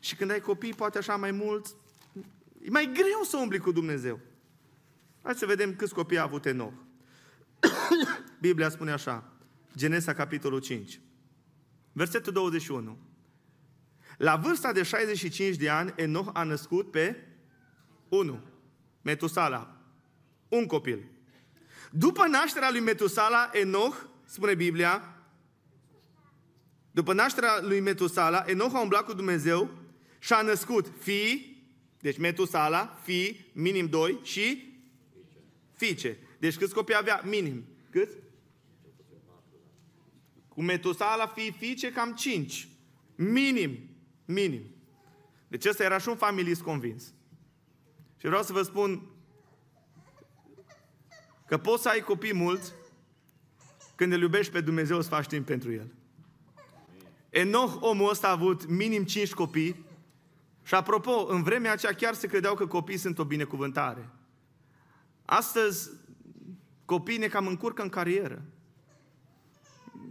Și 0.01 0.17
când 0.17 0.31
ai 0.31 0.41
copii, 0.41 0.75
poate 0.75 0.99
așa 0.99 1.17
mai 1.17 1.31
mulți, 1.31 1.75
e 2.63 2.71
mai 2.71 2.91
greu 2.93 3.23
să 3.23 3.37
umbli 3.37 3.59
cu 3.59 3.73
Dumnezeu. 3.73 4.21
Hai 5.23 5.35
să 5.35 5.47
vedem 5.47 5.75
câți 5.75 5.95
copii 5.95 6.19
a 6.19 6.23
avut 6.23 6.47
Enoch. 6.47 6.73
Biblia 8.41 8.69
spune 8.69 8.93
așa, 8.93 9.33
Genesa 9.77 10.15
capitolul 10.15 10.61
5, 10.61 11.01
versetul 11.93 12.33
21. 12.33 12.99
La 14.17 14.37
vârsta 14.37 14.73
de 14.73 14.83
65 14.83 15.57
de 15.57 15.71
ani, 15.71 15.93
Enoch 15.97 16.31
a 16.33 16.43
născut 16.43 16.91
pe 16.91 17.17
1. 18.09 18.41
Metusala. 19.03 19.77
Un 20.49 20.67
copil. 20.67 21.05
După 21.91 22.27
nașterea 22.27 22.71
lui 22.71 22.81
Metusala, 22.81 23.51
Enoch, 23.53 23.97
spune 24.25 24.55
Biblia, 24.55 25.15
după 26.91 27.13
nașterea 27.13 27.61
lui 27.61 27.81
Metusala, 27.81 28.45
Enoch 28.47 28.75
a 28.75 28.81
umblat 28.81 29.05
cu 29.05 29.13
Dumnezeu 29.13 29.71
și 30.19 30.33
a 30.33 30.43
născut 30.43 30.93
fii, 30.99 31.65
deci 32.01 32.19
Metusala, 32.19 32.99
fii, 33.03 33.51
minim 33.53 33.87
doi, 33.87 34.19
și 34.23 34.75
fiice. 35.75 36.19
Deci 36.39 36.57
câți 36.57 36.75
copii 36.75 36.97
avea? 36.97 37.23
Minim. 37.25 37.65
Cât? 37.91 38.09
Cu 40.49 40.63
Metusala, 40.63 41.27
fii, 41.27 41.57
fiice, 41.59 41.93
cam 41.93 42.15
cinci. 42.15 42.69
Minim. 43.15 43.79
Minim. 44.25 44.63
Deci 45.49 45.65
ăsta 45.65 45.85
era 45.85 45.99
și 45.99 46.09
un 46.09 46.17
familist 46.17 46.63
convins. 46.63 47.03
Și 48.17 48.27
vreau 48.27 48.43
să 48.43 48.53
vă 48.53 48.63
spun 48.63 49.11
că 51.51 51.59
poți 51.59 51.83
să 51.83 51.89
ai 51.89 52.01
copii 52.01 52.35
mulți 52.35 52.73
când 53.95 54.13
îl 54.13 54.21
iubești 54.21 54.53
pe 54.53 54.61
Dumnezeu 54.61 55.01
să 55.01 55.09
faci 55.09 55.27
timp 55.27 55.47
pentru 55.47 55.73
el. 55.73 55.93
Enoch, 57.31 57.77
omul 57.81 58.11
ăsta, 58.11 58.29
a 58.29 58.31
avut 58.31 58.67
minim 58.67 59.05
5 59.05 59.33
copii 59.33 59.85
și 60.63 60.75
apropo, 60.75 61.27
în 61.29 61.43
vremea 61.43 61.73
aceea 61.73 61.93
chiar 61.93 62.15
se 62.15 62.27
credeau 62.27 62.55
că 62.55 62.67
copiii 62.67 62.99
sunt 62.99 63.19
o 63.19 63.25
binecuvântare. 63.25 64.09
Astăzi, 65.25 65.91
copiii 66.85 67.19
ne 67.19 67.27
cam 67.27 67.47
încurcă 67.47 67.83
în 67.83 67.89
carieră. 67.89 68.43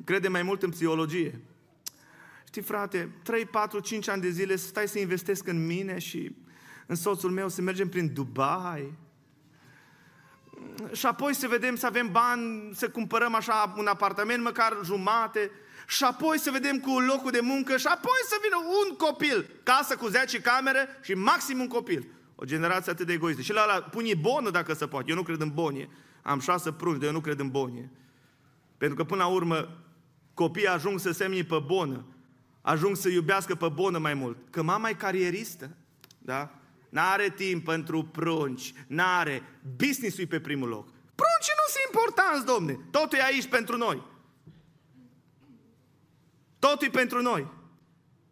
Crede 0.03 0.27
mai 0.27 0.43
mult 0.43 0.63
în 0.63 0.69
psihologie. 0.69 1.41
Știi, 2.47 2.61
frate, 2.61 3.11
3, 3.23 3.45
4, 3.45 3.79
5 3.79 4.07
ani 4.07 4.21
de 4.21 4.29
zile 4.29 4.55
stai 4.55 4.87
să 4.87 4.99
investesc 4.99 5.47
în 5.47 5.65
mine 5.65 5.99
și 5.99 6.35
în 6.85 6.95
soțul 6.95 7.31
meu 7.31 7.49
să 7.49 7.61
mergem 7.61 7.89
prin 7.89 8.13
Dubai. 8.13 8.93
Și 10.91 11.05
apoi 11.05 11.33
să 11.33 11.47
vedem 11.47 11.75
să 11.75 11.85
avem 11.85 12.11
bani, 12.11 12.69
să 12.73 12.89
cumpărăm 12.89 13.35
așa 13.35 13.73
un 13.77 13.87
apartament, 13.87 14.43
măcar 14.43 14.77
jumate, 14.83 15.51
și 15.87 16.03
apoi 16.03 16.39
să 16.39 16.51
vedem 16.51 16.79
cu 16.79 16.99
locul 16.99 17.31
de 17.31 17.39
muncă 17.41 17.77
și 17.77 17.87
apoi 17.87 18.19
să 18.27 18.35
vină 18.41 18.55
un 18.55 18.95
copil, 18.95 19.49
casă 19.63 19.95
cu 19.95 20.07
10 20.07 20.41
camere 20.41 20.87
și 21.01 21.13
maxim 21.13 21.59
un 21.59 21.67
copil. 21.67 22.07
O 22.35 22.45
generație 22.45 22.91
atât 22.91 23.05
de 23.05 23.13
egoistă. 23.13 23.41
Și 23.41 23.53
la 23.53 23.63
ăla 23.63 23.81
pune 23.81 24.15
bonă 24.15 24.49
dacă 24.49 24.73
se 24.73 24.87
poate. 24.87 25.09
Eu 25.09 25.15
nu 25.15 25.23
cred 25.23 25.41
în 25.41 25.51
bonie. 25.53 25.89
Am 26.21 26.39
șase 26.39 26.71
prunci, 26.71 26.97
dar 26.97 27.07
eu 27.07 27.13
nu 27.13 27.21
cred 27.21 27.39
în 27.39 27.49
bonie. 27.49 27.91
Pentru 28.77 28.97
că 28.97 29.03
până 29.03 29.23
la 29.23 29.29
urmă 29.29 29.77
copiii 30.33 30.67
ajung 30.67 30.99
să 30.99 31.11
semni 31.11 31.43
pe 31.43 31.63
bonă. 31.65 32.05
Ajung 32.61 32.95
să 32.95 33.09
iubească 33.09 33.55
pe 33.55 33.67
bonă 33.67 33.97
mai 33.97 34.13
mult. 34.13 34.37
Că 34.49 34.61
mama 34.61 34.89
e 34.89 34.93
carieristă. 34.93 35.69
Da? 36.17 36.58
N-are 36.89 37.29
timp 37.29 37.65
pentru 37.65 38.03
prunci. 38.03 38.73
N-are. 38.87 39.43
Business-ul 39.77 40.27
pe 40.27 40.39
primul 40.39 40.67
loc. 40.67 40.87
Pruncii 40.89 41.53
nu 41.55 41.67
sunt 41.67 41.85
importanți, 41.93 42.45
domne. 42.45 42.87
Totul 42.91 43.17
e 43.17 43.23
aici 43.23 43.47
pentru 43.47 43.77
noi. 43.77 44.03
Totul 46.59 46.87
e 46.87 46.89
pentru 46.89 47.21
noi. 47.21 47.47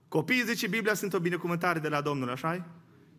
Copiii, 0.08 0.44
zice 0.44 0.68
Biblia, 0.68 0.94
sunt 0.94 1.14
o 1.14 1.20
binecuvântare 1.20 1.80
de 1.80 1.88
la 1.88 2.02
Domnul, 2.02 2.30
așa 2.30 2.56
-i? 2.56 2.64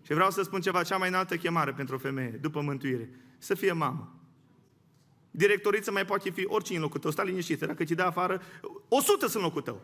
Și 0.02 0.12
vreau 0.14 0.30
să 0.30 0.42
spun 0.42 0.60
ceva, 0.60 0.82
cea 0.82 0.96
mai 0.96 1.08
înaltă 1.08 1.36
chemare 1.36 1.72
pentru 1.72 1.94
o 1.94 1.98
femeie, 1.98 2.38
după 2.40 2.60
mântuire, 2.60 3.10
să 3.38 3.54
fie 3.54 3.72
mamă. 3.72 4.14
Directoriță 5.30 5.90
mai 5.90 6.04
poate 6.04 6.30
fi 6.30 6.46
oricine 6.46 6.76
în 6.76 6.82
locul 6.82 7.00
tău, 7.00 7.10
stai 7.10 7.26
liniștită, 7.26 7.66
dacă 7.66 7.84
ți 7.84 7.94
dă 7.94 8.02
afară, 8.02 8.42
100 8.88 9.18
sunt 9.18 9.34
în 9.34 9.40
locul 9.40 9.62
tău. 9.62 9.82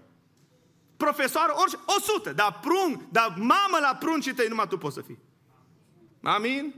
Profesor, 0.97 1.55
orice, 1.61 1.77
100, 1.99 2.33
dar 2.33 2.59
prun, 2.61 3.09
dar 3.13 3.35
mamă 3.39 3.79
la 3.81 3.97
pruncii 4.01 4.35
tăi, 4.35 4.49
numai 4.49 4.69
tu 4.69 4.79
poți 4.79 4.95
să 4.95 5.01
fii. 5.01 5.19
Amin? 6.25 6.75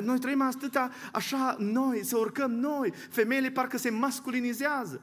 Noi 0.00 0.18
trăim 0.18 0.42
atâta 0.42 0.90
așa 1.12 1.56
noi, 1.58 2.04
să 2.04 2.18
urcăm 2.18 2.50
noi. 2.50 2.92
Femeile 3.10 3.50
parcă 3.50 3.78
se 3.78 3.90
masculinizează. 3.90 5.02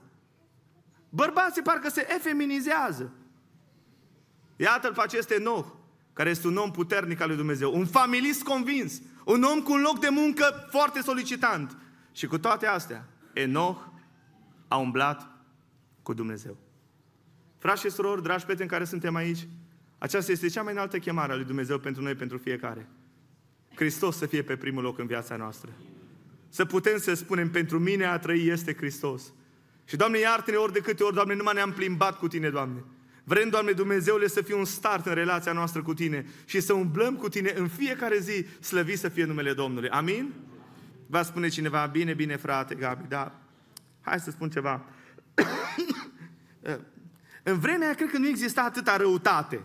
Bărbații 1.09 1.61
parcă 1.61 1.89
se 1.89 2.07
efeminizează. 2.15 3.11
Iată-l 4.55 4.93
pe 4.93 5.01
acest 5.01 5.31
Enoch, 5.31 5.67
care 6.13 6.29
este 6.29 6.47
un 6.47 6.57
om 6.57 6.71
puternic 6.71 7.21
al 7.21 7.27
lui 7.27 7.37
Dumnezeu, 7.37 7.77
un 7.77 7.85
familist 7.85 8.43
convins, 8.43 9.01
un 9.25 9.43
om 9.43 9.61
cu 9.61 9.71
un 9.71 9.81
loc 9.81 9.99
de 9.99 10.09
muncă 10.09 10.67
foarte 10.69 11.01
solicitant. 11.01 11.77
Și 12.11 12.27
cu 12.27 12.37
toate 12.37 12.65
astea, 12.65 13.07
Enoch 13.33 13.81
a 14.67 14.77
umblat 14.77 15.29
cu 16.03 16.13
Dumnezeu. 16.13 16.57
Frați 17.57 17.81
și 17.81 17.89
surori, 17.89 18.23
dragi 18.23 18.43
prieteni 18.43 18.69
care 18.69 18.85
suntem 18.85 19.15
aici, 19.15 19.47
aceasta 19.97 20.31
este 20.31 20.47
cea 20.47 20.61
mai 20.61 20.73
înaltă 20.73 20.99
chemare 20.99 21.31
a 21.31 21.35
lui 21.35 21.45
Dumnezeu 21.45 21.77
pentru 21.77 22.01
noi, 22.01 22.15
pentru 22.15 22.37
fiecare. 22.37 22.87
Hristos 23.75 24.17
să 24.17 24.25
fie 24.25 24.41
pe 24.41 24.55
primul 24.55 24.83
loc 24.83 24.99
în 24.99 25.07
viața 25.07 25.35
noastră. 25.35 25.71
Să 26.49 26.65
putem 26.65 26.97
să 26.97 27.13
spunem, 27.13 27.49
pentru 27.49 27.79
mine 27.79 28.05
a 28.05 28.19
trăi 28.19 28.47
este 28.47 28.75
Hristos. 28.75 29.33
Și, 29.85 29.95
Doamne, 29.95 30.19
iartă-ne 30.19 30.57
ori 30.57 30.73
de 30.73 30.79
câte 30.79 31.03
ori, 31.03 31.13
Doamne, 31.13 31.35
numai 31.35 31.53
ne-am 31.53 31.71
plimbat 31.71 32.17
cu 32.17 32.27
Tine, 32.27 32.49
Doamne. 32.49 32.83
Vrem, 33.23 33.49
Doamne 33.49 33.71
Dumnezeule, 33.71 34.27
să 34.27 34.41
fie 34.41 34.55
un 34.55 34.65
start 34.65 35.05
în 35.05 35.13
relația 35.13 35.51
noastră 35.51 35.81
cu 35.81 35.93
Tine 35.93 36.25
și 36.45 36.59
să 36.59 36.73
umblăm 36.73 37.15
cu 37.15 37.29
Tine 37.29 37.53
în 37.55 37.67
fiecare 37.67 38.19
zi, 38.19 38.45
slăvit 38.59 38.99
să 38.99 39.09
fie 39.09 39.25
numele 39.25 39.53
Domnului. 39.53 39.89
Amin? 39.89 40.33
Va 41.07 41.23
spune 41.23 41.47
cineva, 41.47 41.85
bine, 41.85 42.13
bine, 42.13 42.35
frate, 42.35 42.75
Gabi, 42.75 43.07
dar 43.07 43.31
hai 44.01 44.19
să 44.19 44.31
spun 44.31 44.49
ceva. 44.49 44.85
în 47.43 47.59
vremea 47.59 47.85
aia, 47.85 47.95
cred 47.95 48.09
că 48.09 48.17
nu 48.17 48.27
exista 48.27 48.61
atâta 48.61 48.97
răutate. 48.97 49.61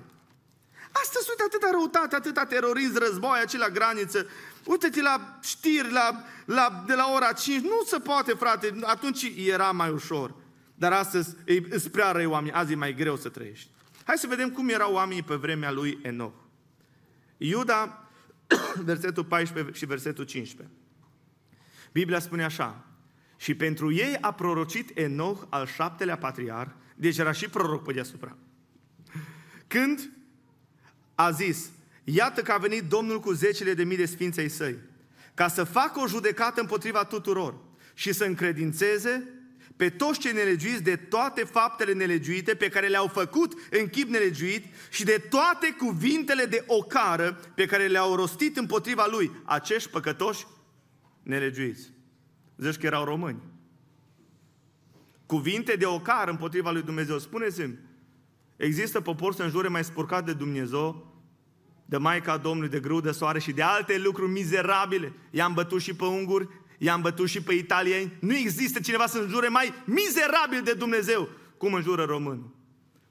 Astăzi, 0.93 1.27
uite, 1.29 1.43
atâta 1.47 1.71
răutate, 1.71 2.15
atâta 2.15 2.45
terorism, 2.45 2.99
război, 2.99 3.39
aici 3.39 3.57
la 3.57 3.69
graniță. 3.69 4.27
Uite-te 4.65 5.03
la 5.03 5.39
știri 5.43 5.93
la, 5.93 6.25
la, 6.45 6.85
de 6.87 6.95
la 6.95 7.11
ora 7.15 7.33
5. 7.33 7.63
Nu 7.63 7.83
se 7.87 7.99
poate, 7.99 8.33
frate. 8.33 8.75
Atunci 8.83 9.33
era 9.37 9.71
mai 9.71 9.91
ușor. 9.91 10.35
Dar 10.75 10.93
astăzi 10.93 11.37
îți 11.71 11.91
prea 11.91 12.11
răi 12.11 12.27
oameni. 12.27 12.53
Azi 12.53 12.73
e 12.73 12.77
mai 12.77 12.95
greu 12.95 13.17
să 13.17 13.29
trăiești. 13.29 13.69
Hai 14.05 14.17
să 14.17 14.27
vedem 14.27 14.51
cum 14.51 14.69
erau 14.69 14.93
oamenii 14.93 15.23
pe 15.23 15.35
vremea 15.35 15.71
lui 15.71 15.99
Enoch. 16.03 16.35
Iuda, 17.37 18.09
versetul 18.85 19.25
14 19.25 19.79
și 19.79 19.87
versetul 19.87 20.25
15. 20.25 20.77
Biblia 21.93 22.19
spune 22.19 22.45
așa. 22.45 22.87
Și 23.37 23.55
pentru 23.55 23.93
ei 23.93 24.17
a 24.21 24.33
prorocit 24.33 24.99
Enoch 24.99 25.43
al 25.49 25.67
șaptelea 25.67 26.17
patriar, 26.17 26.77
deci 26.95 27.19
era 27.19 27.33
și 27.33 27.49
proroc 27.49 27.85
pe 27.85 27.93
deasupra. 27.93 28.37
Când 29.67 30.11
a 31.25 31.31
zis, 31.31 31.71
iată 32.05 32.43
că 32.43 32.53
a 32.53 32.57
venit 32.57 32.83
Domnul 32.83 33.21
cu 33.21 33.33
zecile 33.33 33.75
de 33.75 33.85
mii 33.85 33.97
de 33.97 34.07
sfinței 34.07 34.49
săi, 34.49 34.79
ca 35.35 35.49
să 35.49 35.65
facă 35.65 36.01
o 36.01 36.07
judecată 36.07 36.61
împotriva 36.61 37.05
tuturor 37.05 37.55
și 37.95 38.13
să 38.13 38.25
încredințeze 38.25 39.29
pe 39.77 39.91
toți 39.91 40.19
cei 40.19 40.33
nelegiuiți 40.33 40.83
de 40.83 40.97
toate 40.97 41.45
faptele 41.45 41.93
nelegiuite 41.93 42.55
pe 42.55 42.69
care 42.69 42.87
le-au 42.87 43.07
făcut 43.07 43.53
în 43.71 43.89
chip 43.89 44.09
nelegiuit 44.09 44.65
și 44.91 45.05
de 45.05 45.27
toate 45.31 45.75
cuvintele 45.79 46.45
de 46.45 46.65
ocară 46.67 47.41
pe 47.55 47.67
care 47.67 47.87
le-au 47.87 48.15
rostit 48.15 48.57
împotriva 48.57 49.07
lui 49.11 49.31
acești 49.45 49.91
păcătoși 49.91 50.47
nelegiuiți. 51.23 51.91
Zici 52.57 52.77
că 52.77 52.87
erau 52.87 53.05
români. 53.05 53.43
Cuvinte 55.27 55.73
de 55.77 55.87
ocară 55.87 56.31
împotriva 56.31 56.71
lui 56.71 56.83
Dumnezeu. 56.83 57.19
Spuneți-mi, 57.19 57.79
există 58.57 59.01
popor 59.01 59.35
să 59.35 59.43
înjure 59.43 59.69
mai 59.69 59.85
spurcat 59.85 60.25
de 60.25 60.33
Dumnezeu 60.33 61.12
de 61.93 61.99
Maica 61.99 62.37
Domnului, 62.37 62.69
de 62.69 62.81
grâu 62.81 63.01
de 63.01 63.11
soare 63.11 63.39
și 63.39 63.53
de 63.53 63.63
alte 63.63 63.99
lucruri 63.99 64.31
mizerabile. 64.31 65.13
I-am 65.31 65.55
bătut 65.55 65.81
și 65.81 65.95
pe 65.95 66.05
unguri, 66.05 66.49
i-am 66.79 67.01
bătut 67.01 67.29
și 67.29 67.43
pe 67.43 67.55
italieni. 67.55 68.13
Nu 68.21 68.37
există 68.37 68.81
cineva 68.81 69.07
să 69.07 69.19
înjure 69.19 69.49
mai 69.49 69.73
mizerabil 69.85 70.63
de 70.65 70.73
Dumnezeu 70.73 71.29
cum 71.57 71.75
înjură 71.75 72.05
românul. 72.05 72.51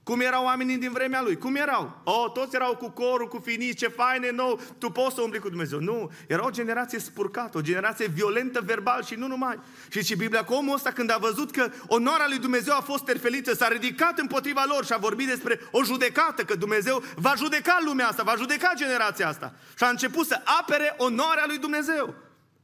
Cum 0.04 0.20
erau 0.20 0.44
oamenii 0.44 0.78
din 0.78 0.92
vremea 0.92 1.22
lui? 1.22 1.38
Cum 1.38 1.56
erau? 1.56 2.02
Oh, 2.04 2.32
toți 2.34 2.56
erau 2.56 2.76
cu 2.76 2.90
corul, 2.90 3.28
cu 3.28 3.42
finici, 3.44 3.78
ce 3.78 3.88
faine, 3.88 4.32
nou, 4.32 4.60
tu 4.78 4.90
poți 4.90 5.16
să 5.16 5.22
umbli 5.22 5.40
cu 5.40 5.50
Dumnezeu. 5.50 5.80
Nu, 5.80 6.12
era 6.28 6.46
o 6.46 6.50
generație 6.50 7.00
spurcată, 7.00 7.58
o 7.58 7.62
generație 7.62 8.08
violentă 8.08 8.62
verbal 8.66 9.04
și 9.04 9.16
nu 9.16 9.28
numai. 9.28 9.60
Și 9.90 10.04
și 10.04 10.16
Biblia 10.16 10.44
că 10.44 10.54
omul 10.54 10.76
ăsta 10.76 10.92
când 10.92 11.12
a 11.12 11.18
văzut 11.18 11.52
că 11.52 11.72
onoarea 11.88 12.26
lui 12.28 12.40
Dumnezeu 12.40 12.76
a 12.76 12.82
fost 12.82 13.04
terfelită, 13.04 13.56
s-a 13.56 13.68
ridicat 13.68 14.20
împotriva 14.20 14.64
lor 14.68 14.86
și 14.86 14.94
a 14.94 14.98
vorbit 14.98 15.28
despre 15.28 15.60
o 15.72 15.84
judecată, 15.84 16.44
că 16.44 16.56
Dumnezeu 16.56 17.04
va 17.16 17.34
judeca 17.38 17.78
lumea 17.86 18.08
asta, 18.08 18.24
va 18.24 18.36
judeca 18.38 18.72
generația 18.76 19.28
asta. 19.28 19.54
Și 19.78 19.84
a 19.84 19.90
început 19.90 20.26
să 20.26 20.42
apere 20.60 20.96
onoarea 20.98 21.44
lui 21.48 21.58
Dumnezeu. 21.58 22.14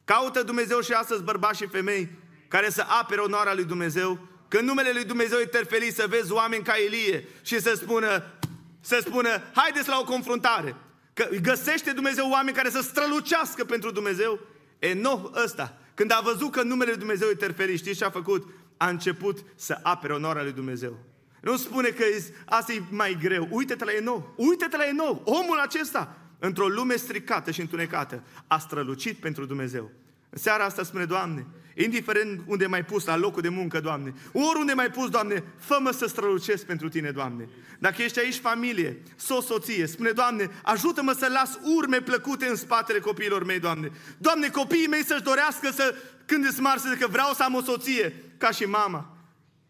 Caută 0.06 0.44
Dumnezeu 0.44 0.82
și 0.82 0.92
astăzi 0.92 1.24
bărbați 1.24 1.58
și 1.58 1.68
femei 1.68 2.10
care 2.48 2.70
să 2.70 2.86
apere 3.02 3.22
onoarea 3.22 3.54
lui 3.54 3.66
Dumnezeu 3.66 4.20
când 4.48 4.68
numele 4.68 4.92
lui 4.94 5.04
Dumnezeu 5.04 5.40
e 5.40 5.46
terfelit, 5.46 5.96
să 5.96 6.06
vezi 6.10 6.32
oameni 6.32 6.64
ca 6.64 6.74
Elie 6.86 7.28
și 7.42 7.60
să 7.60 7.74
spună, 7.76 8.24
să 8.80 9.00
spună, 9.06 9.30
haideți 9.54 9.90
la 9.90 10.00
o 10.00 10.04
confruntare. 10.04 10.76
Că 11.14 11.28
găsește 11.42 11.92
Dumnezeu 11.92 12.30
oameni 12.30 12.56
care 12.56 12.70
să 12.70 12.82
strălucească 12.82 13.64
pentru 13.64 13.92
Dumnezeu. 13.92 14.40
E 14.80 14.94
nou 14.94 15.34
ăsta, 15.44 15.78
când 15.94 16.12
a 16.12 16.22
văzut 16.24 16.52
că 16.52 16.62
numele 16.62 16.90
lui 16.90 17.00
Dumnezeu 17.00 17.30
e 17.30 17.34
terfelit, 17.34 17.78
știți 17.78 17.98
ce 17.98 18.06
a 18.06 18.10
făcut? 18.10 18.48
A 18.78 18.90
început 18.90 19.38
să 19.56 19.80
apere 19.84 20.14
onoarea 20.14 20.44
lui 20.44 20.52
Dumnezeu. 20.52 20.98
Nu 21.42 21.58
spune 21.58 21.90
că 21.90 22.04
asta 22.46 22.74
e 22.74 22.82
mai 22.90 23.18
greu. 23.22 23.48
Uite-te 23.52 23.86
la 23.86 23.92
Enou. 23.92 24.34
Uite-te 24.36 24.78
la 24.78 24.86
Enou. 24.86 25.22
Omul 25.26 25.60
acesta, 25.60 26.18
într-o 26.40 26.68
lume 26.68 26.96
stricată 26.96 27.52
și 27.52 27.62
întunecată, 27.62 28.24
a 28.48 28.58
strălucit 28.58 29.18
pentru 29.18 29.46
Dumnezeu. 29.46 29.92
În 30.30 30.38
seara 30.38 30.64
asta 30.64 30.84
spune, 30.84 31.06
Doamne, 31.06 31.46
indiferent 31.84 32.42
unde 32.46 32.66
mai 32.66 32.86
pus, 32.86 33.06
la 33.06 33.18
locul 33.18 33.42
de 33.42 33.50
muncă, 33.50 33.80
Doamne, 33.80 34.14
oriunde 34.32 34.74
mai 34.74 34.90
pus, 34.90 35.10
Doamne, 35.10 35.44
fă-mă 35.60 35.92
să 35.92 36.08
strălucesc 36.08 36.66
pentru 36.66 36.90
Tine, 36.90 37.12
Doamne. 37.12 37.50
Dacă 37.80 38.02
ești 38.02 38.20
aici 38.20 38.36
familie, 38.36 39.04
o 39.30 39.42
soție, 39.42 39.86
spune, 39.86 40.12
Doamne, 40.12 40.50
ajută-mă 40.64 41.12
să 41.12 41.28
las 41.30 41.60
urme 41.64 42.02
plăcute 42.02 42.48
în 42.48 42.56
spatele 42.56 43.00
copiilor 43.00 43.44
mei, 43.44 43.60
Doamne. 43.60 43.92
Doamne, 44.18 44.50
copiii 44.50 44.88
mei 44.88 45.04
să-și 45.04 45.24
dorească 45.24 45.72
să, 45.72 45.96
când 46.26 46.46
îți 46.46 46.62
mari, 46.62 46.80
să 46.80 46.90
zică, 46.94 47.08
vreau 47.12 47.34
să 47.34 47.44
am 47.44 47.54
o 47.54 47.62
soție, 47.62 48.24
ca 48.38 48.52
și 48.52 48.64
mama. 48.64 49.18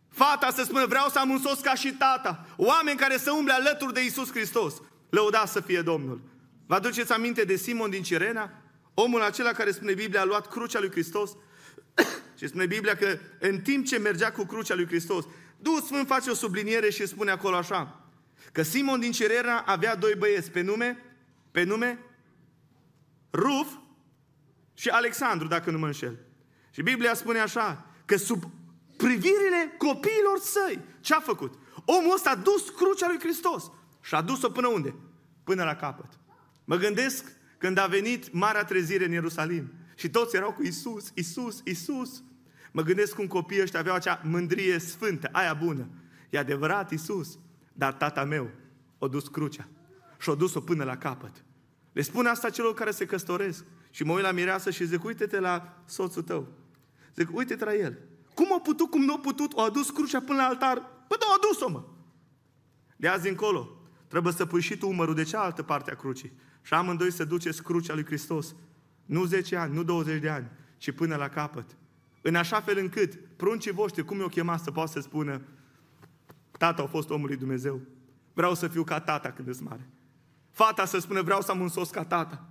Fata 0.10 0.52
să 0.52 0.64
spună, 0.64 0.86
vreau 0.86 1.10
să 1.10 1.20
am 1.20 1.30
un 1.30 1.40
sos 1.40 1.60
ca 1.60 1.74
și 1.74 1.92
tata. 1.92 2.46
Oameni 2.56 2.98
care 2.98 3.18
să 3.18 3.32
umble 3.32 3.54
alături 3.54 3.94
de 3.94 4.04
Isus 4.04 4.32
Hristos. 4.32 4.74
Lăuda 5.10 5.46
să 5.46 5.62
fie 5.62 5.82
Domnul. 5.82 6.22
Vă 6.66 6.76
aduceți 6.76 7.12
aminte 7.12 7.44
de 7.44 7.56
Simon 7.56 7.90
din 7.90 8.04
Cirena? 8.04 8.52
Omul 8.94 9.22
acela 9.22 9.52
care 9.52 9.72
spune 9.72 9.94
Biblia 9.94 10.22
a 10.22 10.26
luat 10.26 10.48
crucea 10.48 10.80
lui 10.80 10.92
Hristos 10.92 11.32
și 12.38 12.48
spune 12.48 12.66
Biblia 12.66 12.96
că 12.96 13.18
în 13.40 13.60
timp 13.60 13.86
ce 13.86 13.98
mergea 13.98 14.32
cu 14.32 14.44
crucea 14.44 14.76
lui 14.76 14.86
Hristos, 14.86 15.26
Duhul 15.60 15.82
Sfânt 15.82 16.08
face 16.08 16.30
o 16.30 16.34
subliniere 16.34 16.90
și 16.90 17.08
spune 17.08 17.32
acolo 17.32 17.56
așa, 17.56 18.10
că 18.52 18.62
Simon 18.64 19.00
din 19.00 19.12
Cirena 19.12 19.60
avea 19.60 19.96
doi 19.96 20.16
băieți 20.18 20.52
pe 20.52 20.62
nume, 20.62 21.04
pe 21.52 21.64
nume 21.64 22.00
Ruf 23.32 23.68
și 24.74 24.90
Alexandru, 24.90 25.48
dacă 25.48 25.72
nu 25.72 25.78
mă 25.78 25.86
înșel. 25.86 26.20
Și 26.72 26.82
Biblia 26.82 27.14
spune 27.14 27.40
așa, 27.40 27.86
că 28.06 28.18
sub 28.18 28.44
privirile 28.98 29.76
copiilor 29.78 30.40
săi, 30.42 30.80
ce 31.00 31.14
a 31.14 31.20
făcut? 31.20 31.54
Omul 31.86 32.14
ăsta 32.14 32.30
a 32.30 32.36
dus 32.36 32.70
crucea 32.70 33.08
lui 33.08 33.20
Hristos 33.20 33.72
și 34.02 34.16
a 34.16 34.22
dus-o 34.22 34.50
până 34.50 34.68
unde? 34.68 34.96
Până 35.44 35.64
la 35.64 35.76
capăt. 35.76 36.10
Mă 36.66 36.76
gândesc 36.76 37.32
când 37.58 37.78
a 37.78 37.86
venit 37.86 38.34
marea 38.34 38.64
trezire 38.64 39.06
în 39.06 39.12
Ierusalim 39.12 39.74
și 39.98 40.10
toți 40.10 40.36
erau 40.36 40.54
cu 40.54 40.64
Isus, 40.64 41.12
Isus, 41.14 41.62
Isus. 41.66 42.24
Mă 42.72 42.82
gândesc 42.82 43.16
cum 43.16 43.28
copiii 43.28 43.62
ăștia 43.62 43.80
aveau 43.80 43.96
acea 43.96 44.22
mândrie 44.24 44.80
sfântă, 44.80 45.30
aia 45.32 45.54
bună. 45.54 45.88
E 46.30 46.38
adevărat 46.38 46.92
Isus, 46.92 47.40
dar 47.74 47.94
tata 47.94 48.24
meu 48.24 48.50
o 48.98 49.08
dus 49.08 49.28
crucea 49.28 49.68
și 50.20 50.30
o 50.30 50.36
dus-o 50.36 50.60
până 50.60 50.84
la 50.84 50.98
capăt. 50.98 51.44
Le 51.92 52.02
spun 52.02 52.26
asta 52.26 52.50
celor 52.50 52.74
care 52.74 52.92
se 52.92 53.06
căsătoresc. 53.06 53.66
Și 53.90 54.04
mă 54.04 54.14
uit 54.14 54.24
la 54.24 54.32
mireasă 54.32 54.70
și 54.70 54.86
zic, 54.86 55.04
uite-te 55.04 55.40
la 55.40 55.84
soțul 55.86 56.22
tău. 56.22 56.48
Zic, 57.16 57.36
uite-te 57.36 57.66
la 57.66 57.76
el. 57.76 57.98
Cum 58.34 58.54
a 58.54 58.60
putut, 58.60 58.90
cum 58.90 59.02
nu 59.02 59.14
a 59.14 59.20
putut, 59.20 59.54
o 59.54 59.62
adus 59.62 59.90
crucea 59.90 60.22
până 60.22 60.38
la 60.38 60.44
altar? 60.44 60.78
Păi 60.78 61.18
da, 61.20 61.26
o 61.30 61.34
adus-o, 61.38 61.70
mă. 61.70 61.84
De 62.96 63.08
azi 63.08 63.30
încolo, 63.30 63.82
trebuie 64.08 64.34
să 64.34 64.46
pui 64.46 64.62
și 64.62 64.78
tu 64.78 64.88
umărul 64.88 65.16
de 65.16 65.24
cealaltă 65.24 65.64
parte 65.64 65.92
a 65.92 65.96
crucii. 65.96 66.32
Și 66.62 66.74
amândoi 66.74 67.12
să 67.12 67.24
duceți 67.24 67.64
crucea 67.64 67.94
lui 67.94 68.06
Hristos. 68.06 68.56
Nu 69.08 69.26
10 69.26 69.56
ani, 69.56 69.74
nu 69.74 69.84
20 69.84 70.22
de 70.22 70.30
ani, 70.30 70.48
ci 70.78 70.92
până 70.92 71.16
la 71.16 71.28
capăt. 71.28 71.66
În 72.22 72.36
așa 72.36 72.62
fel 72.62 72.78
încât 72.78 73.20
pruncii 73.36 73.72
voștri, 73.72 74.06
cum 74.06 74.20
i-o 74.20 74.28
chema 74.28 74.58
să 74.58 74.72
poată 74.72 74.92
să 74.92 75.00
spună 75.00 75.42
Tata 76.58 76.82
a 76.82 76.86
fost 76.86 77.10
omul 77.10 77.28
lui 77.28 77.38
Dumnezeu. 77.38 77.82
Vreau 78.34 78.54
să 78.54 78.68
fiu 78.68 78.84
ca 78.84 79.00
tata 79.00 79.32
când 79.32 79.48
îți 79.48 79.64
mare. 79.64 79.90
Fata 80.52 80.86
să 80.86 81.00
spună 81.00 81.22
vreau 81.22 81.42
să 81.42 81.52
am 81.52 81.60
un 81.60 81.68
sos 81.68 81.90
ca 81.90 82.04
tata. 82.04 82.50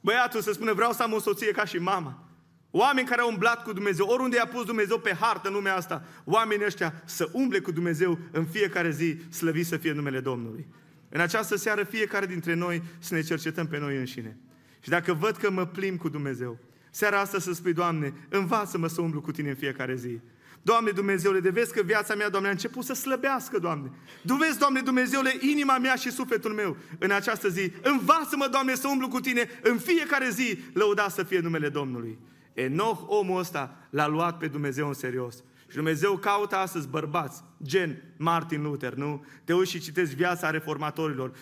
Băiatul 0.00 0.40
să 0.40 0.52
spună 0.52 0.72
vreau 0.72 0.92
să 0.92 1.02
am 1.02 1.12
o 1.12 1.18
soție 1.18 1.50
ca 1.50 1.64
și 1.64 1.78
mama. 1.78 2.28
Oameni 2.70 3.08
care 3.08 3.20
au 3.20 3.28
umblat 3.28 3.62
cu 3.62 3.72
Dumnezeu, 3.72 4.06
oriunde 4.06 4.36
i-a 4.36 4.46
pus 4.46 4.64
Dumnezeu 4.64 4.98
pe 4.98 5.14
hartă 5.14 5.48
în 5.48 5.54
lumea 5.54 5.76
asta, 5.76 6.04
oamenii 6.24 6.64
ăștia 6.64 7.02
să 7.04 7.28
umble 7.32 7.60
cu 7.60 7.70
Dumnezeu 7.70 8.18
în 8.30 8.44
fiecare 8.44 8.90
zi, 8.90 9.18
slăvit 9.30 9.66
să 9.66 9.76
fie 9.76 9.92
numele 9.92 10.20
Domnului. 10.20 10.66
În 11.08 11.20
această 11.20 11.56
seară 11.56 11.84
fiecare 11.84 12.26
dintre 12.26 12.54
noi 12.54 12.82
să 12.98 13.14
ne 13.14 13.20
cercetăm 13.20 13.66
pe 13.66 13.78
noi 13.78 13.96
înșine. 13.96 14.38
Și 14.80 14.88
dacă 14.88 15.12
văd 15.12 15.36
că 15.36 15.50
mă 15.50 15.66
plim 15.66 15.96
cu 15.96 16.08
Dumnezeu, 16.08 16.58
seara 16.90 17.20
asta 17.20 17.38
să 17.38 17.52
spui, 17.52 17.72
Doamne, 17.72 18.12
învață-mă 18.28 18.86
să 18.86 19.00
umblu 19.00 19.20
cu 19.20 19.30
Tine 19.30 19.48
în 19.48 19.54
fiecare 19.54 19.94
zi. 19.94 20.20
Doamne 20.62 20.90
Dumnezeule, 20.90 21.40
de 21.40 21.50
vezi 21.50 21.72
că 21.72 21.82
viața 21.82 22.14
mea, 22.14 22.28
Doamne, 22.28 22.48
a 22.48 22.52
început 22.52 22.84
să 22.84 22.94
slăbească, 22.94 23.58
Doamne. 23.58 23.90
Du 24.22 24.34
vezi, 24.34 24.58
Doamne 24.58 24.80
Dumnezeule, 24.80 25.32
inima 25.40 25.78
mea 25.78 25.94
și 25.94 26.10
sufletul 26.10 26.52
meu 26.52 26.76
în 26.98 27.10
această 27.10 27.48
zi. 27.48 27.72
Învață-mă, 27.82 28.48
Doamne, 28.50 28.74
să 28.74 28.88
umblu 28.88 29.08
cu 29.08 29.20
Tine 29.20 29.48
în 29.62 29.78
fiecare 29.78 30.30
zi, 30.30 30.58
lăuda 30.72 31.08
să 31.08 31.22
fie 31.22 31.38
numele 31.38 31.68
Domnului. 31.68 32.18
Enoch, 32.52 33.04
omul 33.06 33.38
ăsta, 33.38 33.88
l-a 33.90 34.06
luat 34.06 34.38
pe 34.38 34.46
Dumnezeu 34.46 34.86
în 34.86 34.94
serios. 34.94 35.42
Și 35.68 35.76
Dumnezeu 35.76 36.16
caută 36.16 36.56
astăzi 36.56 36.88
bărbați, 36.88 37.42
gen 37.62 38.02
Martin 38.16 38.62
Luther, 38.62 38.94
nu? 38.94 39.24
Te 39.44 39.54
uiți 39.54 39.70
și 39.70 39.80
citești 39.80 40.14
viața 40.14 40.50
reformatorilor, 40.50 41.32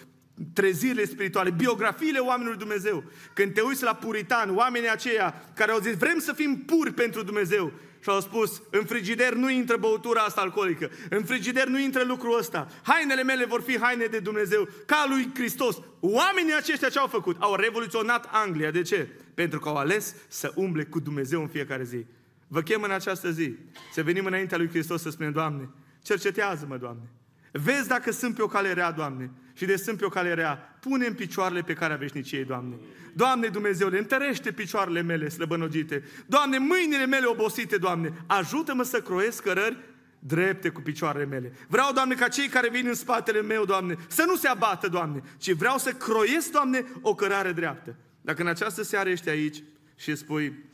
trezirile 0.53 1.05
spirituale, 1.05 1.51
biografiile 1.51 2.19
oamenilor 2.19 2.57
Dumnezeu. 2.57 3.05
Când 3.33 3.53
te 3.53 3.61
uiți 3.61 3.83
la 3.83 3.95
puritani, 3.95 4.55
oamenii 4.55 4.91
aceia 4.91 5.43
care 5.55 5.71
au 5.73 5.79
zis 5.79 5.97
vrem 5.97 6.19
să 6.19 6.33
fim 6.33 6.63
puri 6.67 6.93
pentru 6.93 7.23
Dumnezeu 7.23 7.73
și 8.03 8.09
au 8.09 8.21
spus 8.21 8.63
în 8.71 8.85
frigider 8.85 9.35
nu 9.35 9.51
intră 9.51 9.77
băutura 9.77 10.21
asta 10.21 10.41
alcoolică, 10.41 10.91
în 11.11 11.25
frigider 11.25 11.67
nu 11.67 11.79
intră 11.79 12.05
lucrul 12.05 12.39
ăsta, 12.39 12.69
hainele 12.83 13.23
mele 13.23 13.45
vor 13.45 13.63
fi 13.63 13.79
haine 13.79 14.05
de 14.05 14.19
Dumnezeu, 14.19 14.69
ca 14.87 15.07
lui 15.09 15.31
Hristos. 15.35 15.77
Oamenii 16.01 16.55
aceștia 16.55 16.89
ce 16.89 16.99
au 16.99 17.07
făcut? 17.07 17.37
Au 17.39 17.55
revoluționat 17.55 18.29
Anglia. 18.33 18.71
De 18.71 18.83
ce? 18.83 19.09
Pentru 19.35 19.59
că 19.59 19.69
au 19.69 19.77
ales 19.77 20.15
să 20.29 20.53
umble 20.55 20.85
cu 20.85 21.01
Dumnezeu 21.01 21.41
în 21.41 21.49
fiecare 21.49 21.85
zi. 21.85 22.05
Vă 22.49 22.61
chem 22.61 22.83
în 22.83 22.91
această 22.91 23.31
zi 23.31 23.55
să 23.93 24.03
venim 24.03 24.25
înaintea 24.25 24.59
lui 24.59 24.69
Hristos 24.69 25.03
să 25.03 25.11
spunem, 25.11 25.33
Doamne, 25.33 25.69
cercetează-mă, 26.03 26.77
Doamne. 26.77 27.09
Vezi 27.53 27.89
dacă 27.89 28.11
sunt 28.13 28.35
pe 28.35 28.43
o 28.43 28.47
cale 28.47 28.73
rea, 28.73 28.91
Doamne. 28.91 29.31
Și 29.57 29.65
de 29.65 29.77
sunt 29.77 29.99
pe 29.99 30.05
o 30.05 30.09
cale 30.09 30.35
rea, 30.35 30.77
pune 30.81 31.07
în 31.07 31.15
picioarele 31.15 31.61
pe 31.61 31.73
care 31.73 31.93
a 31.93 31.97
veșniciei, 31.97 32.45
Doamne. 32.45 32.77
Doamne 33.15 33.49
Dumnezeule, 33.49 33.99
întărește 33.99 34.53
picioarele 34.53 35.03
mele 35.03 35.29
slăbănogite. 35.29 36.05
Doamne, 36.27 36.59
mâinile 36.59 37.07
mele 37.07 37.27
obosite, 37.27 37.77
Doamne. 37.77 38.13
Ajută-mă 38.27 38.83
să 38.83 39.01
croiesc 39.01 39.43
cărări 39.43 39.77
drepte 40.19 40.69
cu 40.69 40.81
picioarele 40.81 41.25
mele. 41.25 41.53
Vreau, 41.69 41.93
Doamne, 41.93 42.15
ca 42.15 42.29
cei 42.29 42.49
care 42.49 42.69
vin 42.69 42.87
în 42.87 42.95
spatele 42.95 43.43
meu, 43.43 43.65
Doamne, 43.65 43.97
să 44.09 44.25
nu 44.27 44.37
se 44.37 44.49
abată, 44.49 44.89
Doamne, 44.89 45.23
ci 45.39 45.53
vreau 45.53 45.79
să 45.79 45.93
croiesc, 45.93 46.51
Doamne, 46.51 46.85
o 47.01 47.15
cărare 47.15 47.53
dreaptă. 47.53 47.97
Dacă 48.21 48.43
în 48.43 48.49
această 48.49 48.83
seară 48.83 49.09
ești 49.09 49.29
aici 49.29 49.63
și 49.97 50.17
spui, 50.17 50.65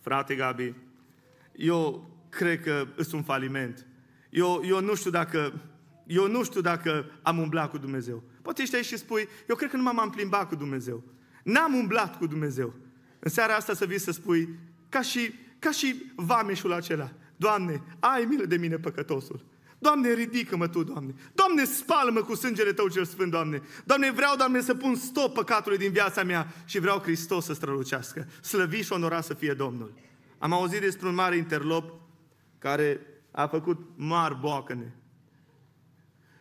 frate 0.00 0.34
Gabi, 0.34 0.74
eu 1.52 2.10
cred 2.28 2.62
că 2.62 2.86
sunt 2.94 3.12
un 3.12 3.22
faliment. 3.22 3.86
Eu, 4.30 4.62
eu 4.66 4.80
nu 4.80 4.94
știu 4.94 5.10
dacă 5.10 5.52
eu 6.06 6.28
nu 6.28 6.44
știu 6.44 6.60
dacă 6.60 7.04
am 7.22 7.38
umblat 7.38 7.70
cu 7.70 7.78
Dumnezeu. 7.78 8.22
Poate 8.42 8.62
ești 8.62 8.74
aici 8.74 8.84
și 8.84 8.96
spui, 8.96 9.28
eu 9.48 9.56
cred 9.56 9.70
că 9.70 9.76
nu 9.76 9.82
m-am 9.82 10.10
plimbat 10.10 10.48
cu 10.48 10.54
Dumnezeu. 10.54 11.02
N-am 11.42 11.74
umblat 11.74 12.18
cu 12.18 12.26
Dumnezeu. 12.26 12.74
În 13.18 13.30
seara 13.30 13.54
asta 13.54 13.74
să 13.74 13.84
vii 13.84 13.98
să 13.98 14.10
spui, 14.10 14.48
ca 14.88 15.02
și, 15.02 15.34
ca 15.58 15.70
și 15.70 16.12
vameșul 16.14 16.72
acela, 16.72 17.12
Doamne, 17.36 17.82
ai 17.98 18.24
milă 18.24 18.44
de 18.44 18.56
mine 18.56 18.78
păcătosul. 18.78 19.44
Doamne, 19.78 20.12
ridică-mă 20.12 20.68
Tu, 20.68 20.82
Doamne. 20.82 21.14
Doamne, 21.34 21.64
spală-mă 21.64 22.20
cu 22.20 22.34
sângele 22.34 22.72
Tău 22.72 22.88
cel 22.88 23.04
Sfânt, 23.04 23.30
Doamne. 23.30 23.62
Doamne, 23.84 24.10
vreau, 24.10 24.36
Doamne, 24.36 24.60
să 24.60 24.74
pun 24.74 24.94
stop 24.94 25.34
păcatului 25.34 25.78
din 25.78 25.92
viața 25.92 26.22
mea 26.22 26.46
și 26.64 26.78
vreau 26.78 26.98
Hristos 26.98 27.44
să 27.44 27.52
strălucească. 27.52 28.28
Slăvi 28.40 28.82
și 28.82 28.92
onora 28.92 29.20
să 29.20 29.34
fie 29.34 29.52
Domnul. 29.52 29.92
Am 30.38 30.52
auzit 30.52 30.80
despre 30.80 31.08
un 31.08 31.14
mare 31.14 31.36
interlop 31.36 32.00
care 32.58 33.00
a 33.30 33.46
făcut 33.46 33.80
mari 33.96 34.38
boacăne. 34.40 34.94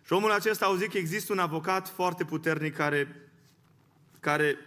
Și 0.06 0.14
omul 0.14 0.32
acesta 0.32 0.66
a 0.66 0.68
auzit 0.68 0.92
că 0.92 0.98
există 0.98 1.34
un 1.34 1.40
avocat 1.40 1.90
foarte 1.90 2.24
puternic 2.24 2.76
care, 2.76 3.30
care 4.20 4.58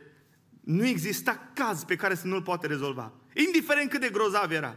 nu 0.61 0.87
exista 0.87 1.51
caz 1.55 1.85
pe 1.85 1.97
care 1.97 2.15
să 2.15 2.27
nu-l 2.27 2.43
poate 2.43 2.67
rezolva. 2.67 3.13
Indiferent 3.47 3.91
cât 3.91 4.01
de 4.01 4.09
grozav 4.13 4.51
era. 4.51 4.77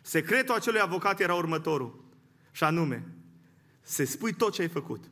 Secretul 0.00 0.54
acelui 0.54 0.80
avocat 0.80 1.20
era 1.20 1.34
următorul. 1.34 2.04
Și 2.50 2.64
anume, 2.64 3.06
să 3.82 4.04
spui 4.04 4.32
tot 4.32 4.52
ce 4.52 4.62
ai 4.62 4.68
făcut. 4.68 5.04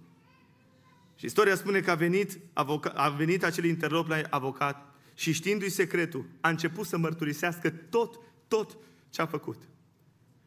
Și 1.15 1.25
istoria 1.25 1.55
spune 1.55 1.81
că 1.81 1.91
a 1.91 1.95
venit, 1.95 2.39
avoca, 2.53 2.89
a 2.89 3.09
venit 3.09 3.45
acel 3.45 3.65
interlop 3.65 4.09
la 4.09 4.21
avocat 4.31 4.95
și 5.15 5.33
știindu-i 5.33 5.69
secretul, 5.69 6.27
a 6.41 6.49
început 6.49 6.87
să 6.87 6.99
mărturisească 6.99 7.71
tot, 7.71 8.19
tot 8.49 8.77
ce 9.11 9.23
a 9.23 9.27
făcut. 9.27 9.63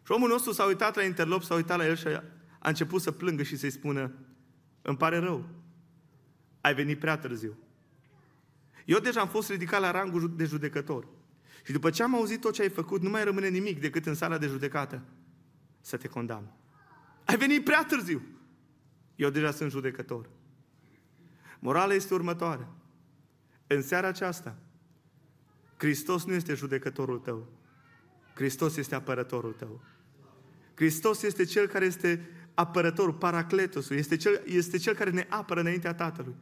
Și 0.06 0.12
omul 0.12 0.30
nostru 0.30 0.52
s-a 0.52 0.64
uitat 0.64 0.96
la 0.96 1.04
interlop, 1.04 1.44
s-a 1.44 1.56
uitat 1.56 1.78
la 1.78 1.86
el 1.86 1.96
și 1.96 2.08
a, 2.08 2.24
a 2.60 2.70
început 2.70 3.02
să 3.02 3.12
plângă 3.12 3.44
și 3.44 3.58
să-i 3.58 3.70
spună, 3.70 4.12
îmi 4.82 4.98
pare 4.98 5.18
rău, 5.18 5.50
ai 6.62 6.74
venit 6.74 7.00
prea 7.00 7.18
târziu. 7.18 7.58
Eu 8.86 9.00
deja 9.00 9.22
am 9.22 9.28
fost 9.28 9.50
ridicat 9.50 9.82
la 9.82 9.92
rangul 9.92 10.36
de 10.36 10.46
judecător. 10.46 11.08
Și 11.66 11.72
după 11.72 11.90
ce 11.90 12.04
am 12.04 12.16
auzit 12.16 12.42
tot 12.42 12.54
ce 12.54 12.62
ai 12.62 12.70
făcut, 12.70 13.02
nu 13.02 13.10
mai 13.10 13.24
rămâne 13.24 13.48
nimic 13.48 13.80
decât 13.80 14.06
în 14.06 14.16
sala 14.16 14.38
de 14.38 14.48
judecată 14.48 15.04
să 15.82 15.98
te 15.98 16.08
condamn. 16.08 16.54
Ai 17.26 17.38
venit 17.38 17.64
prea 17.64 17.86
târziu. 17.86 18.22
Eu 19.16 19.30
deja 19.30 19.52
sunt 19.52 19.72
judecător. 19.72 20.30
Morala 21.60 21.94
este 21.94 22.14
următoarea. 22.14 22.68
În 23.68 23.82
seara 23.82 24.08
aceasta, 24.08 24.58
Hristos 25.78 26.26
nu 26.26 26.34
este 26.34 26.54
judecătorul 26.54 27.20
tău. 27.20 27.48
Hristos 28.36 28.78
este 28.78 28.96
apărătorul 28.96 29.54
tău. 29.54 29.82
Hristos 30.76 31.22
este 31.22 31.44
Cel 31.44 31.68
care 31.68 31.86
este 31.86 32.30
apărătorul, 32.60 33.14
paracletosul, 33.14 33.95
este 33.95 34.18
cel, 34.18 34.41
este 34.45 34.78
cel 34.78 34.93
care 34.93 35.10
ne 35.10 35.26
apără 35.30 35.60
înaintea 35.60 35.93
Tatălui. 35.93 36.36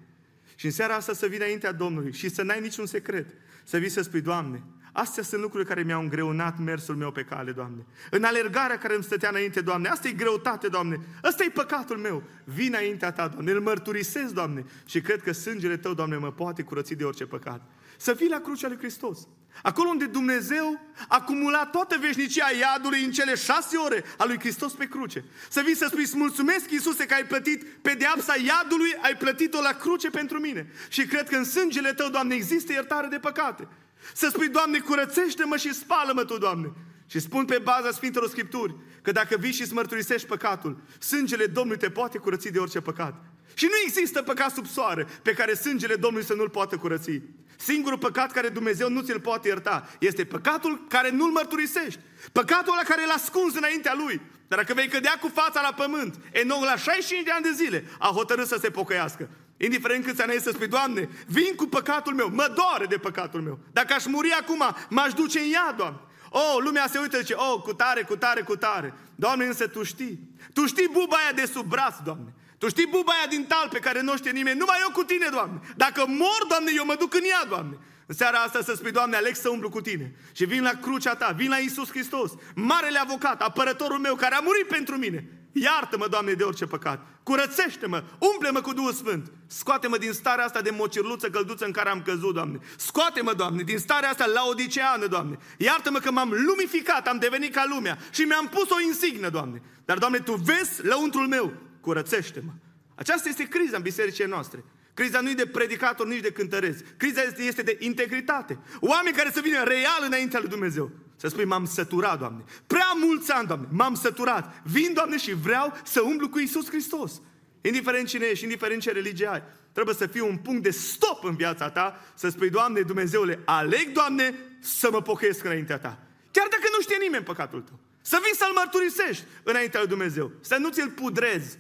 Și 0.55 0.65
în 0.65 0.71
seara 0.71 0.95
asta 0.95 1.13
să 1.13 1.25
vii 1.25 1.37
înaintea 1.37 1.71
Domnului 1.71 2.13
și 2.13 2.29
să 2.29 2.41
n-ai 2.41 2.61
niciun 2.61 2.85
secret. 2.85 3.27
Să 3.63 3.77
vii 3.77 3.89
să 3.89 4.01
spui, 4.01 4.21
Doamne, 4.21 4.63
Astea 4.91 5.23
sunt 5.23 5.41
lucrurile 5.41 5.69
care 5.69 5.83
mi-au 5.83 6.01
îngreunat 6.01 6.59
mersul 6.59 6.95
meu 6.95 7.11
pe 7.11 7.23
cale, 7.23 7.51
Doamne. 7.51 7.85
În 8.09 8.23
alergarea 8.23 8.77
care 8.77 8.93
îmi 8.93 9.03
stătea 9.03 9.29
înainte, 9.29 9.61
Doamne. 9.61 9.87
Asta 9.87 10.07
e 10.07 10.11
greutate, 10.11 10.67
Doamne. 10.67 10.99
Asta 11.21 11.43
e 11.43 11.49
păcatul 11.49 11.97
meu. 11.97 12.23
Vin 12.43 12.67
înaintea 12.67 13.11
Ta, 13.11 13.27
Doamne. 13.27 13.51
Îl 13.51 13.61
mărturisesc, 13.61 14.33
Doamne. 14.33 14.65
Și 14.85 15.01
cred 15.01 15.21
că 15.21 15.31
sângele 15.31 15.77
Tău, 15.77 15.93
Doamne, 15.93 16.17
mă 16.17 16.31
poate 16.31 16.61
curăți 16.61 16.93
de 16.93 17.03
orice 17.03 17.25
păcat. 17.25 17.61
Să 17.97 18.13
fii 18.13 18.29
la 18.29 18.39
crucea 18.39 18.67
lui 18.67 18.77
Hristos. 18.77 19.27
Acolo 19.61 19.89
unde 19.89 20.05
Dumnezeu 20.05 20.79
a 20.97 21.05
acumulat 21.07 21.71
toată 21.71 21.97
veșnicia 21.99 22.45
iadului 22.59 23.03
în 23.03 23.11
cele 23.11 23.35
șase 23.35 23.77
ore 23.77 24.03
a 24.17 24.25
lui 24.25 24.39
Hristos 24.39 24.73
pe 24.73 24.85
cruce. 24.87 25.23
Să 25.49 25.61
vii 25.65 25.75
să 25.75 25.85
spui, 25.89 26.01
îți 26.01 26.17
mulțumesc, 26.17 26.71
Iisuse, 26.71 27.05
că 27.05 27.13
ai 27.13 27.25
plătit 27.25 27.63
pedeapsa 27.81 28.33
iadului, 28.35 28.95
ai 29.01 29.17
plătit-o 29.17 29.61
la 29.61 29.71
cruce 29.71 30.09
pentru 30.09 30.39
mine. 30.39 30.71
Și 30.89 31.05
cred 31.05 31.29
că 31.29 31.35
în 31.35 31.43
sângele 31.43 31.93
Tău, 31.93 32.09
Doamne, 32.09 32.35
există 32.35 32.71
iertare 32.71 33.07
de 33.07 33.19
păcate. 33.19 33.67
Să 34.13 34.27
spui, 34.27 34.49
Doamne, 34.49 34.79
curățește-mă 34.79 35.57
și 35.57 35.73
spală-mă 35.73 36.23
Tu, 36.23 36.37
Doamne. 36.37 36.71
Și 37.07 37.19
spun 37.19 37.45
pe 37.45 37.59
baza 37.63 37.91
Sfintelor 37.91 38.29
Scripturi 38.29 38.75
că 39.01 39.11
dacă 39.11 39.37
vii 39.37 39.51
și 39.51 39.61
îți 39.61 39.73
mărturisești 39.73 40.27
păcatul, 40.27 40.81
sângele 40.99 41.45
Domnului 41.45 41.79
te 41.79 41.89
poate 41.89 42.17
curăți 42.17 42.49
de 42.49 42.59
orice 42.59 42.81
păcat. 42.81 43.23
Și 43.53 43.65
nu 43.65 43.75
există 43.85 44.21
păcat 44.21 44.51
sub 44.51 44.65
soare 44.65 45.07
pe 45.21 45.33
care 45.33 45.53
sângele 45.53 45.95
Domnului 45.95 46.27
să 46.27 46.33
nu-l 46.33 46.49
poată 46.49 46.77
curăți. 46.77 47.21
Singurul 47.57 47.97
păcat 47.97 48.31
care 48.31 48.49
Dumnezeu 48.49 48.89
nu 48.89 49.01
ți-l 49.01 49.19
poate 49.19 49.47
ierta 49.47 49.89
este 49.99 50.25
păcatul 50.25 50.85
care 50.87 51.09
nu-l 51.09 51.31
mărturisești. 51.31 51.99
Păcatul 52.31 52.73
ăla 52.73 52.83
care 52.87 53.05
l-a 53.05 53.13
ascuns 53.13 53.55
înaintea 53.55 53.93
lui. 53.97 54.21
Dar 54.47 54.59
dacă 54.59 54.73
vei 54.73 54.87
cădea 54.87 55.17
cu 55.21 55.31
fața 55.33 55.61
la 55.61 55.73
pământ, 55.73 56.15
Enoch 56.31 56.63
la 56.63 56.75
65 56.75 57.23
de 57.23 57.31
ani 57.31 57.43
de 57.43 57.51
zile 57.51 57.85
a 57.99 58.07
hotărât 58.07 58.47
să 58.47 58.57
se 58.61 58.69
pocăiască. 58.69 59.29
Indiferent 59.57 60.05
câți 60.05 60.21
ani 60.21 60.31
ai 60.31 60.39
să 60.39 60.49
spui, 60.49 60.67
Doamne, 60.67 61.09
vin 61.27 61.55
cu 61.55 61.65
păcatul 61.65 62.13
meu, 62.13 62.29
mă 62.33 62.53
doare 62.55 62.85
de 62.85 62.97
păcatul 62.97 63.41
meu. 63.41 63.59
Dacă 63.71 63.93
aș 63.93 64.05
muri 64.05 64.31
acum, 64.31 64.63
m-aș 64.89 65.13
duce 65.13 65.39
în 65.39 65.51
ea, 65.51 65.71
Doamne. 65.77 65.99
Oh, 66.29 66.55
lumea 66.63 66.87
se 66.87 66.99
uită 66.99 67.15
și 67.15 67.21
zice, 67.21 67.33
oh, 67.33 67.61
cu 67.61 67.73
tare, 67.73 68.01
cu 68.01 68.15
tare, 68.15 68.41
cu 68.41 68.55
tare. 68.55 68.93
Doamne, 69.15 69.45
însă 69.45 69.67
Tu 69.67 69.83
știi. 69.83 70.19
Tu 70.53 70.65
știi 70.65 70.89
buba 70.91 71.15
aia 71.15 71.31
de 71.35 71.45
sub 71.45 71.65
braț, 71.65 71.95
Doamne. 72.03 72.33
Tu 72.57 72.69
știi 72.69 72.87
buba 72.87 73.11
aia 73.11 73.27
din 73.29 73.45
tal 73.45 73.67
pe 73.71 73.79
care 73.79 74.01
nu 74.01 74.17
știe 74.17 74.31
nimeni. 74.31 74.59
Numai 74.59 74.77
eu 74.81 74.91
cu 74.91 75.03
Tine, 75.03 75.27
Doamne. 75.31 75.59
Dacă 75.75 76.05
mor, 76.07 76.45
Doamne, 76.49 76.71
eu 76.75 76.85
mă 76.85 76.95
duc 76.99 77.13
în 77.13 77.23
ea, 77.23 77.45
Doamne. 77.47 77.77
În 78.05 78.15
seara 78.15 78.37
asta 78.37 78.61
să 78.63 78.73
spui, 78.75 78.91
Doamne, 78.91 79.15
aleg 79.15 79.35
să 79.35 79.49
umblu 79.49 79.69
cu 79.69 79.81
Tine. 79.81 80.15
Și 80.31 80.45
vin 80.45 80.61
la 80.61 80.71
crucea 80.81 81.15
Ta, 81.15 81.33
vin 81.35 81.49
la 81.49 81.57
Isus 81.57 81.89
Hristos, 81.89 82.31
marele 82.55 82.99
avocat, 82.99 83.41
apărătorul 83.41 83.97
meu, 83.97 84.15
care 84.15 84.35
a 84.35 84.39
murit 84.39 84.67
pentru 84.67 84.95
mine. 84.97 85.29
Iartă-mă, 85.51 86.07
Doamne, 86.07 86.33
de 86.33 86.43
orice 86.43 86.65
păcat. 86.65 87.05
Curățește-mă, 87.23 88.03
umple-mă 88.17 88.61
cu 88.61 88.73
Duhul 88.73 88.93
Sfânt. 88.93 89.31
Scoate-mă 89.47 89.97
din 89.97 90.11
starea 90.11 90.45
asta 90.45 90.61
de 90.61 90.69
mocirluță 90.69 91.29
călduță 91.29 91.65
în 91.65 91.71
care 91.71 91.89
am 91.89 92.01
căzut, 92.01 92.33
Doamne. 92.33 92.59
Scoate-mă, 92.77 93.33
Doamne, 93.33 93.63
din 93.63 93.77
starea 93.77 94.09
asta 94.09 94.25
laodiceană, 94.25 95.05
Doamne. 95.05 95.37
Iartă-mă 95.57 95.99
că 95.99 96.11
m-am 96.11 96.29
lumificat, 96.47 97.07
am 97.07 97.17
devenit 97.17 97.53
ca 97.53 97.65
lumea 97.69 97.97
și 98.11 98.21
mi-am 98.21 98.47
pus 98.47 98.69
o 98.69 98.81
insignă, 98.81 99.29
Doamne. 99.29 99.61
Dar, 99.85 99.97
Doamne, 99.97 100.19
Tu 100.19 100.33
vezi 100.33 100.85
lăuntrul 100.85 101.27
meu. 101.27 101.53
Curățește-mă. 101.87 102.51
Aceasta 102.95 103.29
este 103.29 103.47
criza 103.47 103.77
în 103.77 103.83
bisericii 103.83 104.25
noastre. 104.25 104.63
Criza 104.93 105.21
nu 105.21 105.29
e 105.29 105.33
de 105.33 105.45
predicator, 105.45 106.07
nici 106.07 106.21
de 106.21 106.31
cântăreți. 106.31 106.83
Criza 106.97 107.21
este 107.37 107.61
de 107.61 107.77
integritate. 107.79 108.59
Oameni 108.79 109.15
care 109.15 109.31
să 109.33 109.41
vină 109.41 109.63
real 109.63 110.01
înaintea 110.05 110.39
lui 110.39 110.49
Dumnezeu. 110.49 110.91
Să 111.15 111.27
spui, 111.27 111.45
m-am 111.45 111.65
săturat, 111.65 112.19
Doamne. 112.19 112.43
Prea 112.67 112.93
mulți 113.03 113.31
ani, 113.31 113.47
Doamne, 113.47 113.67
m-am 113.71 113.95
săturat. 113.95 114.61
Vin, 114.63 114.93
Doamne, 114.93 115.17
și 115.17 115.33
vreau 115.33 115.73
să 115.83 116.01
umblu 116.01 116.29
cu 116.29 116.39
Isus 116.39 116.67
Hristos. 116.69 117.21
Indiferent 117.61 118.07
cine 118.07 118.25
ești, 118.25 118.43
indiferent 118.43 118.81
ce 118.81 118.91
religie 118.91 119.27
ai, 119.27 119.43
trebuie 119.71 119.95
să 119.95 120.07
fie 120.07 120.21
un 120.21 120.37
punct 120.37 120.63
de 120.63 120.69
stop 120.69 121.23
în 121.23 121.35
viața 121.35 121.69
ta, 121.69 122.01
să 122.15 122.29
spui, 122.29 122.49
Doamne, 122.49 122.81
Dumnezeule, 122.81 123.39
aleg, 123.45 123.91
Doamne, 123.91 124.35
să 124.59 124.89
mă 124.91 125.01
pochez 125.01 125.39
înaintea 125.43 125.79
ta. 125.79 125.99
Chiar 126.31 126.47
dacă 126.49 126.67
nu 126.75 126.81
știe 126.81 126.97
nimeni 126.99 127.23
păcatul 127.23 127.61
tău. 127.61 127.79
Să 128.01 128.19
vii 128.23 128.35
să-L 128.35 128.53
mărturisești 128.53 129.23
înaintea 129.43 129.79
lui 129.79 129.89
Dumnezeu. 129.89 130.31
Să 130.41 130.55
nu 130.59 130.69
ți-l 130.69 130.89
pudrezi. 130.89 131.57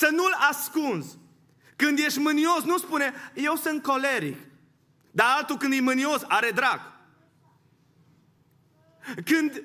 Să 0.00 0.08
nu-L 0.12 0.36
ascunzi. 0.50 1.18
Când 1.76 1.98
ești 1.98 2.18
mânios, 2.18 2.62
nu 2.64 2.78
spune, 2.78 3.12
eu 3.34 3.54
sunt 3.54 3.82
coleric. 3.82 4.36
Dar 5.10 5.26
altul 5.36 5.56
când 5.56 5.72
e 5.72 5.80
mânios, 5.80 6.22
are 6.28 6.50
drag. 6.50 6.80
Când 9.24 9.62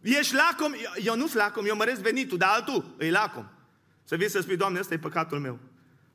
ești 0.00 0.34
lacom, 0.34 0.72
eu 1.02 1.16
nu 1.16 1.26
sunt 1.26 1.42
lacom, 1.42 1.66
eu 1.66 1.76
măresc 1.76 2.00
venitul, 2.00 2.38
dar 2.38 2.48
altul 2.48 2.94
e 2.98 3.10
lacom. 3.10 3.46
Să 4.04 4.16
vii 4.16 4.30
să 4.30 4.40
spui, 4.40 4.56
Doamne, 4.56 4.78
ăsta 4.78 4.94
e 4.94 4.98
păcatul 4.98 5.38
meu. 5.38 5.58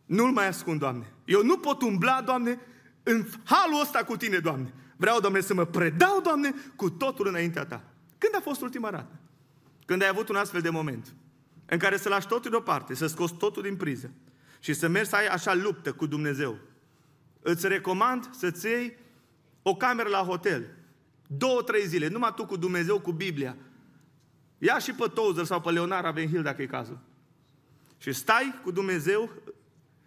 Nu-l 0.06 0.32
mai 0.32 0.48
ascund, 0.48 0.80
Doamne. 0.80 1.14
Eu 1.26 1.44
nu 1.44 1.58
pot 1.58 1.82
umbla, 1.82 2.22
Doamne, 2.22 2.60
în 3.04 3.26
halul 3.44 3.82
ăsta 3.82 4.04
cu 4.04 4.18
Tine, 4.18 4.38
Doamne. 4.38 4.74
Vreau, 4.96 5.20
Doamne, 5.20 5.42
să 5.42 5.54
mă 5.54 5.66
predau, 5.66 6.22
Doamne, 6.22 6.54
cu 6.76 6.90
totul 6.90 7.28
înaintea 7.28 7.66
Ta. 7.66 7.84
Când 8.18 8.36
a 8.36 8.40
fost 8.40 8.62
ultima 8.62 8.92
dată? 8.92 9.20
Când 9.86 10.02
ai 10.02 10.08
avut 10.08 10.30
un 10.30 10.36
astfel 10.36 10.62
de 10.62 10.70
moment 10.70 11.14
în 11.66 11.78
care 11.78 11.98
să 11.98 12.10
lași 12.10 12.28
totul 12.28 12.52
deoparte, 12.52 12.94
să 12.94 13.08
scoți 13.08 13.34
totul 13.34 13.62
din 13.62 13.76
priză 13.76 14.12
și 14.60 14.74
să 14.74 14.88
mergi 14.88 15.10
să 15.10 15.16
ai 15.16 15.28
așa 15.28 15.54
luptă 15.54 15.94
cu 15.94 16.06
Dumnezeu. 16.06 16.58
Îți 17.42 17.68
recomand 17.68 18.30
să-ți 18.32 18.66
iei 18.66 18.98
o 19.62 19.76
cameră 19.76 20.10
la 20.10 20.18
hotel, 20.18 20.76
Două, 21.38 21.62
trei 21.62 21.88
zile, 21.88 22.08
numai 22.08 22.34
tu 22.36 22.46
cu 22.46 22.56
Dumnezeu, 22.56 23.00
cu 23.00 23.12
Biblia. 23.12 23.56
Ia 24.58 24.78
și 24.78 24.94
pe 24.94 25.08
Tozer 25.14 25.46
sau 25.46 25.62
pe 25.62 25.72
Leonard 25.72 26.06
Avenhill, 26.06 26.44
dacă 26.44 26.62
e 26.62 26.66
cazul. 26.66 27.00
Și 27.98 28.12
stai 28.12 28.60
cu 28.64 28.72
Dumnezeu, 28.72 29.30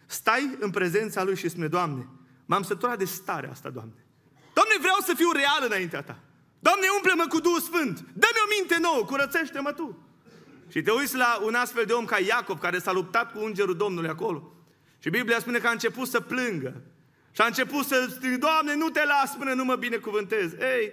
stai 0.06 0.56
în 0.60 0.70
prezența 0.70 1.22
Lui 1.22 1.36
și 1.36 1.48
spune, 1.48 1.68
Doamne, 1.68 2.08
m-am 2.44 2.62
săturat 2.62 2.98
de 2.98 3.04
starea 3.04 3.50
asta, 3.50 3.70
Doamne. 3.70 4.06
Doamne, 4.52 4.74
vreau 4.80 4.96
să 5.04 5.14
fiu 5.14 5.30
real 5.32 5.62
înaintea 5.64 6.02
Ta. 6.02 6.18
Doamne, 6.58 6.86
umple-mă 6.96 7.26
cu 7.28 7.40
Duhul 7.40 7.60
Sfânt. 7.60 7.96
Dă-mi 7.98 8.42
o 8.44 8.48
minte 8.58 8.78
nouă, 8.80 9.04
curățește-mă 9.04 9.72
Tu. 9.72 10.05
Și 10.68 10.82
te 10.82 10.90
uiți 10.90 11.16
la 11.16 11.40
un 11.42 11.54
astfel 11.54 11.84
de 11.84 11.92
om 11.92 12.04
ca 12.04 12.18
Iacov, 12.18 12.58
care 12.58 12.78
s-a 12.78 12.92
luptat 12.92 13.32
cu 13.32 13.38
Îngerul 13.38 13.76
Domnului 13.76 14.08
acolo. 14.08 14.52
Și 14.98 15.10
Biblia 15.10 15.38
spune 15.38 15.58
că 15.58 15.66
a 15.66 15.70
început 15.70 16.08
să 16.08 16.20
plângă. 16.20 16.82
Și 17.30 17.40
a 17.40 17.46
început 17.46 17.84
să 17.84 18.06
strigă, 18.10 18.36
Doamne, 18.36 18.74
nu 18.74 18.88
te 18.88 19.04
las 19.04 19.36
până 19.36 19.52
nu 19.52 19.64
mă 19.64 19.74
binecuvântez. 19.74 20.52
Ei, 20.52 20.92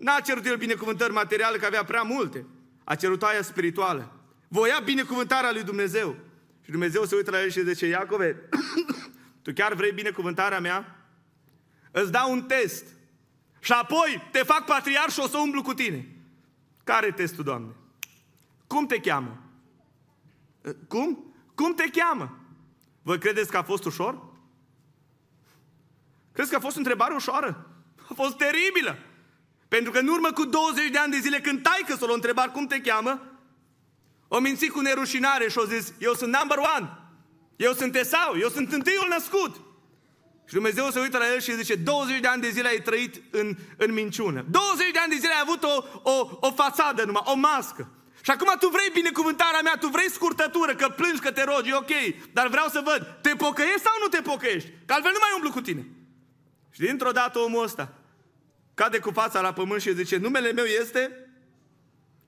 N-a 0.00 0.20
cerut 0.20 0.46
el 0.46 0.56
binecuvântări 0.56 1.12
materiale, 1.12 1.58
că 1.58 1.66
avea 1.66 1.84
prea 1.84 2.02
multe. 2.02 2.46
A 2.84 2.94
cerut 2.94 3.22
aia 3.22 3.42
spirituală. 3.42 4.12
Voia 4.48 4.80
binecuvântarea 4.84 5.52
lui 5.52 5.62
Dumnezeu. 5.62 6.16
Și 6.64 6.70
Dumnezeu 6.70 7.04
se 7.04 7.14
uită 7.14 7.30
la 7.30 7.42
el 7.42 7.50
și 7.50 7.64
zice, 7.64 7.86
Iacove, 7.86 8.48
tu 9.42 9.52
chiar 9.52 9.74
vrei 9.74 9.92
binecuvântarea 9.92 10.60
mea? 10.60 11.06
Îți 11.90 12.12
dau 12.12 12.32
un 12.32 12.42
test. 12.42 12.84
Și 13.58 13.72
apoi 13.72 14.28
te 14.32 14.38
fac 14.38 14.64
patriar 14.64 15.10
și 15.10 15.20
o 15.20 15.26
să 15.26 15.38
umblu 15.38 15.62
cu 15.62 15.74
tine. 15.74 16.08
Care 16.84 17.06
e 17.06 17.10
testul, 17.10 17.44
Doamne? 17.44 17.74
Cum 18.70 18.86
te 18.86 19.00
cheamă? 19.00 19.42
Cum? 20.88 21.34
Cum 21.54 21.74
te 21.74 21.90
cheamă? 21.90 22.38
Vă 23.02 23.16
credeți 23.16 23.50
că 23.50 23.56
a 23.56 23.62
fost 23.62 23.84
ușor? 23.84 24.22
Crezi 26.32 26.50
că 26.50 26.56
a 26.56 26.60
fost 26.60 26.76
o 26.76 26.78
întrebare 26.78 27.14
ușoară? 27.14 27.66
A 28.08 28.12
fost 28.14 28.36
teribilă. 28.36 28.98
Pentru 29.68 29.92
că 29.92 29.98
în 29.98 30.08
urmă 30.08 30.32
cu 30.32 30.44
20 30.44 30.90
de 30.90 30.98
ani 30.98 31.12
de 31.12 31.18
zile, 31.18 31.40
când 31.40 31.62
taică 31.62 31.96
să 31.96 32.04
l-o 32.04 32.12
întreba 32.12 32.42
cum 32.42 32.66
te 32.66 32.80
cheamă, 32.80 33.22
o 34.28 34.38
minți 34.38 34.66
cu 34.66 34.80
nerușinare 34.80 35.48
și 35.48 35.58
o 35.58 35.64
zis, 35.64 35.92
eu 35.98 36.14
sunt 36.14 36.36
number 36.36 36.58
one, 36.76 36.98
eu 37.56 37.72
sunt 37.72 37.94
Esau, 37.94 38.38
eu 38.38 38.48
sunt 38.48 38.72
întâiul 38.72 39.06
născut. 39.08 39.54
Și 40.46 40.54
Dumnezeu 40.54 40.90
se 40.90 41.00
uită 41.00 41.18
la 41.18 41.32
el 41.32 41.40
și 41.40 41.56
zice, 41.56 41.74
20 41.74 42.20
de 42.20 42.26
ani 42.26 42.42
de 42.42 42.50
zile 42.50 42.68
ai 42.68 42.82
trăit 42.82 43.22
în, 43.30 43.56
în 43.76 43.92
minciună. 43.92 44.44
20 44.50 44.90
de 44.92 44.98
ani 44.98 45.12
de 45.12 45.18
zile 45.18 45.32
ai 45.32 45.42
avut 45.42 45.62
o, 45.62 45.84
o, 46.02 46.38
o 46.40 46.52
fațadă 46.52 47.04
numai, 47.04 47.22
o 47.24 47.34
mască. 47.34 47.88
Și 48.22 48.30
acum 48.30 48.52
tu 48.58 48.68
vrei 48.68 48.90
binecuvântarea 48.92 49.60
mea, 49.62 49.76
tu 49.80 49.88
vrei 49.88 50.10
scurtătură, 50.10 50.74
că 50.74 50.88
plângi, 50.88 51.20
că 51.20 51.32
te 51.32 51.44
rogi, 51.44 51.72
ok, 51.72 51.92
dar 52.32 52.48
vreau 52.48 52.68
să 52.68 52.80
văd, 52.84 53.18
te 53.22 53.32
pocăiești 53.44 53.80
sau 53.80 53.92
nu 54.02 54.08
te 54.08 54.20
pocăiești? 54.22 54.70
Că 54.86 54.92
altfel 54.92 55.12
nu 55.12 55.18
mai 55.20 55.30
umblu 55.34 55.50
cu 55.50 55.60
tine. 55.60 55.86
Și 56.70 56.80
dintr-o 56.80 57.10
dată 57.10 57.38
omul 57.38 57.62
ăsta 57.62 58.00
cade 58.80 58.98
cu 58.98 59.10
fața 59.10 59.40
la 59.40 59.52
pământ 59.52 59.80
și 59.80 59.94
zice, 59.94 60.16
numele 60.16 60.52
meu 60.52 60.64
este, 60.64 61.30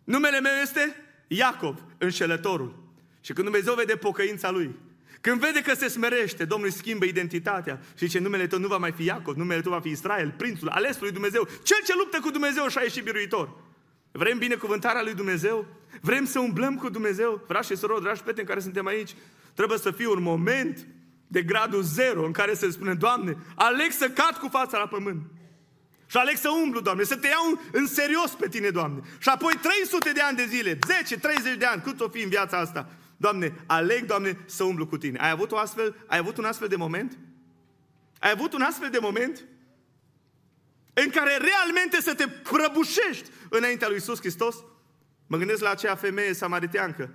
numele 0.04 0.40
meu 0.40 0.52
este 0.62 0.96
Iacov, 1.26 1.84
înșelătorul. 1.98 2.92
Și 3.20 3.32
când 3.32 3.46
Dumnezeu 3.46 3.74
vede 3.74 3.96
pocăința 3.96 4.50
lui, 4.50 4.76
când 5.20 5.40
vede 5.40 5.60
că 5.60 5.74
se 5.74 5.88
smerește, 5.88 6.44
Domnul 6.44 6.68
îi 6.68 6.74
schimbă 6.74 7.04
identitatea 7.04 7.80
și 7.82 8.06
zice, 8.06 8.18
numele 8.18 8.46
tău 8.46 8.58
nu 8.58 8.66
va 8.66 8.76
mai 8.76 8.92
fi 8.92 9.04
Iacov, 9.04 9.36
numele 9.36 9.60
tău 9.60 9.72
va 9.72 9.80
fi 9.80 9.88
Israel, 9.88 10.34
prințul, 10.36 10.68
alesul 10.68 11.02
lui 11.02 11.12
Dumnezeu, 11.12 11.48
cel 11.62 11.78
ce 11.86 11.92
luptă 11.96 12.20
cu 12.20 12.30
Dumnezeu 12.30 12.68
și 12.68 12.78
a 12.78 12.82
ieșit 12.82 13.04
biruitor. 13.04 13.50
Vrem 14.12 14.38
binecuvântarea 14.38 15.02
lui 15.02 15.14
Dumnezeu? 15.14 15.66
Vrem 16.00 16.24
să 16.24 16.38
umblăm 16.38 16.76
cu 16.76 16.88
Dumnezeu? 16.88 17.44
Frați 17.46 17.68
și 17.68 17.76
surori, 17.76 18.02
dragi 18.02 18.20
prieteni 18.20 18.46
care 18.46 18.60
suntem 18.60 18.86
aici, 18.86 19.14
trebuie 19.54 19.78
să 19.78 19.90
fie 19.90 20.08
un 20.08 20.22
moment 20.22 20.86
de 21.26 21.42
gradul 21.42 21.82
zero 21.82 22.24
în 22.24 22.32
care 22.32 22.54
se 22.54 22.70
spune, 22.70 22.94
Doamne, 22.94 23.36
aleg 23.54 23.90
să 23.90 24.08
cad 24.08 24.36
cu 24.36 24.48
fața 24.48 24.78
la 24.78 24.86
pământ. 24.86 25.22
Și 26.06 26.16
aleg 26.16 26.36
să 26.36 26.48
umblu, 26.62 26.80
Doamne, 26.80 27.02
să 27.02 27.16
te 27.16 27.26
iau 27.26 27.60
în 27.72 27.86
serios 27.86 28.30
pe 28.30 28.48
tine, 28.48 28.70
Doamne. 28.70 29.00
Și 29.18 29.28
apoi 29.28 29.52
300 29.62 30.12
de 30.12 30.20
ani 30.20 30.36
de 30.36 30.44
zile, 30.44 30.78
10, 30.86 31.18
30 31.18 31.56
de 31.56 31.64
ani, 31.64 31.82
cât 31.82 32.00
o 32.00 32.08
fi 32.08 32.22
în 32.22 32.28
viața 32.28 32.58
asta, 32.58 32.88
Doamne, 33.16 33.54
aleg, 33.66 34.04
Doamne, 34.04 34.38
să 34.44 34.64
umblu 34.64 34.86
cu 34.86 34.96
tine. 34.96 35.18
Ai 35.18 35.30
avut, 35.30 35.52
o 35.52 35.56
astfel, 35.56 35.94
ai 36.06 36.18
avut 36.18 36.36
un 36.36 36.44
astfel 36.44 36.68
de 36.68 36.76
moment? 36.76 37.18
Ai 38.18 38.30
avut 38.30 38.52
un 38.52 38.60
astfel 38.60 38.90
de 38.90 38.98
moment? 39.00 39.44
În 40.92 41.10
care 41.10 41.36
realmente 41.36 42.00
să 42.00 42.14
te 42.14 42.28
prăbușești 42.28 43.30
înaintea 43.50 43.88
lui 43.88 43.96
Isus 43.96 44.18
Hristos? 44.18 44.56
Mă 45.26 45.36
gândesc 45.36 45.62
la 45.62 45.70
aceea 45.70 45.94
femeie 45.94 46.32
samariteancă 46.32 47.10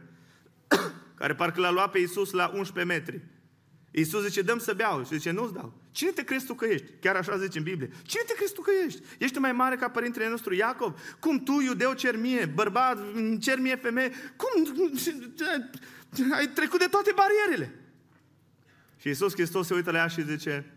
care 1.19 1.35
parcă 1.35 1.59
l-a 1.59 1.71
luat 1.71 1.91
pe 1.91 1.99
Isus 1.99 2.31
la 2.31 2.51
11 2.55 2.93
metri. 2.93 3.21
Iisus 3.91 4.23
zice, 4.23 4.41
dăm 4.41 4.57
să 4.57 4.73
beau. 4.73 5.03
Și 5.03 5.13
zice, 5.13 5.31
nu-ți 5.31 5.53
dau. 5.53 5.73
Cine 5.91 6.11
te 6.11 6.23
crezi 6.23 6.45
tu 6.45 6.53
că 6.53 6.65
ești? 6.65 6.91
Chiar 6.99 7.15
așa 7.15 7.37
zice 7.37 7.57
în 7.57 7.63
Biblie. 7.63 7.89
Cine 8.03 8.23
te 8.27 8.33
crezi 8.33 8.53
tu 8.53 8.61
că 8.61 8.71
ești? 8.85 9.01
Ești 9.17 9.37
mai 9.37 9.51
mare 9.51 9.75
ca 9.75 9.89
părintele 9.89 10.29
nostru 10.29 10.53
Iacov? 10.53 10.99
Cum 11.19 11.43
tu, 11.43 11.59
iudeu, 11.59 11.93
cer 11.93 12.17
mie, 12.17 12.45
bărbat, 12.45 12.97
cer 13.39 13.59
mie 13.59 13.75
femeie? 13.75 14.11
Cum? 14.35 14.73
Ai 16.31 16.47
trecut 16.47 16.79
de 16.79 16.85
toate 16.85 17.11
barierele. 17.15 17.79
Și 18.97 19.07
Iisus 19.07 19.33
Hristos 19.33 19.67
se 19.67 19.73
uită 19.73 19.91
la 19.91 19.97
ea 19.97 20.07
și 20.07 20.23
zice, 20.23 20.73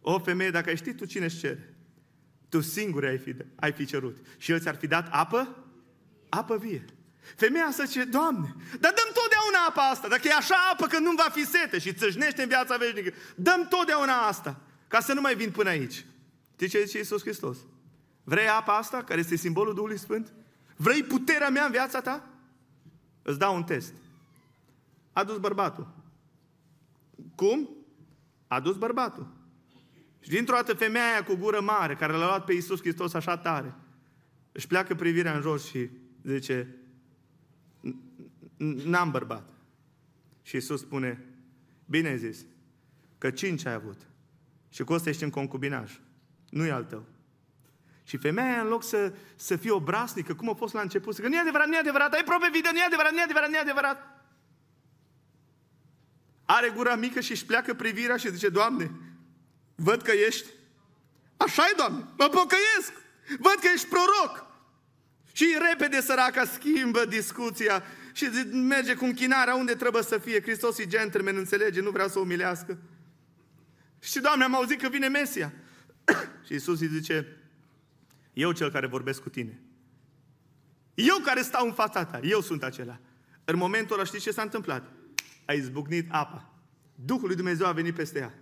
o 0.00 0.18
femeie, 0.18 0.50
dacă 0.50 0.68
ai 0.68 0.76
ști 0.76 0.94
tu 0.94 1.04
cine 1.04 1.24
îți 1.24 1.38
cere, 1.38 1.75
tu 2.48 2.60
singur 2.60 3.04
ai 3.04 3.18
fi, 3.18 3.36
ai 3.54 3.72
fi 3.72 3.84
cerut. 3.84 4.16
Și 4.36 4.52
El 4.52 4.60
ți-ar 4.60 4.76
fi 4.76 4.86
dat 4.86 5.08
apă? 5.10 5.56
Apă 6.28 6.56
vie. 6.56 6.84
Femeia 7.36 7.64
asta 7.64 7.84
zice, 7.84 8.04
Doamne, 8.04 8.54
dar 8.80 8.92
dăm 8.92 9.10
totdeauna 9.14 9.58
apa 9.68 9.82
asta. 9.82 10.08
Dacă 10.08 10.28
e 10.28 10.32
așa 10.32 10.54
apă 10.72 10.86
că 10.86 10.98
nu 10.98 11.10
va 11.12 11.28
fi 11.32 11.44
sete 11.44 11.78
și 11.78 11.94
țâșnește 11.94 12.42
în 12.42 12.48
viața 12.48 12.76
veșnică, 12.76 13.12
dăm 13.34 13.66
totdeauna 13.68 14.26
asta, 14.26 14.60
ca 14.88 15.00
să 15.00 15.12
nu 15.12 15.20
mai 15.20 15.34
vin 15.34 15.50
până 15.50 15.68
aici. 15.68 16.04
Știi 16.52 16.68
ce 16.68 16.84
zice 16.84 16.98
Iisus 16.98 17.20
Hristos? 17.20 17.58
Vrei 18.24 18.48
apa 18.48 18.76
asta, 18.76 19.02
care 19.02 19.20
este 19.20 19.36
simbolul 19.36 19.74
Duhului 19.74 19.98
Sfânt? 19.98 20.32
Vrei 20.76 21.02
puterea 21.02 21.48
mea 21.48 21.64
în 21.64 21.70
viața 21.70 22.00
ta? 22.00 22.28
Îți 23.22 23.38
dau 23.38 23.54
un 23.54 23.64
test. 23.64 23.92
A 25.12 25.24
dus 25.24 25.38
bărbatul. 25.38 25.88
Cum? 27.34 27.68
A 28.46 28.60
dus 28.60 28.76
bărbatul. 28.76 29.26
Și 30.26 30.32
dintr-o 30.32 30.54
dată 30.54 30.74
femeia 30.74 31.04
aia 31.04 31.24
cu 31.24 31.34
gură 31.34 31.60
mare, 31.60 31.94
care 31.94 32.12
l-a 32.12 32.26
luat 32.26 32.44
pe 32.44 32.52
Iisus 32.52 32.80
Hristos 32.80 33.14
așa 33.14 33.36
tare, 33.36 33.74
își 34.52 34.66
pleacă 34.66 34.94
privirea 34.94 35.34
în 35.34 35.40
jos 35.40 35.66
și 35.66 35.88
zice, 36.22 36.76
n-am 38.84 39.10
bărbat. 39.10 39.48
Și 40.42 40.54
Iisus 40.54 40.80
spune, 40.80 41.24
bine 41.84 42.08
ai 42.08 42.18
zis, 42.18 42.44
că 43.18 43.30
cinci 43.30 43.66
ai 43.66 43.72
avut 43.72 44.00
și 44.68 44.82
cu 44.82 44.92
ăsta 44.92 45.08
ești 45.08 45.22
în 45.22 45.30
concubinaj, 45.30 46.00
nu 46.50 46.64
e 46.64 46.70
al 46.70 46.84
tău. 46.84 47.04
Și 48.04 48.16
femeia, 48.16 48.60
în 48.60 48.68
loc 48.68 48.84
să, 48.84 49.12
să 49.36 49.56
fie 49.56 49.70
obraznică, 49.70 50.34
cum 50.34 50.48
a 50.48 50.54
fost 50.54 50.74
la 50.74 50.80
început, 50.80 51.14
să 51.14 51.20
că 51.20 51.28
nu 51.28 51.34
e 51.34 51.38
adevărat, 51.38 51.66
nu 51.66 51.74
e 51.74 51.78
adevărat, 51.78 52.12
ai 52.12 52.24
probe 52.24 52.48
video, 52.52 52.70
nu 52.72 52.78
e 52.78 52.86
adevărat, 52.86 53.12
nu 53.12 53.18
e 53.18 53.22
adevărat, 53.22 53.48
nu 53.48 53.56
e 53.56 53.58
adevărat. 53.58 54.24
Are 56.44 56.68
gura 56.68 56.96
mică 56.96 57.20
și 57.20 57.30
își 57.30 57.46
pleacă 57.46 57.74
privirea 57.74 58.16
și 58.16 58.32
zice, 58.32 58.48
Doamne, 58.48 58.90
văd 59.76 60.02
că 60.02 60.12
ești, 60.26 60.46
așa 61.36 61.62
e, 61.70 61.74
Doamne, 61.76 62.04
mă 62.16 62.28
pocăiesc, 62.28 62.92
văd 63.38 63.56
că 63.60 63.68
ești 63.74 63.88
proroc. 63.88 64.46
Și 65.32 65.56
repede 65.70 66.00
săraca 66.00 66.44
schimbă 66.44 67.04
discuția 67.04 67.82
și 68.12 68.24
merge 68.52 68.94
cu 68.94 69.04
închinarea 69.04 69.54
unde 69.54 69.74
trebuie 69.74 70.02
să 70.02 70.18
fie. 70.18 70.42
Hristos 70.42 70.78
e 70.78 70.86
gentleman, 70.86 71.36
înțelege, 71.36 71.80
nu 71.80 71.90
vrea 71.90 72.08
să 72.08 72.18
o 72.18 72.20
umilească. 72.20 72.78
Și 74.00 74.20
Doamne, 74.20 74.44
am 74.44 74.54
auzit 74.54 74.80
că 74.80 74.88
vine 74.88 75.08
Mesia. 75.08 75.52
și 76.46 76.54
Isus 76.54 76.80
îi 76.80 76.86
zice, 76.86 77.36
eu 78.32 78.52
cel 78.52 78.70
care 78.70 78.86
vorbesc 78.86 79.22
cu 79.22 79.28
tine. 79.28 79.60
Eu 80.94 81.16
care 81.24 81.42
stau 81.42 81.66
în 81.66 81.72
fața 81.72 82.04
ta, 82.04 82.20
eu 82.22 82.40
sunt 82.40 82.62
acela. 82.62 83.00
În 83.44 83.56
momentul 83.56 83.96
ăla 83.96 84.04
știți 84.04 84.22
ce 84.22 84.30
s-a 84.30 84.42
întâmplat? 84.42 84.92
A 85.44 85.52
izbucnit 85.52 86.06
apa. 86.10 86.52
Duhul 86.94 87.26
lui 87.26 87.36
Dumnezeu 87.36 87.66
a 87.66 87.72
venit 87.72 87.94
peste 87.94 88.18
ea. 88.18 88.34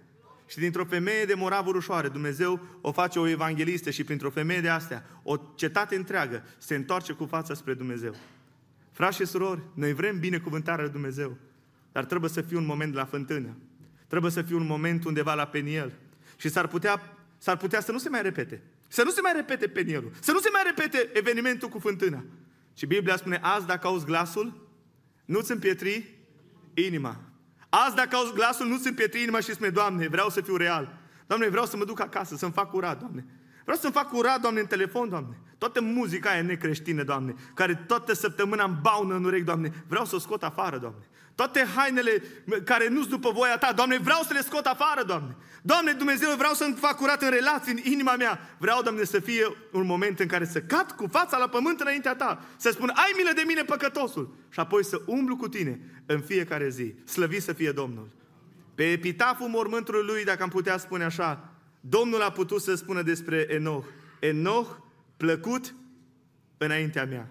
Și 0.47 0.59
dintr-o 0.59 0.85
femeie 0.85 1.25
de 1.25 1.35
moravuri 1.35 1.77
ușoare, 1.77 2.09
Dumnezeu 2.09 2.61
o 2.81 2.93
face 2.93 3.19
o 3.19 3.27
evanghelistă 3.27 3.91
și 3.91 4.05
printr-o 4.05 4.31
femeie 4.31 4.61
de 4.61 4.69
astea, 4.69 5.07
o 5.23 5.37
cetate 5.55 5.97
întreagă 5.97 6.45
se 6.59 6.75
întoarce 6.75 7.13
cu 7.13 7.25
fața 7.25 7.55
spre 7.55 7.75
Dumnezeu. 7.75 8.15
Frați 8.93 9.17
și 9.17 9.25
surori, 9.25 9.61
noi 9.75 9.93
vrem 9.93 10.19
binecuvântarea 10.19 10.85
lui 10.85 10.93
Dumnezeu, 10.93 11.37
dar 11.93 12.05
trebuie 12.05 12.31
să 12.31 12.41
fie 12.41 12.57
un 12.57 12.67
moment 12.67 12.95
la 12.95 13.05
fântână. 13.05 13.57
Trebuie 14.07 14.31
să 14.31 14.43
fie 14.43 14.57
un 14.57 14.67
moment 14.67 15.05
undeva 15.05 15.35
la 15.35 15.47
peniel. 15.47 15.93
Și 16.37 16.49
s-ar 16.49 16.67
putea, 16.67 17.17
s-ar 17.39 17.57
putea 17.57 17.81
să 17.81 17.93
nu 17.93 17.99
se 17.99 18.09
mai 18.09 18.23
repete. 18.23 18.63
Să 18.89 19.03
nu 19.03 19.11
se 19.11 19.21
mai 19.21 19.33
repete 19.35 19.69
penielul. 19.69 20.13
Să 20.21 20.33
nu 20.33 20.39
se 20.39 20.49
mai 20.53 20.63
repete 20.65 21.11
evenimentul 21.13 21.69
cu 21.69 21.79
fântâna. 21.79 22.25
Și 22.77 22.87
Biblia 22.87 23.17
spune, 23.17 23.39
azi 23.43 23.67
dacă 23.67 23.87
auzi 23.87 24.05
glasul, 24.05 24.69
nu-ți 25.25 25.53
împietri 25.53 26.19
inima. 26.75 27.21
Azi 27.83 27.95
dacă 27.95 28.16
auzi 28.16 28.33
glasul, 28.33 28.66
nu-ți 28.66 28.89
împietri 28.89 29.22
inima 29.22 29.41
și 29.41 29.53
spune, 29.53 29.70
Doamne, 29.70 30.09
vreau 30.09 30.29
să 30.29 30.41
fiu 30.41 30.57
real. 30.57 30.99
Doamne, 31.27 31.49
vreau 31.49 31.66
să 31.66 31.77
mă 31.77 31.85
duc 31.85 32.01
acasă, 32.01 32.37
să-mi 32.37 32.53
fac 32.53 32.70
curat, 32.70 32.99
Doamne. 32.99 33.27
Vreau 33.62 33.79
să-mi 33.79 33.93
fac 33.93 34.09
curat, 34.09 34.41
Doamne, 34.41 34.61
în 34.61 34.66
telefon, 34.66 35.09
Doamne. 35.09 35.39
Toată 35.59 35.81
muzica 35.81 36.31
aia 36.31 36.43
necreștină, 36.43 37.03
Doamne, 37.03 37.35
care 37.55 37.75
toată 37.75 38.14
săptămâna 38.14 38.64
îmi 38.64 38.79
baună 38.83 39.14
în 39.14 39.25
urechi, 39.25 39.45
Doamne. 39.45 39.72
Vreau 39.89 40.05
să 40.05 40.14
o 40.14 40.18
scot 40.18 40.43
afară, 40.43 40.79
Doamne. 40.79 41.05
Toate 41.35 41.66
hainele 41.76 42.22
care 42.64 42.89
nu-s 42.89 43.07
după 43.07 43.30
voia 43.30 43.59
Ta, 43.59 43.72
Doamne, 43.72 43.99
vreau 43.99 44.22
să 44.22 44.32
le 44.32 44.43
scot 44.43 44.64
afară, 44.64 45.03
Doamne. 45.03 45.37
Doamne, 45.62 45.93
Dumnezeu, 45.93 46.37
vreau 46.37 46.53
să-mi 46.53 46.74
fac 46.74 46.97
curat 46.97 47.22
în 47.22 47.30
relații, 47.30 47.72
în 47.72 47.78
inima 47.93 48.16
mea. 48.16 48.57
Vreau, 48.59 48.82
Doamne, 48.82 49.05
să 49.05 49.20
fie 49.20 49.57
un 49.72 49.87
moment 49.87 50.20
în 50.20 50.26
care 50.26 50.45
să 50.45 50.61
cad 50.61 50.91
cu 50.91 51.07
fața 51.11 51.37
la 51.37 51.49
pământ 51.49 51.80
înaintea 51.80 52.14
Ta. 52.14 52.45
Să 52.57 52.70
spun, 52.70 52.89
ai 52.95 53.12
milă 53.16 53.30
de 53.35 53.43
mine, 53.47 53.62
păcătosul. 53.62 54.35
Și 54.51 54.61
apoi 54.61 54.85
să 54.85 55.01
umblu 55.07 55.37
cu 55.37 55.49
Tine 55.49 55.80
în 56.07 56.20
fiecare 56.20 56.68
zi. 56.68 56.95
Slăvit 57.05 57.43
să 57.43 57.53
fie 57.53 57.72
Domnul. 57.72 58.09
Pe 58.74 58.91
epitaful 58.91 59.49
mormântului 59.49 60.03
lui, 60.07 60.24
dacă 60.24 60.43
am 60.43 60.49
putea 60.49 60.76
spune 60.76 61.05
așa, 61.05 61.49
Domnul 61.80 62.22
a 62.22 62.30
putut 62.30 62.62
să 62.62 62.74
spună 62.74 63.03
despre 63.03 63.47
Enoch. 63.51 63.87
Enoch 64.20 64.68
plăcut 65.16 65.74
înaintea 66.57 67.05
mea. 67.05 67.28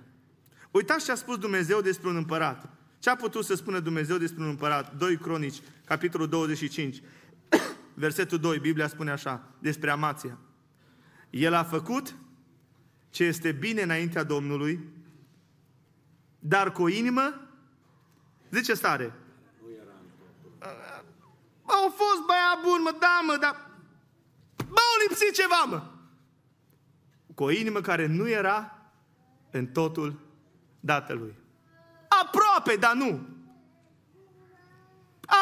Uitați 0.72 1.06
ce 1.06 1.12
a 1.12 1.16
spus 1.16 1.38
Dumnezeu 1.38 1.82
despre 1.82 2.10
un 2.10 2.16
împărat. 2.16 2.73
Ce 3.04 3.10
a 3.10 3.16
putut 3.16 3.46
să 3.46 3.56
spună 3.56 3.80
Dumnezeu 3.80 4.18
despre 4.18 4.44
un 4.44 4.50
împărat? 4.50 4.94
2 4.94 5.18
Cronici, 5.18 5.62
capitolul 5.86 6.28
25, 6.28 7.02
versetul 7.94 8.40
2, 8.40 8.60
Biblia 8.60 8.88
spune 8.88 9.12
așa, 9.12 9.50
despre 9.60 9.90
Amația. 9.90 10.38
El 11.30 11.54
a 11.54 11.64
făcut 11.64 12.16
ce 13.10 13.24
este 13.24 13.52
bine 13.52 13.82
înaintea 13.82 14.24
Domnului, 14.24 14.80
dar 16.40 16.72
cu 16.72 16.82
o 16.82 16.88
inimă, 16.88 17.42
zice 18.50 18.74
stare, 18.74 19.14
au 21.64 21.90
fost 21.90 22.26
băiat 22.26 22.62
bun, 22.62 22.82
mă, 22.84 22.96
da, 23.00 23.22
mă, 23.26 23.38
dar 23.42 23.70
Bă, 24.56 24.82
o 24.96 25.08
lipsit 25.08 25.34
ceva, 25.34 25.64
mă. 25.68 25.92
Cu 27.36 27.44
o 27.44 27.52
inimă 27.52 27.82
care 27.82 28.06
nu 28.06 28.30
era 28.30 28.78
în 29.52 29.66
totul 29.66 30.20
dată 30.80 31.14
lui. 31.14 31.42
Aproape, 32.26 32.76
dar 32.80 32.94
nu. 32.96 33.28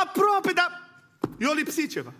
Aproape, 0.04 0.52
dar 0.54 0.90
eu 1.40 1.54
lipsit 1.54 1.90
ceva. 1.90 2.14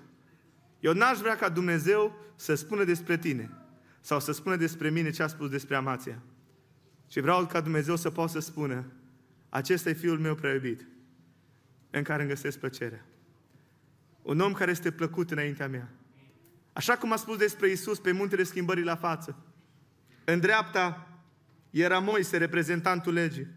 Eu 0.80 0.94
n-aș 0.94 1.18
vrea 1.18 1.36
ca 1.36 1.50
Dumnezeu 1.50 2.16
să 2.36 2.56
spună 2.56 2.84
despre 2.84 3.18
tine 3.18 3.52
sau 4.02 4.20
să 4.20 4.32
spună 4.32 4.56
despre 4.56 4.90
mine 4.90 5.10
ce 5.10 5.24
a 5.24 5.28
spus 5.28 5.50
despre 5.50 5.76
Amația. 5.76 6.22
Și 7.08 7.20
vreau 7.20 7.46
ca 7.46 7.62
Dumnezeu 7.62 7.96
să 7.96 8.10
poată 8.10 8.32
să 8.32 8.40
spună 8.40 8.86
acesta 9.50 9.90
e 9.90 9.94
Fiul 9.94 10.20
meu 10.20 10.36
preiubit 10.36 10.88
în 11.90 12.04
care 12.04 12.22
îmi 12.22 12.32
găsesc 12.32 12.60
plăcerea. 12.60 13.06
Un 14.22 14.40
om 14.40 14.54
care 14.54 14.72
este 14.72 14.92
plăcut 14.92 15.32
înaintea 15.32 15.68
mea. 15.68 15.90
Așa 16.74 16.98
cum 16.98 17.12
a 17.12 17.16
spus 17.16 17.38
despre 17.38 17.70
Isus 17.70 18.00
pe 18.00 18.12
muntele 18.12 18.44
schimbării 18.44 18.84
la 18.84 18.96
față. 18.96 19.36
În 20.26 20.40
dreapta 20.40 21.08
era 21.70 22.00
Moise, 22.00 22.38
reprezentantul 22.38 23.14
legii. 23.14 23.48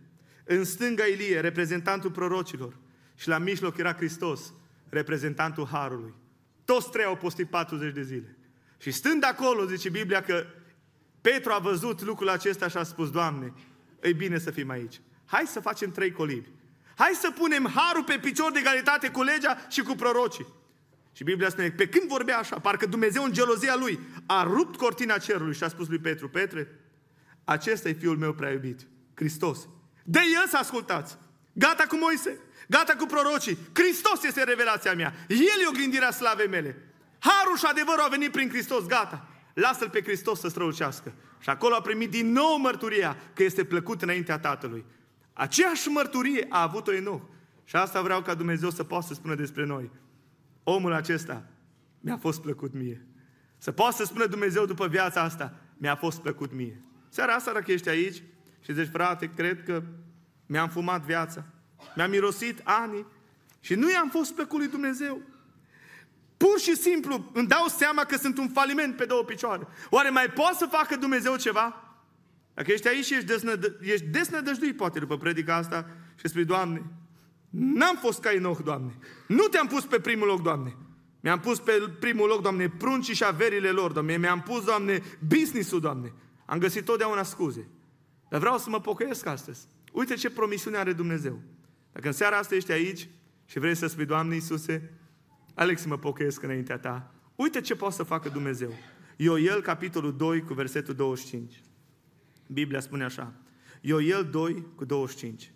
În 0.44 0.64
stânga 0.64 1.04
Ilie, 1.04 1.40
reprezentantul 1.40 2.10
prorocilor. 2.10 2.76
Și 3.14 3.28
la 3.28 3.38
mijloc 3.38 3.76
era 3.76 3.94
Hristos, 3.94 4.52
reprezentantul 4.88 5.66
Harului. 5.66 6.14
Toți 6.64 6.90
trei 6.90 7.04
au 7.04 7.16
postit 7.16 7.48
40 7.48 7.94
de 7.94 8.02
zile. 8.02 8.36
Și 8.78 8.90
stând 8.90 9.24
acolo, 9.24 9.66
zice 9.66 9.88
Biblia, 9.88 10.22
că 10.22 10.46
Petru 11.20 11.52
a 11.52 11.58
văzut 11.58 12.02
lucrul 12.02 12.28
acesta 12.28 12.68
și 12.68 12.76
a 12.76 12.82
spus, 12.82 13.10
Doamne, 13.10 13.52
e 14.00 14.12
bine 14.12 14.38
să 14.38 14.50
fim 14.50 14.70
aici. 14.70 15.00
Hai 15.24 15.44
să 15.46 15.60
facem 15.60 15.90
trei 15.90 16.12
colibi. 16.12 16.48
Hai 16.96 17.12
să 17.20 17.30
punem 17.30 17.72
harul 17.74 18.04
pe 18.04 18.18
picior 18.22 18.52
de 18.52 18.58
egalitate 18.58 19.10
cu 19.10 19.22
legea 19.22 19.66
și 19.68 19.82
cu 19.82 19.94
prorocii. 19.94 20.46
Și 21.12 21.24
Biblia 21.24 21.48
spune, 21.48 21.70
pe 21.70 21.88
când 21.88 22.08
vorbea 22.08 22.38
așa, 22.38 22.58
parcă 22.58 22.86
Dumnezeu 22.86 23.24
în 23.24 23.32
gelozia 23.32 23.76
lui 23.76 23.98
a 24.26 24.42
rupt 24.42 24.76
cortina 24.76 25.18
cerului 25.18 25.54
și 25.54 25.64
a 25.64 25.68
spus 25.68 25.88
lui 25.88 25.98
Petru, 25.98 26.28
Petre, 26.28 26.80
acesta 27.44 27.88
e 27.88 27.92
fiul 27.92 28.16
meu 28.16 28.32
prea 28.32 28.50
iubit, 28.50 28.86
Hristos. 29.14 29.68
De 30.04 30.20
el 30.34 30.48
să 30.48 30.56
ascultați. 30.56 31.18
Gata 31.52 31.84
cu 31.88 31.96
Moise, 31.96 32.38
gata 32.68 32.94
cu 32.96 33.06
prorocii. 33.06 33.58
Hristos 33.72 34.22
este 34.22 34.42
revelația 34.42 34.94
mea. 34.94 35.14
El 35.28 35.38
e 35.38 35.68
oglindirea 35.68 36.10
slavei 36.10 36.48
mele. 36.48 36.76
Harul 37.18 37.56
și 37.56 37.64
adevărul 37.64 38.04
a 38.04 38.08
venit 38.08 38.32
prin 38.32 38.48
Hristos, 38.48 38.86
gata. 38.86 39.28
Lasă-L 39.54 39.90
pe 39.90 40.02
Hristos 40.02 40.40
să 40.40 40.48
strălucească. 40.48 41.12
Și 41.38 41.48
acolo 41.48 41.74
a 41.74 41.80
primit 41.80 42.10
din 42.10 42.32
nou 42.32 42.56
mărturia 42.56 43.16
că 43.34 43.42
este 43.42 43.64
plăcut 43.64 44.02
înaintea 44.02 44.38
Tatălui. 44.38 44.84
Aceeași 45.32 45.88
mărturie 45.88 46.46
a 46.48 46.62
avut-o 46.62 46.92
Enoch. 46.92 47.22
Și 47.64 47.76
asta 47.76 48.02
vreau 48.02 48.22
ca 48.22 48.34
Dumnezeu 48.34 48.70
să 48.70 48.84
poată 48.84 49.06
să 49.06 49.14
spună 49.14 49.34
despre 49.34 49.64
noi. 49.64 49.90
Omul 50.62 50.92
acesta 50.92 51.46
mi-a 52.00 52.16
fost 52.16 52.40
plăcut 52.40 52.74
mie. 52.74 53.06
Să 53.58 53.72
poată 53.72 53.96
să 53.96 54.04
spună 54.04 54.26
Dumnezeu 54.26 54.66
după 54.66 54.86
viața 54.86 55.20
asta, 55.20 55.54
mi-a 55.76 55.96
fost 55.96 56.20
plăcut 56.20 56.52
mie. 56.52 56.82
Seara 57.08 57.32
asta, 57.32 57.52
dacă 57.52 57.72
ești 57.72 57.88
aici 57.88 58.22
și 58.64 58.74
zici, 58.74 58.90
frate, 58.92 59.30
cred 59.36 59.62
că 59.64 59.82
mi-am 60.46 60.68
fumat 60.68 61.02
viața, 61.02 61.44
mi-am 61.96 62.10
mirosit 62.10 62.60
ani 62.64 63.06
și 63.60 63.74
nu 63.74 63.90
i-am 63.90 64.08
fost 64.10 64.34
plăcut 64.34 64.58
lui 64.58 64.68
Dumnezeu. 64.68 65.20
Pur 66.36 66.58
și 66.58 66.76
simplu 66.76 67.30
îmi 67.32 67.48
dau 67.48 67.66
seama 67.66 68.04
că 68.04 68.16
sunt 68.16 68.38
un 68.38 68.48
faliment 68.48 68.96
pe 68.96 69.04
două 69.04 69.22
picioare. 69.22 69.66
Oare 69.90 70.10
mai 70.10 70.26
poate 70.26 70.56
să 70.58 70.66
facă 70.70 70.96
Dumnezeu 70.96 71.36
ceva? 71.36 71.96
Dacă 72.54 72.72
ești 72.72 72.88
aici 72.88 73.04
și 73.04 73.14
ești, 73.14 73.26
desnădă, 73.26 73.76
ești 73.80 74.06
desnădăjduit, 74.06 74.76
poate, 74.76 74.98
după 74.98 75.18
predica 75.18 75.54
asta 75.54 75.90
și 76.14 76.28
spui, 76.28 76.44
Doamne, 76.44 76.82
n-am 77.50 77.96
fost 77.96 78.20
ca 78.20 78.32
Enoch, 78.32 78.62
Doamne. 78.64 78.98
Nu 79.26 79.42
te-am 79.42 79.66
pus 79.66 79.84
pe 79.84 80.00
primul 80.00 80.26
loc, 80.26 80.42
Doamne. 80.42 80.76
Mi-am 81.20 81.40
pus 81.40 81.60
pe 81.60 81.72
primul 82.00 82.28
loc, 82.28 82.42
Doamne, 82.42 82.68
pruncii 82.68 83.14
și 83.14 83.24
averile 83.24 83.70
lor, 83.70 83.92
Doamne. 83.92 84.16
Mi-am 84.16 84.40
pus, 84.40 84.64
Doamne, 84.64 85.02
business-ul, 85.28 85.80
Doamne. 85.80 86.12
Am 86.44 86.58
găsit 86.58 86.84
totdeauna 86.84 87.22
scuze. 87.22 87.68
Dar 88.34 88.42
vreau 88.42 88.58
să 88.58 88.70
mă 88.70 88.80
pocăiesc 88.80 89.26
astăzi. 89.26 89.66
Uite 89.92 90.14
ce 90.14 90.30
promisiune 90.30 90.76
are 90.76 90.92
Dumnezeu. 90.92 91.40
Dacă 91.92 92.06
în 92.06 92.12
seara 92.12 92.36
asta 92.36 92.54
ești 92.54 92.72
aici 92.72 93.08
și 93.44 93.58
vrei 93.58 93.74
să 93.74 93.86
spui, 93.86 94.04
Doamne 94.04 94.34
Iisuse, 94.34 94.92
Alex, 95.54 95.80
să 95.80 95.88
mă 95.88 95.98
pocăiesc 95.98 96.42
înaintea 96.42 96.78
ta. 96.78 97.14
Uite 97.34 97.60
ce 97.60 97.76
poate 97.76 97.94
să 97.94 98.02
facă 98.02 98.28
Dumnezeu. 98.28 98.72
Ioel, 99.16 99.60
capitolul 99.60 100.16
2, 100.16 100.42
cu 100.42 100.54
versetul 100.54 100.94
25. 100.94 101.62
Biblia 102.46 102.80
spune 102.80 103.04
așa. 103.04 103.32
Ioel 103.80 104.24
2, 104.30 104.66
cu 104.74 104.84
25. 104.84 105.52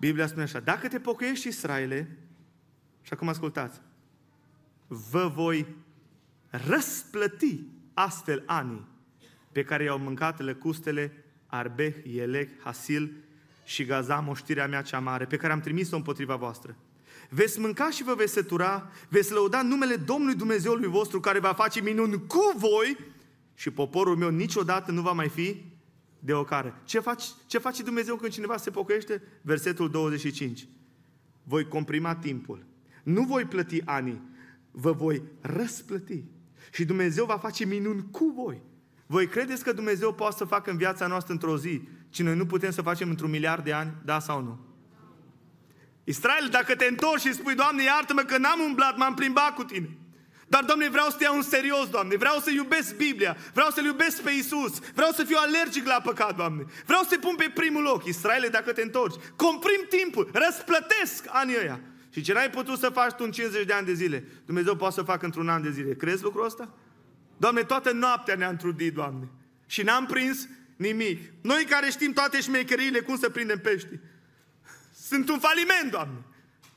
Biblia 0.00 0.26
spune 0.26 0.42
așa. 0.42 0.60
Dacă 0.60 0.88
te 0.88 0.98
pocăiești, 0.98 1.48
Israele, 1.48 2.18
și 3.02 3.12
acum 3.12 3.28
ascultați, 3.28 3.80
vă 4.86 5.30
voi 5.34 5.66
răsplăti 6.50 7.60
astfel 7.94 8.42
anii 8.46 8.86
pe 9.52 9.62
care 9.62 9.84
i-au 9.84 9.98
mâncat 9.98 10.40
lăcustele 10.40 11.23
Arbeh, 11.54 11.94
Elec, 12.16 12.48
Hasil 12.62 13.12
și 13.64 13.84
Gaza, 13.84 14.20
moștirea 14.20 14.66
mea 14.66 14.82
cea 14.82 14.98
mare, 14.98 15.24
pe 15.24 15.36
care 15.36 15.52
am 15.52 15.60
trimis-o 15.60 15.96
împotriva 15.96 16.36
voastră. 16.36 16.76
Veți 17.28 17.60
mânca 17.60 17.90
și 17.90 18.02
vă 18.02 18.14
veți 18.14 18.32
sătura, 18.32 18.90
veți 19.08 19.32
lăuda 19.32 19.62
numele 19.62 19.96
Domnului 19.96 20.34
Dumnezeului 20.34 20.88
vostru 20.88 21.20
care 21.20 21.38
va 21.38 21.52
face 21.52 21.80
minuni 21.80 22.26
cu 22.26 22.54
voi 22.56 22.96
și 23.54 23.70
poporul 23.70 24.16
meu 24.16 24.30
niciodată 24.30 24.92
nu 24.92 25.02
va 25.02 25.12
mai 25.12 25.28
fi 25.28 25.62
de 26.18 26.32
ocară. 26.32 26.80
Ce, 26.84 27.00
faci, 27.00 27.24
ce 27.46 27.58
face 27.58 27.82
Dumnezeu 27.82 28.16
când 28.16 28.32
cineva 28.32 28.56
se 28.56 28.70
pocăiește? 28.70 29.22
Versetul 29.42 29.90
25. 29.90 30.68
Voi 31.42 31.68
comprima 31.68 32.14
timpul. 32.14 32.66
Nu 33.02 33.22
voi 33.22 33.44
plăti 33.44 33.82
anii, 33.84 34.20
vă 34.70 34.92
voi 34.92 35.22
răsplăti. 35.40 36.24
Și 36.72 36.84
Dumnezeu 36.84 37.24
va 37.24 37.38
face 37.38 37.64
minuni 37.64 38.06
cu 38.10 38.32
voi. 38.36 38.62
Voi 39.06 39.26
credeți 39.26 39.64
că 39.64 39.72
Dumnezeu 39.72 40.12
poate 40.12 40.36
să 40.38 40.44
facă 40.44 40.70
în 40.70 40.76
viața 40.76 41.06
noastră 41.06 41.32
într-o 41.32 41.58
zi 41.58 41.82
ce 42.10 42.22
noi 42.22 42.36
nu 42.36 42.46
putem 42.46 42.70
să 42.70 42.82
facem 42.82 43.08
într-un 43.08 43.30
miliard 43.30 43.64
de 43.64 43.72
ani? 43.72 43.92
Da 44.04 44.18
sau 44.18 44.42
nu? 44.42 44.58
Israel, 46.04 46.48
dacă 46.50 46.74
te 46.74 46.84
întorci 46.84 47.20
și 47.20 47.32
spui, 47.32 47.54
Doamne, 47.54 47.82
iartă-mă 47.82 48.20
că 48.20 48.38
n-am 48.38 48.60
umblat, 48.60 48.96
m-am 48.96 49.14
plimbat 49.14 49.54
cu 49.54 49.64
tine. 49.64 49.88
Dar, 50.48 50.64
Doamne, 50.64 50.88
vreau 50.88 51.08
să 51.08 51.16
te 51.16 51.24
iau 51.24 51.36
în 51.36 51.42
serios, 51.42 51.88
Doamne. 51.88 52.16
Vreau 52.16 52.38
să 52.38 52.50
iubesc 52.50 52.96
Biblia. 52.96 53.36
Vreau 53.52 53.70
să-L 53.70 53.84
iubesc 53.84 54.22
pe 54.22 54.30
Isus. 54.30 54.78
Vreau 54.94 55.10
să 55.10 55.24
fiu 55.24 55.36
alergic 55.38 55.86
la 55.86 56.00
păcat, 56.04 56.36
Doamne. 56.36 56.64
Vreau 56.86 57.02
să 57.02 57.08
te 57.08 57.16
pun 57.16 57.34
pe 57.34 57.50
primul 57.54 57.82
loc. 57.82 58.04
Israele, 58.04 58.48
dacă 58.48 58.72
te 58.72 58.82
întorci, 58.82 59.22
comprim 59.36 59.86
timpul, 59.88 60.30
răsplătesc 60.32 61.24
anii 61.28 61.56
ăia. 61.60 61.80
Și 62.10 62.20
ce 62.20 62.32
n-ai 62.32 62.50
putut 62.50 62.78
să 62.78 62.88
faci 62.88 63.12
tu 63.12 63.22
în 63.24 63.30
50 63.30 63.66
de 63.66 63.72
ani 63.72 63.86
de 63.86 63.92
zile, 63.92 64.24
Dumnezeu 64.46 64.76
poate 64.76 64.94
să 64.94 65.02
facă 65.02 65.24
într-un 65.24 65.48
an 65.48 65.62
de 65.62 65.70
zile. 65.70 65.94
Crezi 65.94 66.22
lucrul 66.22 66.44
ăsta? 66.44 66.74
Doamne, 67.44 67.62
toată 67.62 67.92
noaptea 67.92 68.34
ne-am 68.34 68.56
trudit, 68.56 68.94
Doamne. 68.94 69.28
Și 69.66 69.82
n-am 69.82 70.06
prins 70.06 70.48
nimic. 70.76 71.32
Noi 71.40 71.64
care 71.68 71.90
știm 71.90 72.12
toate 72.12 72.40
șmecheriile, 72.40 73.00
cum 73.00 73.18
să 73.18 73.30
prindem 73.30 73.58
pești. 73.58 73.88
Sunt 74.94 75.28
un 75.28 75.38
faliment, 75.38 75.90
Doamne. 75.90 76.18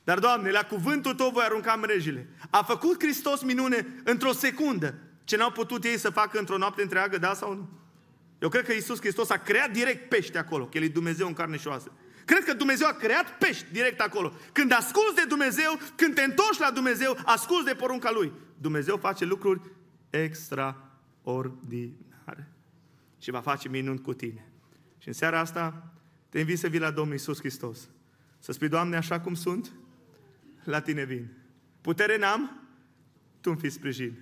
Dar, 0.04 0.18
Doamne, 0.18 0.50
la 0.50 0.62
cuvântul 0.62 1.14
Tău 1.14 1.30
voi 1.30 1.44
arunca 1.44 1.74
mrejile. 1.74 2.28
A 2.50 2.62
făcut 2.62 3.02
Hristos 3.02 3.42
minune 3.42 3.86
într-o 4.04 4.32
secundă. 4.32 4.94
Ce 5.24 5.36
n-au 5.36 5.50
putut 5.50 5.84
ei 5.84 5.98
să 5.98 6.10
facă 6.10 6.38
într-o 6.38 6.56
noapte 6.56 6.82
întreagă, 6.82 7.18
da 7.18 7.34
sau 7.34 7.54
nu? 7.54 7.68
Eu 8.38 8.48
cred 8.48 8.64
că 8.64 8.72
Iisus 8.72 8.98
Hristos 9.00 9.30
a 9.30 9.38
creat 9.38 9.70
direct 9.70 10.08
pește 10.08 10.38
acolo, 10.38 10.66
că 10.66 10.76
El 10.76 10.82
e 10.82 10.88
Dumnezeu 10.88 11.26
în 11.26 11.32
carne 11.32 11.56
și 11.56 11.66
oasă. 11.66 11.92
Cred 12.24 12.44
că 12.44 12.52
Dumnezeu 12.52 12.88
a 12.88 12.92
creat 12.92 13.38
pești 13.38 13.66
direct 13.72 14.00
acolo. 14.00 14.32
Când 14.52 14.72
asculți 14.72 15.14
de 15.14 15.24
Dumnezeu, 15.28 15.78
când 15.96 16.14
te 16.14 16.22
întorci 16.22 16.58
la 16.58 16.70
Dumnezeu, 16.70 17.18
asculți 17.24 17.66
de 17.66 17.74
porunca 17.74 18.10
Lui. 18.10 18.32
Dumnezeu 18.60 18.96
face 18.96 19.24
lucruri 19.24 19.60
extraordinare. 20.10 22.52
Și 23.18 23.30
va 23.30 23.40
face 23.40 23.68
minuni 23.68 24.00
cu 24.00 24.14
tine. 24.14 24.48
Și 24.98 25.08
în 25.08 25.14
seara 25.14 25.38
asta 25.38 25.92
te 26.28 26.38
invit 26.38 26.58
să 26.58 26.68
vii 26.68 26.80
la 26.80 26.90
Domnul 26.90 27.12
Iisus 27.12 27.38
Hristos. 27.38 27.88
Să 28.38 28.52
spui, 28.52 28.68
Doamne, 28.68 28.96
așa 28.96 29.20
cum 29.20 29.34
sunt, 29.34 29.72
la 30.64 30.80
tine 30.80 31.04
vin. 31.04 31.28
Putere 31.80 32.18
n-am, 32.18 32.60
tu 33.40 33.50
îmi 33.50 33.58
fi 33.58 33.70
sprijin. 33.70 34.18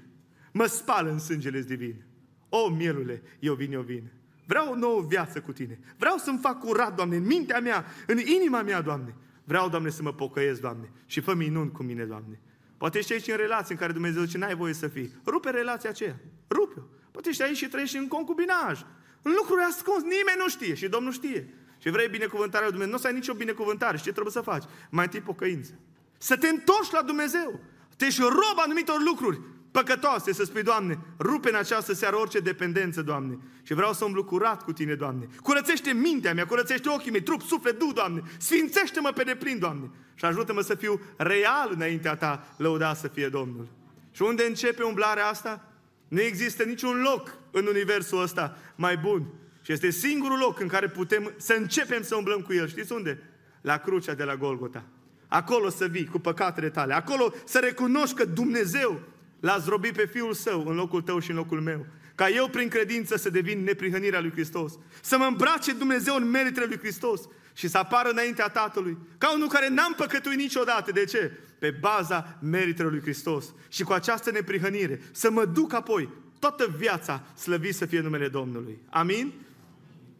Mă 0.52 0.66
spală 0.66 1.10
în 1.10 1.18
sângele 1.18 1.60
divin. 1.60 2.04
O, 2.48 2.68
mielule, 2.68 3.22
eu 3.38 3.54
vin, 3.54 3.72
eu 3.72 3.82
vin. 3.82 4.10
Vreau 4.46 4.72
o 4.72 4.76
nouă 4.76 5.02
viață 5.02 5.40
cu 5.40 5.52
tine. 5.52 5.78
Vreau 5.96 6.16
să-mi 6.16 6.38
fac 6.38 6.58
curat, 6.58 6.94
Doamne, 6.94 7.16
în 7.16 7.26
mintea 7.26 7.60
mea, 7.60 7.84
în 8.06 8.18
inima 8.18 8.62
mea, 8.62 8.80
Doamne. 8.80 9.14
Vreau, 9.44 9.68
Doamne, 9.68 9.90
să 9.90 10.02
mă 10.02 10.12
pocăiesc, 10.12 10.60
Doamne, 10.60 10.90
și 11.06 11.20
fă 11.20 11.34
minuni 11.34 11.70
cu 11.70 11.82
mine, 11.82 12.04
Doamne. 12.04 12.40
Poate 12.76 12.98
ești 12.98 13.12
aici 13.12 13.28
în 13.28 13.36
relație 13.36 13.74
în 13.74 13.80
care 13.80 13.92
Dumnezeu 13.92 14.22
zice, 14.22 14.38
n-ai 14.38 14.54
voie 14.54 14.72
să 14.72 14.88
fii. 14.88 15.12
Rupe 15.26 15.50
relația 15.50 15.90
aceea. 15.90 16.16
Rupe-o. 16.48 16.82
Poate 17.10 17.28
ești 17.28 17.42
aici 17.42 17.56
și 17.56 17.68
trăiești 17.68 17.96
în 17.96 18.08
concubinaj. 18.08 18.80
În 19.22 19.32
lucruri 19.36 19.62
ascuns. 19.62 20.02
Nimeni 20.02 20.38
nu 20.38 20.48
știe 20.48 20.74
și 20.74 20.88
Domnul 20.88 21.12
știe. 21.12 21.54
Și 21.78 21.90
vrei 21.90 22.08
binecuvântarea 22.08 22.68
lui 22.68 22.76
Dumnezeu, 22.76 22.92
nu 22.92 22.98
o 22.98 23.00
să 23.00 23.06
ai 23.06 23.12
nicio 23.12 23.34
binecuvântare. 23.34 23.96
Și 23.96 24.02
ce 24.02 24.12
trebuie 24.12 24.32
să 24.32 24.40
faci? 24.40 24.64
Mai 24.90 25.04
întâi 25.04 25.20
pocăință. 25.20 25.72
Să 26.18 26.36
te 26.36 26.48
întorci 26.48 26.90
la 26.90 27.02
Dumnezeu. 27.02 27.60
Te 27.96 28.04
ești 28.04 28.20
rob 28.20 28.58
anumitor 28.58 29.02
lucruri 29.02 29.40
păcătoase, 29.76 30.32
să 30.32 30.44
spui, 30.44 30.62
Doamne, 30.62 30.98
rupe 31.18 31.48
în 31.48 31.54
această 31.54 31.94
seară 31.94 32.16
orice 32.16 32.38
dependență, 32.38 33.02
Doamne. 33.02 33.38
Și 33.62 33.74
vreau 33.74 33.92
să 33.92 34.04
umblu 34.04 34.24
curat 34.24 34.62
cu 34.62 34.72
Tine, 34.72 34.94
Doamne. 34.94 35.28
Curățește 35.42 35.92
mintea 35.92 36.34
mea, 36.34 36.46
curățește 36.46 36.88
ochii 36.88 37.10
mei, 37.10 37.22
trup, 37.22 37.42
suflet, 37.42 37.78
du, 37.78 37.92
Doamne. 37.92 38.22
Sfințește-mă 38.38 39.10
pe 39.14 39.22
deplin, 39.22 39.58
Doamne. 39.58 39.90
Și 40.18 40.24
ajută-mă 40.24 40.60
să 40.60 40.74
fiu 40.74 41.00
real 41.16 41.70
înaintea 41.72 42.16
Ta, 42.16 42.46
lăuda 42.56 42.94
să 42.94 43.08
fie 43.08 43.28
Domnul. 43.28 43.68
Și 44.10 44.22
unde 44.22 44.44
începe 44.44 44.82
umblarea 44.82 45.26
asta? 45.26 45.72
Nu 46.08 46.20
există 46.20 46.62
niciun 46.62 47.00
loc 47.02 47.36
în 47.50 47.66
universul 47.66 48.22
ăsta 48.22 48.56
mai 48.74 48.96
bun. 48.96 49.26
Și 49.62 49.72
este 49.72 49.90
singurul 49.90 50.38
loc 50.38 50.60
în 50.60 50.68
care 50.68 50.88
putem 50.88 51.32
să 51.36 51.52
începem 51.52 52.02
să 52.02 52.16
umblăm 52.16 52.40
cu 52.40 52.52
El. 52.52 52.68
Știți 52.68 52.92
unde? 52.92 53.22
La 53.60 53.76
crucea 53.76 54.14
de 54.14 54.24
la 54.24 54.36
Golgota. 54.36 54.84
Acolo 55.28 55.68
să 55.68 55.86
vii 55.86 56.06
cu 56.06 56.18
păcatele 56.18 56.70
tale. 56.70 56.94
Acolo 56.94 57.32
să 57.44 57.58
recunoști 57.58 58.14
că 58.14 58.24
Dumnezeu 58.24 59.00
l-a 59.40 59.58
zdrobit 59.58 59.92
pe 59.96 60.06
Fiul 60.12 60.32
Său 60.32 60.66
în 60.66 60.74
locul 60.74 61.02
tău 61.02 61.18
și 61.18 61.30
în 61.30 61.36
locul 61.36 61.60
meu. 61.60 61.86
Ca 62.14 62.28
eu 62.28 62.48
prin 62.48 62.68
credință 62.68 63.16
să 63.16 63.30
devin 63.30 63.62
neprihănirea 63.62 64.20
lui 64.20 64.30
Hristos. 64.30 64.78
Să 65.02 65.18
mă 65.18 65.24
îmbrace 65.24 65.72
Dumnezeu 65.72 66.14
în 66.14 66.30
meritele 66.30 66.66
lui 66.66 66.78
Hristos 66.78 67.20
și 67.56 67.68
să 67.68 67.78
apară 67.78 68.08
înaintea 68.08 68.48
Tatălui. 68.48 68.98
Ca 69.18 69.34
unul 69.34 69.48
care 69.48 69.68
n-am 69.68 69.94
păcătuit 69.96 70.38
niciodată. 70.38 70.92
De 70.92 71.04
ce? 71.04 71.38
Pe 71.58 71.70
baza 71.70 72.38
meritelor 72.42 72.90
lui 72.90 73.00
Hristos. 73.00 73.54
Și 73.68 73.82
cu 73.82 73.92
această 73.92 74.30
neprihănire 74.30 75.00
să 75.12 75.30
mă 75.30 75.44
duc 75.44 75.72
apoi 75.72 76.08
toată 76.38 76.74
viața 76.76 77.22
slăvit 77.36 77.74
să 77.74 77.86
fie 77.86 78.00
numele 78.00 78.28
Domnului. 78.28 78.78
Amin? 78.90 79.32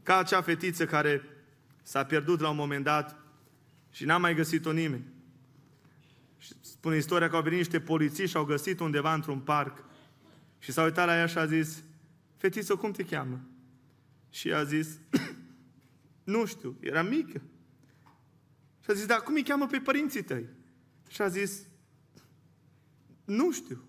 Ca 0.02 0.18
acea 0.18 0.42
fetiță 0.42 0.86
care 0.86 1.22
S-a 1.86 2.04
pierdut 2.04 2.40
la 2.40 2.48
un 2.48 2.56
moment 2.56 2.84
dat 2.84 3.16
și 3.90 4.04
n-a 4.04 4.18
mai 4.18 4.34
găsit-o 4.34 4.72
nimeni. 4.72 5.04
Și 6.38 6.52
spune 6.60 6.96
istoria 6.96 7.28
că 7.28 7.36
au 7.36 7.42
venit 7.42 7.58
niște 7.58 7.80
polițiști 7.80 8.30
și 8.30 8.36
au 8.36 8.44
găsit 8.44 8.80
undeva 8.80 9.14
într-un 9.14 9.38
parc 9.38 9.84
și 10.58 10.72
s-a 10.72 10.82
uitat 10.82 11.06
la 11.06 11.16
ea 11.16 11.26
și 11.26 11.38
a 11.38 11.46
zis, 11.46 11.82
fetiță, 12.36 12.74
cum 12.74 12.90
te 12.90 13.04
cheamă? 13.04 13.40
Și 14.30 14.52
a 14.52 14.64
zis, 14.64 14.88
nu 16.26 16.44
știu, 16.44 16.76
era 16.80 17.02
mică. 17.02 17.42
Și 18.80 18.90
a 18.90 18.92
zis, 18.92 19.06
dar 19.06 19.20
cum 19.20 19.34
îi 19.34 19.42
cheamă 19.42 19.66
pe 19.66 19.78
părinții 19.78 20.22
tăi? 20.22 20.48
Și 21.08 21.22
a 21.22 21.28
zis, 21.28 21.62
nu 23.24 23.52
știu. 23.52 23.84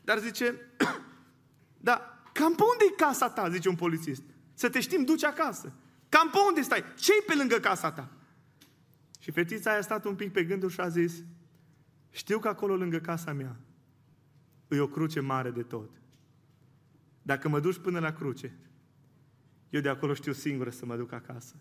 Dar 0.00 0.18
zice, 0.18 0.54
da, 1.88 2.22
cam 2.32 2.54
pe 2.54 2.62
unde 2.62 2.84
e 2.92 2.94
casa 2.96 3.30
ta, 3.30 3.50
zice 3.50 3.68
un 3.68 3.76
polițist. 3.76 4.22
Să 4.54 4.68
te 4.68 4.80
știm, 4.80 5.04
duci 5.04 5.24
acasă. 5.24 5.72
Cam 6.08 6.30
pe 6.30 6.38
unde 6.48 6.60
stai? 6.60 6.84
Ce-i 6.98 7.22
pe 7.26 7.34
lângă 7.34 7.56
casa 7.56 7.92
ta? 7.92 8.10
Și 9.18 9.30
fetița 9.30 9.70
aia 9.70 9.78
a 9.78 9.82
stat 9.82 10.04
un 10.04 10.14
pic 10.14 10.32
pe 10.32 10.44
gândul 10.44 10.70
și 10.70 10.80
a 10.80 10.88
zis, 10.88 11.24
știu 12.10 12.38
că 12.38 12.48
acolo 12.48 12.76
lângă 12.76 12.98
casa 12.98 13.32
mea 13.32 13.56
e 14.68 14.80
o 14.80 14.88
cruce 14.88 15.20
mare 15.20 15.50
de 15.50 15.62
tot. 15.62 15.90
Dacă 17.22 17.48
mă 17.48 17.60
duci 17.60 17.78
până 17.78 17.98
la 17.98 18.12
cruce, 18.12 18.58
eu 19.74 19.80
de 19.80 19.88
acolo 19.88 20.14
știu 20.14 20.32
singură 20.32 20.70
să 20.70 20.86
mă 20.86 20.96
duc 20.96 21.12
acasă. 21.12 21.54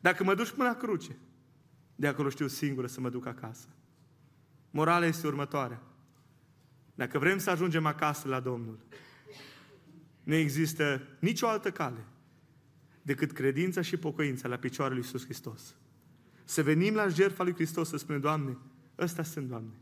Dacă 0.00 0.24
mă 0.24 0.34
duci 0.34 0.50
până 0.50 0.68
la 0.68 0.74
cruce, 0.74 1.16
de 1.96 2.06
acolo 2.06 2.28
știu 2.28 2.46
singură 2.46 2.86
să 2.86 3.00
mă 3.00 3.10
duc 3.10 3.26
acasă. 3.26 3.68
Morala 4.70 5.06
este 5.06 5.26
următoarea. 5.26 5.82
Dacă 6.94 7.18
vrem 7.18 7.38
să 7.38 7.50
ajungem 7.50 7.86
acasă 7.86 8.28
la 8.28 8.40
Domnul, 8.40 8.78
nu 10.22 10.34
există 10.34 11.02
nicio 11.18 11.48
altă 11.48 11.70
cale 11.70 12.04
decât 13.02 13.32
credința 13.32 13.80
și 13.80 13.96
pocăința 13.96 14.48
la 14.48 14.56
picioarele 14.56 14.98
lui 14.98 15.06
Iisus 15.06 15.24
Hristos. 15.24 15.74
Să 16.44 16.62
venim 16.62 16.94
la 16.94 17.08
jertfa 17.08 17.42
lui 17.42 17.54
Hristos 17.54 17.88
să 17.88 17.96
spunem, 17.96 18.20
Doamne, 18.20 18.58
ăsta 18.98 19.22
sunt, 19.22 19.48
Doamne. 19.48 19.74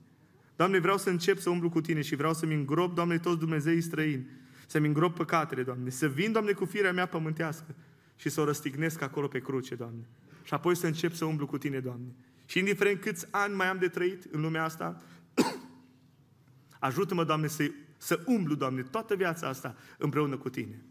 Doamne, 0.57 0.79
vreau 0.79 0.99
să 0.99 1.11
încep 1.11 1.39
să 1.39 1.51
umblu 1.51 1.71
cu 1.71 1.81
Tine 1.81 2.01
și 2.01 2.15
vreau 2.15 2.35
să-mi 2.35 2.55
îngrop, 2.55 2.95
Doamne, 2.95 3.19
toți 3.19 3.39
Dumnezeii 3.39 3.81
străini, 3.81 4.27
să-mi 4.73 4.87
îngrop 4.87 5.15
păcatele, 5.15 5.63
Doamne, 5.63 5.91
să 5.91 6.09
vin, 6.09 6.33
Doamne, 6.33 6.53
cu 6.53 6.65
firea 6.65 6.93
mea 6.93 7.07
pământească 7.07 7.75
și 8.17 8.29
să 8.29 8.41
o 8.41 8.45
răstignesc 8.45 9.03
acolo 9.03 9.29
pe 9.29 9.41
cruce, 9.41 9.75
Doamne. 9.75 10.09
Și 10.43 10.55
apoi 10.55 10.77
să 10.77 10.87
încep 10.87 11.13
să 11.13 11.25
umblu 11.25 11.47
cu 11.47 11.59
Tine, 11.59 11.81
Doamne. 11.81 12.15
Și 12.47 12.59
indiferent 12.59 13.01
câți 13.01 13.27
ani 13.31 13.55
mai 13.55 13.67
am 13.67 13.79
de 13.79 13.89
trăit 13.89 14.25
în 14.31 14.41
lumea 14.41 14.65
asta, 14.65 15.03
ajută-mă, 16.89 17.25
Doamne, 17.25 17.47
să, 17.47 17.71
să 17.97 18.23
umblu, 18.27 18.55
Doamne, 18.55 18.83
toată 18.83 19.15
viața 19.15 19.49
asta 19.49 19.77
împreună 19.99 20.37
cu 20.37 20.49
Tine. 20.49 20.83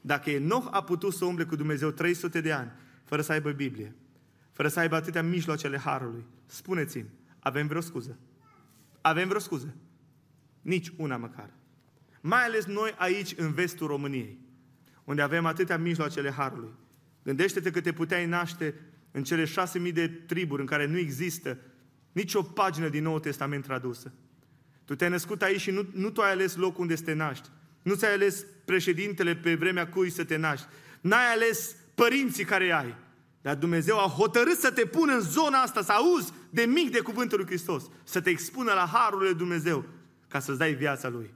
Dacă 0.00 0.30
Enoch 0.30 0.68
a 0.70 0.82
putut 0.82 1.12
să 1.12 1.24
umble 1.24 1.44
cu 1.44 1.56
Dumnezeu 1.56 1.90
300 1.90 2.40
de 2.40 2.52
ani, 2.52 2.70
fără 3.04 3.22
să 3.22 3.32
aibă 3.32 3.50
Biblie, 3.50 3.94
fără 4.52 4.68
să 4.68 4.80
aibă 4.80 4.94
atâtea 4.94 5.22
mijloacele 5.22 5.78
Harului, 5.78 6.24
spuneți-mi, 6.46 7.10
avem 7.38 7.66
vreo 7.66 7.80
scuză? 7.80 8.18
Avem 9.00 9.28
vreo 9.28 9.40
scuză? 9.40 9.74
Nici 10.60 10.92
una 10.96 11.16
măcar. 11.16 11.50
Mai 12.20 12.44
ales 12.44 12.64
noi 12.64 12.94
aici, 12.96 13.34
în 13.36 13.52
vestul 13.52 13.86
României, 13.86 14.38
unde 15.04 15.22
avem 15.22 15.46
atâtea 15.46 15.78
mijloacele 15.78 16.30
Harului. 16.30 16.72
Gândește-te 17.22 17.70
că 17.70 17.80
te 17.80 17.92
puteai 17.92 18.26
naște 18.26 18.74
în 19.10 19.24
cele 19.24 19.44
șase 19.44 19.78
mii 19.78 19.92
de 19.92 20.08
triburi 20.08 20.60
în 20.60 20.66
care 20.66 20.86
nu 20.86 20.98
există 20.98 21.58
nicio 22.12 22.42
pagină 22.42 22.88
din 22.88 23.02
Noul 23.02 23.20
Testament 23.20 23.64
tradusă. 23.64 24.12
Tu 24.84 24.94
te-ai 24.94 25.10
născut 25.10 25.42
aici 25.42 25.60
și 25.60 25.70
nu, 25.70 25.86
nu 25.92 26.10
tu 26.10 26.20
ai 26.20 26.30
ales 26.30 26.56
locul 26.56 26.80
unde 26.80 26.96
să 26.96 27.02
te 27.02 27.12
naști. 27.12 27.48
Nu 27.82 27.94
ți-ai 27.94 28.12
ales 28.12 28.44
președintele 28.64 29.36
pe 29.36 29.54
vremea 29.54 29.88
cui 29.88 30.10
să 30.10 30.24
te 30.24 30.36
naști. 30.36 30.66
N-ai 31.00 31.32
ales 31.32 31.76
părinții 31.94 32.44
care 32.44 32.72
ai. 32.72 32.94
Dar 33.42 33.56
Dumnezeu 33.56 33.98
a 33.98 34.08
hotărât 34.08 34.58
să 34.58 34.70
te 34.70 34.84
pună 34.84 35.12
în 35.12 35.20
zona 35.20 35.58
asta, 35.58 35.82
să 35.82 35.92
auzi 35.92 36.32
de 36.50 36.62
mic 36.62 36.90
de 36.90 37.00
cuvântul 37.00 37.38
lui 37.38 37.46
Hristos, 37.46 37.84
să 38.04 38.20
te 38.20 38.30
expună 38.30 38.72
la 38.72 38.90
harul 38.92 39.22
lui 39.22 39.34
Dumnezeu, 39.34 39.84
ca 40.28 40.38
să-ți 40.38 40.58
dai 40.58 40.74
viața 40.74 41.08
Lui. 41.08 41.30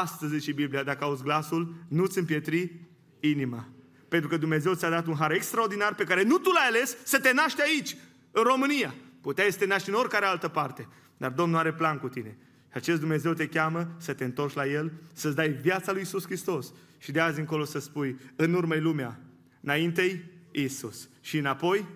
Astăzi, 0.00 0.32
zice 0.32 0.52
Biblia, 0.52 0.82
dacă 0.82 1.04
auzi 1.04 1.22
glasul, 1.22 1.74
nu-ți 1.88 2.18
împietri 2.18 2.72
inima. 3.20 3.68
Pentru 4.08 4.28
că 4.28 4.36
Dumnezeu 4.36 4.74
ți-a 4.74 4.90
dat 4.90 5.06
un 5.06 5.14
har 5.14 5.30
extraordinar 5.30 5.94
pe 5.94 6.04
care 6.04 6.22
nu 6.22 6.38
tu 6.38 6.50
l-ai 6.50 6.66
ales 6.66 6.96
să 7.04 7.20
te 7.20 7.32
naști 7.32 7.62
aici, 7.62 7.96
în 8.30 8.42
România. 8.42 8.94
Puteai 9.20 9.52
să 9.52 9.58
te 9.58 9.66
naști 9.66 9.88
în 9.88 9.94
oricare 9.94 10.24
altă 10.24 10.48
parte, 10.48 10.88
dar 11.16 11.30
Domnul 11.30 11.58
are 11.58 11.72
plan 11.72 11.98
cu 11.98 12.08
tine. 12.08 12.36
Și 12.70 12.76
acest 12.76 13.00
Dumnezeu 13.00 13.32
te 13.32 13.48
cheamă 13.48 13.94
să 13.98 14.12
te 14.12 14.24
întorci 14.24 14.54
la 14.54 14.66
El, 14.66 14.92
să-ți 15.12 15.36
dai 15.36 15.48
viața 15.48 15.92
lui 15.92 16.00
Isus 16.02 16.24
Hristos 16.24 16.72
și 16.98 17.12
de 17.12 17.20
azi 17.20 17.40
încolo 17.40 17.64
să 17.64 17.78
spui, 17.78 18.18
în 18.36 18.54
urmă 18.54 18.74
lumea, 18.74 19.20
înainte 19.60 20.30
Isus 20.50 21.08
și 21.20 21.38
înapoi 21.38 21.86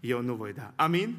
eu 0.00 0.22
nu 0.22 0.34
voi 0.34 0.52
da. 0.52 0.72
Amin? 0.76 1.16